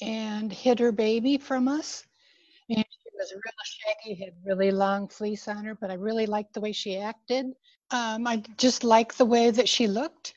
and 0.03 0.53
hid 0.53 0.81
her 0.81 0.93
baby 0.93 1.39
from 1.39 1.69
us. 1.69 2.05
And 2.71 2.85
she 2.91 3.11
was 3.19 3.33
real 3.33 3.55
shaggy 3.65 4.25
had 4.25 4.35
really 4.47 4.71
long 4.73 5.09
fleece 5.09 5.49
on 5.49 5.65
her 5.65 5.75
but 5.77 5.91
i 5.91 5.95
really 5.95 6.27
liked 6.27 6.55
the 6.55 6.61
way 6.61 6.73
she 6.73 6.99
acted. 6.99 7.47
Um, 7.91 8.27
i 8.27 8.43
just 8.59 8.85
liked 8.85 9.19
the 9.19 9.27
way 9.27 9.51
that 9.51 9.69
she 9.69 9.89
looked 9.89 10.35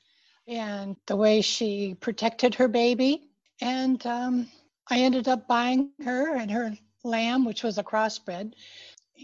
and 0.47 0.95
the 1.07 1.15
way 1.15 1.41
she 1.41 1.95
protected 1.95 2.55
her 2.55 2.67
baby. 2.67 3.29
And 3.61 4.05
um, 4.07 4.47
i 4.89 4.99
ended 4.99 5.27
up 5.27 5.47
buying 5.47 5.91
her 6.03 6.35
and 6.37 6.51
her 6.51 6.71
lamb, 7.05 7.45
which 7.45 7.63
was 7.63 7.77
a 7.77 7.83
crossbred. 7.83 8.53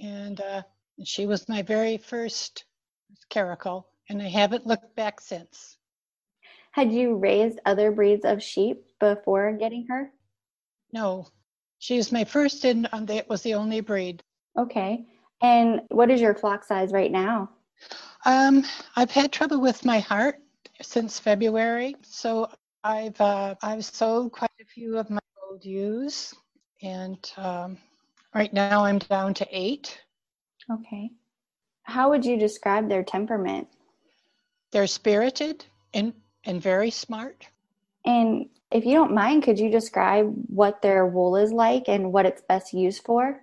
And 0.02 0.40
uh, 0.40 0.62
she 1.04 1.26
was 1.26 1.50
my 1.50 1.62
very 1.62 1.98
first 1.98 2.66
Karakul, 3.30 3.86
and 4.10 4.22
I 4.22 4.28
haven't 4.28 4.68
looked 4.68 4.96
back 4.96 5.20
since. 5.22 5.78
Had 6.72 6.92
you 6.92 7.16
raised 7.16 7.60
other 7.66 7.92
breeds 7.92 8.24
of 8.24 8.42
sheep 8.42 8.86
before 9.00 9.52
getting 9.54 9.88
her? 9.90 10.12
No, 10.94 11.28
she's 11.80 12.12
my 12.12 12.24
first, 12.24 12.64
and 12.64 12.88
um, 12.94 13.06
that 13.08 13.28
was 13.28 13.42
the 13.42 13.56
only 13.56 13.82
breed. 13.82 14.24
Okay. 14.58 15.06
And 15.42 15.82
what 15.90 16.12
is 16.12 16.22
your 16.22 16.36
flock 16.36 16.64
size 16.64 16.92
right 16.92 17.12
now? 17.12 17.50
Um, 18.26 18.64
I've 18.96 19.12
had 19.12 19.32
trouble 19.32 19.60
with 19.60 19.84
my 19.84 20.00
heart 20.00 20.36
since 20.82 21.20
February, 21.20 21.96
so 22.04 22.50
I've 22.84 23.20
uh, 23.20 23.56
I've 23.62 23.84
sold 23.84 24.32
quite 24.32 24.52
a 24.62 24.66
few 24.66 24.98
of 24.98 25.10
my 25.10 25.20
old 25.50 25.66
ewes 25.66 26.34
and 26.82 27.32
um, 27.38 27.78
right 28.34 28.52
now 28.52 28.86
I'm 28.86 29.00
down 29.00 29.34
to 29.36 29.48
eight. 29.52 30.00
Okay. 30.70 31.12
How 31.84 32.10
would 32.10 32.26
you 32.26 32.38
describe 32.38 32.90
their 32.90 33.04
temperament? 33.04 33.68
They're 34.72 34.88
spirited 34.88 35.66
and, 35.94 36.14
and 36.46 36.62
very 36.62 36.92
smart. 36.92 37.48
And 38.06 38.50
if 38.72 38.86
you 38.86 38.94
don't 38.94 39.14
mind, 39.14 39.44
could 39.44 39.60
you 39.60 39.70
describe 39.70 40.34
what 40.48 40.82
their 40.82 41.06
wool 41.06 41.36
is 41.36 41.52
like 41.52 41.88
and 41.88 42.14
what 42.14 42.26
it's 42.26 42.42
best 42.42 42.74
used 42.74 43.04
for? 43.04 43.42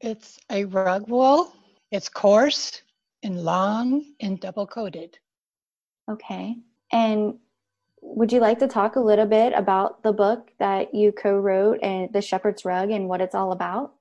It's 0.00 0.38
a 0.50 0.64
rug 0.64 1.08
wool. 1.08 1.52
It's 1.90 2.08
coarse 2.08 2.82
and 3.22 3.42
long 3.42 4.04
and 4.20 4.40
double 4.40 4.66
coated. 4.66 5.18
Okay. 6.10 6.56
And 6.92 7.38
would 8.14 8.32
you 8.32 8.40
like 8.40 8.58
to 8.60 8.68
talk 8.68 8.96
a 8.96 9.00
little 9.00 9.26
bit 9.26 9.52
about 9.54 10.02
the 10.02 10.12
book 10.12 10.50
that 10.58 10.94
you 10.94 11.12
co-wrote 11.12 11.80
and 11.82 12.12
the 12.12 12.22
shepherd's 12.22 12.64
rug 12.64 12.90
and 12.90 13.08
what 13.08 13.20
it's 13.20 13.34
all 13.34 13.52
about? 13.52 13.94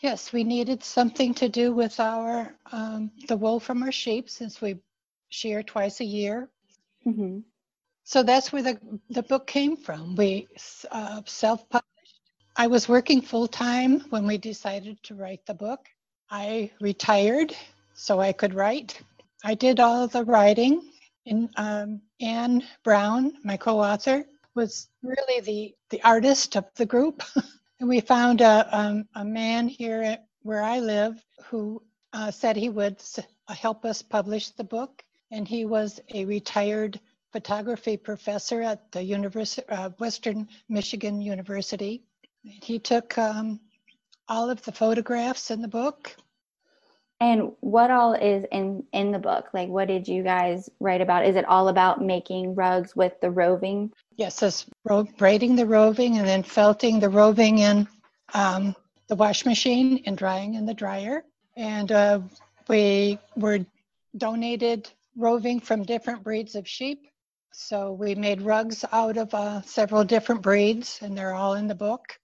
Yes 0.00 0.32
we 0.32 0.44
needed 0.44 0.84
something 0.84 1.34
to 1.34 1.48
do 1.48 1.72
with 1.72 1.98
our 1.98 2.54
um, 2.70 3.10
the 3.26 3.36
wool 3.36 3.58
from 3.58 3.82
our 3.82 3.92
sheep 3.92 4.30
since 4.30 4.60
we 4.60 4.76
shear 5.30 5.62
twice 5.62 6.00
a 6.00 6.04
year. 6.04 6.48
Mm-hmm. 7.06 7.38
so 8.04 8.22
that's 8.22 8.52
where 8.52 8.62
the, 8.62 8.78
the 9.08 9.22
book 9.22 9.46
came 9.46 9.76
from. 9.76 10.14
We 10.14 10.46
uh, 10.90 11.22
self-published. 11.24 12.20
I 12.56 12.66
was 12.66 12.88
working 12.88 13.22
full-time 13.22 14.00
when 14.10 14.26
we 14.26 14.36
decided 14.36 15.02
to 15.04 15.14
write 15.14 15.46
the 15.46 15.54
book. 15.54 15.88
I 16.30 16.70
retired 16.80 17.56
so 17.94 18.20
i 18.20 18.32
could 18.32 18.54
write. 18.54 19.00
I 19.44 19.54
did 19.54 19.80
all 19.80 20.06
the 20.06 20.24
writing 20.24 20.82
and 21.28 21.50
um, 21.56 22.00
Anne 22.20 22.64
Brown, 22.82 23.34
my 23.44 23.56
co-author, 23.56 24.24
was 24.54 24.88
really 25.02 25.40
the, 25.40 25.74
the 25.90 26.02
artist 26.02 26.56
of 26.56 26.64
the 26.76 26.86
group. 26.86 27.22
and 27.80 27.88
we 27.88 28.00
found 28.00 28.40
a, 28.40 28.68
um, 28.76 29.06
a 29.14 29.24
man 29.24 29.68
here 29.68 30.02
at, 30.02 30.26
where 30.42 30.62
I 30.62 30.80
live 30.80 31.22
who 31.46 31.82
uh, 32.12 32.30
said 32.30 32.56
he 32.56 32.68
would 32.68 33.00
help 33.48 33.84
us 33.84 34.02
publish 34.02 34.50
the 34.50 34.64
book. 34.64 35.02
And 35.30 35.46
he 35.46 35.64
was 35.64 36.00
a 36.14 36.24
retired 36.24 36.98
photography 37.32 37.96
professor 37.96 38.62
at 38.62 38.90
the 38.92 39.02
University, 39.02 39.68
uh, 39.68 39.90
Western 39.98 40.48
Michigan 40.68 41.20
University. 41.20 42.02
He 42.42 42.78
took 42.78 43.16
um, 43.18 43.60
all 44.28 44.48
of 44.50 44.62
the 44.62 44.72
photographs 44.72 45.50
in 45.50 45.60
the 45.60 45.68
book 45.68 46.16
and 47.20 47.52
what 47.60 47.90
all 47.90 48.14
is 48.14 48.44
in 48.52 48.84
in 48.92 49.10
the 49.10 49.18
book? 49.18 49.46
Like, 49.52 49.68
what 49.68 49.88
did 49.88 50.06
you 50.06 50.22
guys 50.22 50.70
write 50.78 51.00
about? 51.00 51.26
Is 51.26 51.36
it 51.36 51.44
all 51.46 51.68
about 51.68 52.02
making 52.02 52.54
rugs 52.54 52.94
with 52.94 53.20
the 53.20 53.30
roving? 53.30 53.92
Yes, 54.16 54.42
it's 54.42 54.66
ro- 54.84 55.08
braiding 55.16 55.56
the 55.56 55.66
roving 55.66 56.18
and 56.18 56.26
then 56.26 56.42
felting 56.42 57.00
the 57.00 57.08
roving 57.08 57.58
in 57.58 57.88
um, 58.34 58.74
the 59.08 59.16
wash 59.16 59.44
machine 59.44 60.02
and 60.06 60.16
drying 60.16 60.54
in 60.54 60.64
the 60.64 60.74
dryer. 60.74 61.24
And 61.56 61.90
uh, 61.90 62.20
we 62.68 63.18
were 63.36 63.66
donated 64.16 64.88
roving 65.16 65.60
from 65.60 65.82
different 65.82 66.22
breeds 66.22 66.54
of 66.54 66.68
sheep. 66.68 67.08
So 67.52 67.92
we 67.92 68.14
made 68.14 68.42
rugs 68.42 68.84
out 68.92 69.16
of 69.16 69.34
uh, 69.34 69.62
several 69.62 70.04
different 70.04 70.42
breeds, 70.42 71.00
and 71.02 71.18
they're 71.18 71.34
all 71.34 71.54
in 71.54 71.66
the 71.66 71.74
book. 71.74 72.18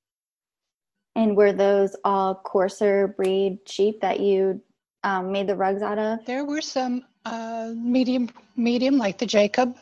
And 1.16 1.36
were 1.36 1.53
those 1.53 1.97
all 2.05 2.36
coarser 2.36 3.09
breed 3.09 3.59
sheep 3.66 4.01
that 4.03 4.20
you 4.20 4.61
um, 5.05 5.31
made 5.31 5.47
the 5.47 5.55
rugs 5.55 5.83
out 5.83 5.99
of? 5.99 6.25
There 6.25 6.45
were 6.45 6.61
some 6.61 7.05
uh, 7.25 7.73
medium, 7.77 8.29
medium 8.57 8.99
like 8.99 9.19
the 9.19 9.27
Jacob. 9.27 9.77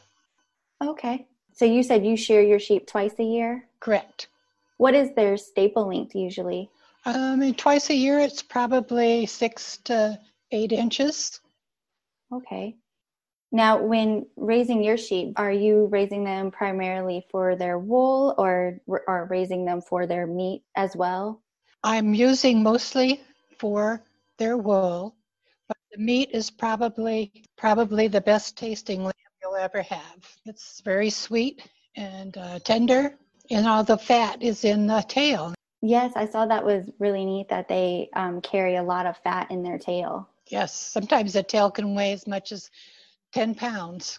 Okay. 0.83 1.27
So 1.55 1.65
you 1.65 1.83
said 1.83 2.05
you 2.05 2.17
shear 2.17 2.43
your 2.43 2.59
sheep 2.59 2.87
twice 2.87 3.15
a 3.19 3.25
year? 3.25 3.69
Correct. 3.81 4.29
What 4.77 4.95
is 4.95 5.15
their 5.15 5.37
staple 5.37 5.89
length 5.89 6.15
usually? 6.15 6.69
Um, 7.05 7.55
twice 7.55 7.91
a 7.91 7.95
year, 7.95 8.19
it's 8.19 8.43
probably 8.43 9.27
six 9.27 9.79
to 9.85 10.19
eight 10.51 10.73
inches. 10.73 11.41
Okay. 12.33 12.77
Now, 13.55 13.83
when 13.83 14.27
raising 14.37 14.83
your 14.83 14.97
sheep, 14.97 15.35
are 15.37 15.53
you 15.53 15.87
raising 15.87 16.25
them 16.25 16.51
primarily 16.51 17.27
for 17.31 17.55
their 17.55 17.79
wool 17.79 18.35
or 18.39 18.81
are 19.07 19.27
raising 19.27 19.67
them 19.67 19.83
for 19.83 20.07
their 20.07 20.27
meat 20.27 20.63
as 20.75 20.97
well? 20.97 21.43
I'm 21.85 22.15
using 22.15 22.63
mostly 22.63 23.21
for 23.59 24.03
their 24.39 24.57
wool, 24.57 25.17
but 25.69 25.77
the 25.93 25.99
meat 25.99 26.31
is 26.33 26.51
probably 26.51 27.33
probably 27.57 28.09
the 28.09 28.21
best 28.21 28.57
tasting 28.57 29.03
lamb 29.05 29.13
you'll 29.43 29.57
ever 29.57 29.83
have. 29.83 30.27
It's 30.47 30.81
very 30.81 31.11
sweet 31.11 31.69
and 31.97 32.37
uh, 32.37 32.59
tender, 32.61 33.19
and 33.51 33.67
all 33.67 33.85
the 33.85 33.99
fat 33.99 34.43
is 34.43 34.65
in 34.65 34.87
the 34.87 35.05
tail. 35.09 35.55
Yes, 35.83 36.13
I 36.15 36.27
saw 36.27 36.47
that 36.47 36.65
was 36.65 36.91
really 36.99 37.25
neat 37.25 37.49
that 37.49 37.69
they 37.69 38.09
um, 38.15 38.41
carry 38.41 38.77
a 38.77 38.83
lot 38.83 39.07
of 39.07 39.17
fat 39.19 39.51
in 39.51 39.63
their 39.63 39.79
tail. 39.79 40.29
Yes, 40.49 40.75
sometimes 40.75 41.33
the 41.33 41.43
tail 41.43 41.71
can 41.71 41.95
weigh 41.95 42.13
as 42.13 42.27
much 42.27 42.53
as 42.53 42.71
10 43.33 43.55
pounds. 43.55 44.19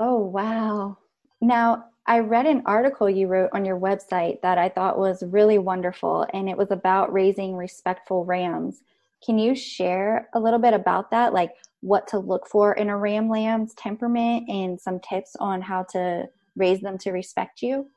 Oh, 0.00 0.18
wow. 0.18 0.96
Now, 1.40 1.86
I 2.06 2.20
read 2.20 2.46
an 2.46 2.62
article 2.64 3.10
you 3.10 3.26
wrote 3.26 3.50
on 3.52 3.64
your 3.64 3.78
website 3.78 4.40
that 4.40 4.56
I 4.56 4.68
thought 4.70 4.98
was 4.98 5.22
really 5.24 5.58
wonderful, 5.58 6.26
and 6.32 6.48
it 6.48 6.56
was 6.56 6.70
about 6.70 7.12
raising 7.12 7.54
respectful 7.54 8.24
rams. 8.24 8.82
Can 9.24 9.38
you 9.38 9.54
share 9.54 10.28
a 10.34 10.40
little 10.40 10.58
bit 10.58 10.74
about 10.74 11.10
that? 11.10 11.32
Like 11.32 11.52
what 11.80 12.06
to 12.08 12.18
look 12.18 12.46
for 12.46 12.74
in 12.74 12.88
a 12.88 12.96
ram 12.96 13.28
lamb's 13.28 13.74
temperament 13.74 14.48
and 14.48 14.80
some 14.80 15.00
tips 15.00 15.36
on 15.40 15.60
how 15.60 15.84
to 15.92 16.28
raise 16.56 16.80
them 16.80 16.98
to 16.98 17.12
respect 17.12 17.62
you? 17.62 17.88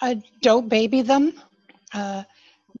Uh, 0.00 0.14
don't 0.42 0.68
baby 0.68 1.02
them. 1.02 1.34
Uh, 1.92 2.22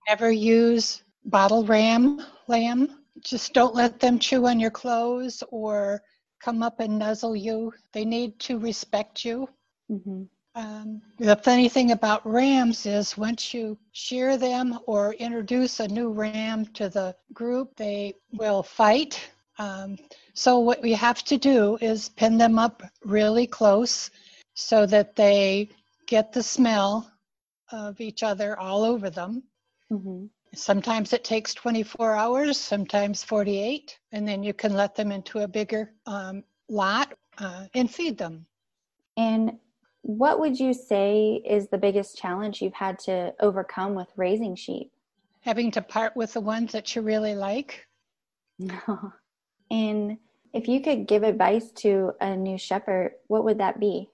never 0.08 0.30
use 0.30 1.02
bottle 1.24 1.64
ram 1.64 2.24
lamb. 2.48 2.98
Just 3.20 3.52
don't 3.52 3.74
let 3.74 4.00
them 4.00 4.18
chew 4.18 4.46
on 4.46 4.58
your 4.58 4.70
clothes 4.70 5.42
or 5.50 6.02
come 6.42 6.62
up 6.62 6.80
and 6.80 6.98
nuzzle 6.98 7.36
you. 7.36 7.72
They 7.92 8.04
need 8.04 8.38
to 8.40 8.58
respect 8.58 9.24
you. 9.24 9.48
Mm-hmm. 9.90 10.22
Um, 10.54 11.00
the 11.18 11.36
funny 11.36 11.68
thing 11.68 11.92
about 11.92 12.26
rams 12.26 12.84
is 12.84 13.16
once 13.16 13.54
you 13.54 13.78
shear 13.92 14.36
them 14.36 14.78
or 14.86 15.14
introduce 15.14 15.78
a 15.78 15.88
new 15.88 16.10
ram 16.10 16.66
to 16.74 16.88
the 16.88 17.14
group, 17.32 17.76
they 17.76 18.14
will 18.32 18.62
fight. 18.62 19.20
Um, 19.58 19.96
so 20.34 20.58
what 20.58 20.82
we 20.82 20.92
have 20.92 21.22
to 21.24 21.36
do 21.36 21.78
is 21.80 22.08
pin 22.08 22.36
them 22.36 22.58
up 22.58 22.82
really 23.04 23.46
close 23.46 24.10
so 24.54 24.86
that 24.86 25.14
they 25.14 25.68
get 26.06 26.32
the 26.32 26.42
smell 26.42 27.10
of 27.70 28.00
each 28.00 28.22
other 28.22 28.58
all 28.58 28.82
over 28.82 29.08
them. 29.10 29.44
Mm-hmm. 29.92 30.26
Sometimes 30.54 31.12
it 31.12 31.22
takes 31.22 31.54
24 31.54 32.16
hours, 32.16 32.58
sometimes 32.58 33.22
48, 33.22 33.96
and 34.10 34.26
then 34.26 34.42
you 34.42 34.52
can 34.52 34.74
let 34.74 34.96
them 34.96 35.12
into 35.12 35.40
a 35.40 35.48
bigger 35.48 35.92
um, 36.06 36.42
lot 36.68 37.14
uh, 37.38 37.66
and 37.74 37.88
feed 37.88 38.18
them. 38.18 38.44
And 39.16 39.58
what 40.02 40.40
would 40.40 40.58
you 40.58 40.72
say 40.72 41.42
is 41.44 41.68
the 41.68 41.78
biggest 41.78 42.16
challenge 42.16 42.62
you've 42.62 42.74
had 42.74 42.98
to 43.00 43.34
overcome 43.40 43.94
with 43.94 44.08
raising 44.16 44.54
sheep? 44.54 44.90
Having 45.40 45.72
to 45.72 45.82
part 45.82 46.16
with 46.16 46.32
the 46.32 46.40
ones 46.40 46.72
that 46.72 46.94
you 46.94 47.02
really 47.02 47.34
like. 47.34 47.86
and 49.70 50.18
if 50.52 50.68
you 50.68 50.80
could 50.80 51.06
give 51.06 51.22
advice 51.22 51.70
to 51.72 52.12
a 52.20 52.36
new 52.36 52.58
shepherd, 52.58 53.12
what 53.28 53.44
would 53.44 53.58
that 53.58 53.78
be? 53.78 54.08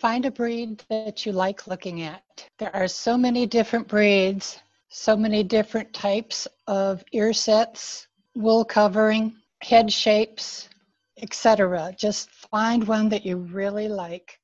Find 0.00 0.24
a 0.24 0.30
breed 0.30 0.82
that 0.90 1.26
you 1.26 1.32
like 1.32 1.66
looking 1.66 2.02
at. 2.02 2.22
There 2.58 2.74
are 2.74 2.88
so 2.88 3.18
many 3.18 3.46
different 3.46 3.88
breeds, 3.88 4.60
so 4.88 5.16
many 5.16 5.42
different 5.42 5.92
types 5.92 6.46
of 6.68 7.04
ear 7.12 7.32
sets, 7.32 8.06
wool 8.34 8.64
covering, 8.64 9.34
head 9.60 9.92
shapes, 9.92 10.68
etc. 11.20 11.92
Just 11.98 12.30
find 12.30 12.86
one 12.86 13.08
that 13.08 13.26
you 13.26 13.38
really 13.38 13.88
like 13.88 14.37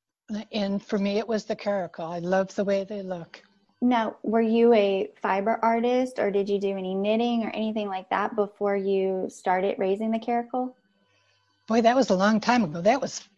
and 0.53 0.83
for 0.83 0.99
me 0.99 1.19
it 1.19 1.27
was 1.27 1.45
the 1.45 1.57
Karakul. 1.57 2.11
I 2.11 2.19
love 2.19 2.55
the 2.55 2.65
way 2.65 2.85
they 2.85 3.03
look. 3.03 3.43
Now 3.81 4.17
were 4.23 4.41
you 4.41 4.73
a 4.75 5.11
fiber 5.21 5.59
artist 5.63 6.19
or 6.19 6.31
did 6.31 6.49
you 6.49 6.59
do 6.59 6.77
any 6.77 6.95
knitting 6.95 7.45
or 7.45 7.51
anything 7.51 7.89
like 7.89 8.09
that 8.11 8.35
before 8.35 8.77
you 8.77 9.27
started 9.29 9.77
raising 9.79 10.11
the 10.11 10.19
Karakul? 10.19 10.75
Boy 11.67 11.81
that 11.83 11.97
was 11.97 12.11
a 12.11 12.15
long 12.15 12.41
time 12.41 12.65
ago. 12.65 12.81
That 12.81 13.01
was 13.01 13.29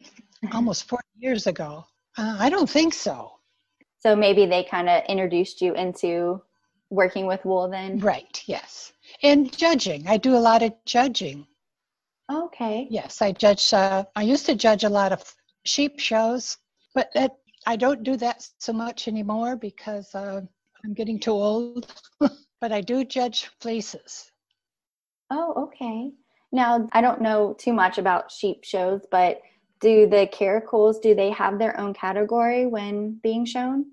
almost 0.53 0.88
40 0.88 1.05
years 1.18 1.47
ago. 1.47 1.84
Uh, 2.18 2.36
i 2.38 2.49
don't 2.49 2.70
think 2.70 2.94
so. 2.94 3.32
So 3.99 4.14
maybe 4.14 4.47
they 4.47 4.62
kind 4.64 4.88
of 4.88 5.03
introduced 5.09 5.61
you 5.61 5.74
into 5.74 6.42
working 6.90 7.26
with 7.26 7.44
wool 7.44 7.68
then? 7.68 7.99
Right 7.99 8.42
yes. 8.47 8.92
And 9.22 9.57
judging. 9.57 10.07
I 10.07 10.16
do 10.16 10.36
a 10.36 10.38
lot 10.38 10.62
of 10.62 10.72
judging. 10.84 11.47
Okay. 12.32 12.86
Yes 12.90 13.22
i 13.22 13.32
judge 13.32 13.72
uh, 13.72 14.05
i 14.14 14.22
used 14.22 14.47
to 14.47 14.55
judge 14.55 14.84
a 14.84 14.88
lot 14.88 15.12
of 15.12 15.22
sheep 15.64 15.99
shows 15.99 16.59
but 16.97 17.12
that, 17.12 17.36
I 17.66 17.76
don't 17.76 18.03
do 18.03 18.16
that 18.16 18.49
so 18.59 18.72
much 18.72 19.07
anymore 19.07 19.55
because 19.55 20.12
uh, 20.14 20.40
I'm 20.82 20.94
getting 20.94 21.20
too 21.20 21.32
old. 21.32 21.94
but 22.61 22.72
I 22.72 22.80
do 22.80 23.05
judge 23.05 23.51
fleeces. 23.61 24.32
Oh, 25.30 25.68
okay. 25.68 26.11
Now, 26.53 26.88
I 26.92 27.03
don't 27.03 27.20
know 27.20 27.55
too 27.59 27.74
much 27.74 27.99
about 27.99 28.32
sheep 28.32 28.64
shows, 28.64 29.03
but 29.11 29.42
do 29.80 30.09
the 30.09 30.26
Karakuls 30.26 31.03
do 31.03 31.14
they 31.14 31.30
have 31.30 31.59
their 31.59 31.78
own 31.78 31.92
category 31.92 32.66
when 32.66 33.20
being 33.22 33.44
shown? 33.44 33.84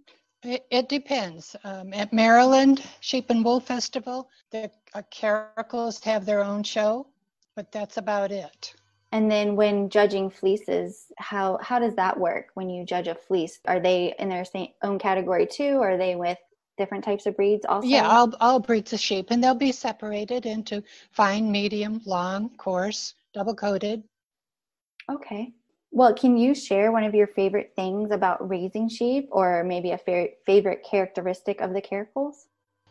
It, 0.44 0.66
it 0.72 0.88
depends. 0.88 1.58
Um, 1.66 1.94
at 1.94 2.14
Maryland 2.14 2.84
Sheep 3.02 3.30
and 3.30 3.44
Wool 3.44 3.60
Festival, 3.60 4.30
the 4.52 4.72
uh, 4.94 5.02
Karakuls 5.14 6.02
have 6.06 6.26
their 6.26 6.42
own 6.44 6.64
show, 6.64 7.08
but 7.56 7.70
that's 7.72 7.98
about 7.98 8.32
it. 8.32 8.74
And 9.14 9.30
then 9.30 9.56
when 9.56 9.90
judging 9.90 10.32
fleeces, 10.32 11.12
how 11.20 11.60
how 11.62 11.78
does 11.78 11.94
that 11.96 12.20
work 12.20 12.48
when 12.56 12.68
you 12.68 12.84
judge 12.84 13.08
a 13.08 13.14
fleece? 13.14 13.60
Are 13.66 13.80
they 13.80 14.16
in 14.18 14.28
their 14.28 14.44
own 14.82 14.98
category 14.98 15.46
too? 15.46 15.76
Or 15.76 15.92
are 15.92 15.98
they 15.98 16.16
with 16.16 16.40
different 16.80 17.04
types 17.04 17.28
of 17.28 17.36
breeds 17.36 17.64
also? 17.64 17.88
Yeah, 17.88 18.10
all, 18.10 18.34
all 18.42 18.60
breeds 18.60 18.92
of 18.92 19.00
sheep, 19.00 19.28
and 19.30 19.44
they'll 19.44 19.54
be 19.54 19.72
separated 19.72 20.48
into 20.48 20.82
fine, 21.12 21.52
medium, 21.52 22.02
long, 22.08 22.50
coarse, 22.58 23.14
double 23.36 23.54
coated. 23.54 24.04
Okay. 25.12 25.54
Well, 25.92 26.16
can 26.16 26.36
you 26.36 26.56
share 26.56 26.92
one 26.92 27.04
of 27.04 27.14
your 27.14 27.28
favorite 27.28 27.74
things 27.76 28.10
about 28.10 28.50
raising 28.50 28.90
sheep 28.90 29.30
or 29.32 29.64
maybe 29.64 29.92
a 29.92 29.98
fa- 30.00 30.30
favorite 30.44 30.84
characteristic 30.84 31.62
of 31.62 31.74
the 31.74 31.84
Karakuls? 31.84 32.48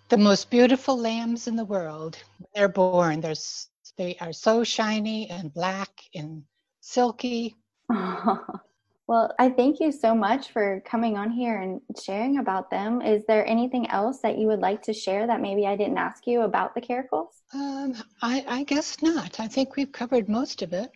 The 0.08 0.18
most 0.18 0.50
beautiful 0.50 0.96
lambs 0.96 1.48
in 1.48 1.56
the 1.56 1.64
world. 1.64 2.16
When 2.38 2.46
they're 2.54 2.68
born, 2.68 3.22
there's 3.22 3.70
they 3.96 4.16
are 4.20 4.32
so 4.32 4.64
shiny 4.64 5.28
and 5.30 5.52
black 5.52 5.90
and 6.14 6.44
silky. 6.80 7.56
well, 7.88 9.34
I 9.38 9.50
thank 9.50 9.80
you 9.80 9.92
so 9.92 10.14
much 10.14 10.50
for 10.50 10.82
coming 10.84 11.16
on 11.16 11.30
here 11.30 11.60
and 11.60 11.80
sharing 12.02 12.38
about 12.38 12.70
them. 12.70 13.02
Is 13.02 13.24
there 13.26 13.46
anything 13.46 13.88
else 13.90 14.20
that 14.20 14.38
you 14.38 14.46
would 14.46 14.60
like 14.60 14.82
to 14.82 14.92
share 14.92 15.26
that 15.26 15.40
maybe 15.40 15.66
I 15.66 15.76
didn't 15.76 15.98
ask 15.98 16.26
you 16.26 16.42
about 16.42 16.74
the 16.74 16.80
Karakuls? 16.80 17.42
Um, 17.52 17.94
I, 18.22 18.44
I 18.48 18.64
guess 18.64 19.02
not. 19.02 19.38
I 19.40 19.48
think 19.48 19.76
we've 19.76 19.92
covered 19.92 20.28
most 20.28 20.62
of 20.62 20.72
it. 20.72 20.90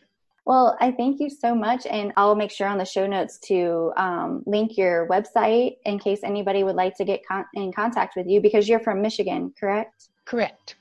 Well, 0.47 0.77
I 0.81 0.93
thank 0.93 1.19
you 1.19 1.29
so 1.29 1.57
much, 1.57 1.87
and 1.87 2.13
I'll 2.17 2.37
make 2.37 2.53
sure 2.53 2.69
on 2.69 2.79
the 2.79 2.85
show 2.85 3.05
notes 3.05 3.39
to 3.47 3.93
um, 3.97 4.45
link 4.47 4.77
your 4.77 5.09
website 5.09 5.79
in 5.85 5.99
case 5.99 6.21
anybody 6.23 6.63
would 6.63 6.77
like 6.77 6.97
to 6.99 7.05
get 7.05 7.27
con- 7.27 7.47
in 7.55 7.73
contact 7.73 8.15
with 8.17 8.29
you 8.29 8.41
because 8.41 8.69
you're 8.69 8.79
from 8.79 9.03
Michigan, 9.03 9.53
correct? 9.59 10.09
Correct. 10.25 10.77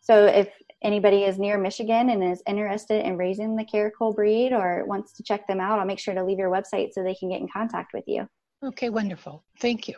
So 0.00 0.26
if 0.26 0.48
anybody 0.82 1.24
is 1.24 1.38
near 1.38 1.58
Michigan 1.58 2.10
and 2.10 2.22
is 2.22 2.42
interested 2.46 3.04
in 3.04 3.16
raising 3.16 3.56
the 3.56 3.64
Karakul 3.64 4.14
breed 4.14 4.52
or 4.52 4.84
wants 4.86 5.12
to 5.14 5.22
check 5.22 5.46
them 5.46 5.60
out, 5.60 5.78
I'll 5.78 5.86
make 5.86 5.98
sure 5.98 6.14
to 6.14 6.24
leave 6.24 6.38
your 6.38 6.50
website 6.50 6.92
so 6.92 7.02
they 7.02 7.14
can 7.14 7.30
get 7.30 7.40
in 7.40 7.48
contact 7.48 7.92
with 7.92 8.04
you. 8.06 8.28
Okay, 8.62 8.90
wonderful. 8.90 9.44
Thank 9.58 9.88
you. 9.88 9.96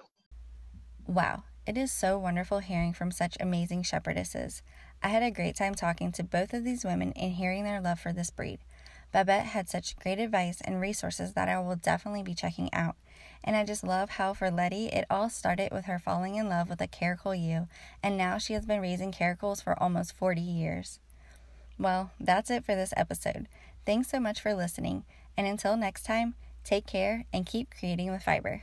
Wow, 1.07 1.45
it 1.67 1.77
is 1.77 1.91
so 1.91 2.19
wonderful 2.19 2.61
hearing 2.61 2.93
from 2.93 3.11
such 3.11 3.37
amazing 3.41 3.83
shepherdesses. 3.83 4.63
I 5.03 5.09
had 5.09 5.23
a 5.23 5.31
great 5.31 5.57
time 5.57 5.75
talking 5.75 6.13
to 6.13 6.23
both 6.23 6.55
of 6.55 6.65
these 6.65 6.85
women 6.85 7.13
and 7.15 7.33
hearing 7.33 7.65
their 7.65 7.81
love 7.81 7.99
for 7.99 8.13
this 8.13 8.31
breed. 8.31 8.61
Babette 9.13 9.47
had 9.47 9.69
such 9.69 9.97
great 9.97 10.19
advice 10.19 10.61
and 10.63 10.81
resources 10.81 11.35
that 11.35 11.49
I 11.49 11.59
will 11.61 11.77
definitely 11.77 12.23
be 12.23 12.35
checking 12.35 12.73
out. 12.73 12.97
And 13.45 13.57
I 13.57 13.65
just 13.65 13.85
love 13.85 14.11
how 14.11 14.35
for 14.35 14.51
Letty, 14.51 14.87
it 14.87 15.05
all 15.11 15.29
started 15.29 15.73
with 15.73 15.85
her 15.85 15.99
falling 15.99 16.37
in 16.37 16.49
love 16.49 16.69
with 16.69 16.81
a 16.81 16.89
Karakul 16.89 17.39
ewe, 17.39 17.69
and 18.03 18.17
now 18.17 18.39
she 18.39 18.55
has 18.55 18.65
been 18.65 18.81
raising 18.81 19.13
Karakuls 19.13 19.63
for 19.63 19.81
almost 19.83 20.17
40 20.17 20.41
years. 20.41 21.01
Well, 21.79 22.13
that's 22.21 22.51
it 22.51 22.65
for 22.65 22.75
this 22.75 22.95
episode. 22.97 23.49
Thanks 23.85 24.09
so 24.09 24.21
much 24.21 24.41
for 24.41 24.55
listening, 24.55 25.05
and 25.37 25.47
until 25.47 25.77
next 25.77 26.05
time, 26.05 26.35
take 26.65 26.87
care 26.87 27.25
and 27.33 27.45
keep 27.45 27.75
creating 27.77 28.11
with 28.11 28.23
fiber. 28.23 28.63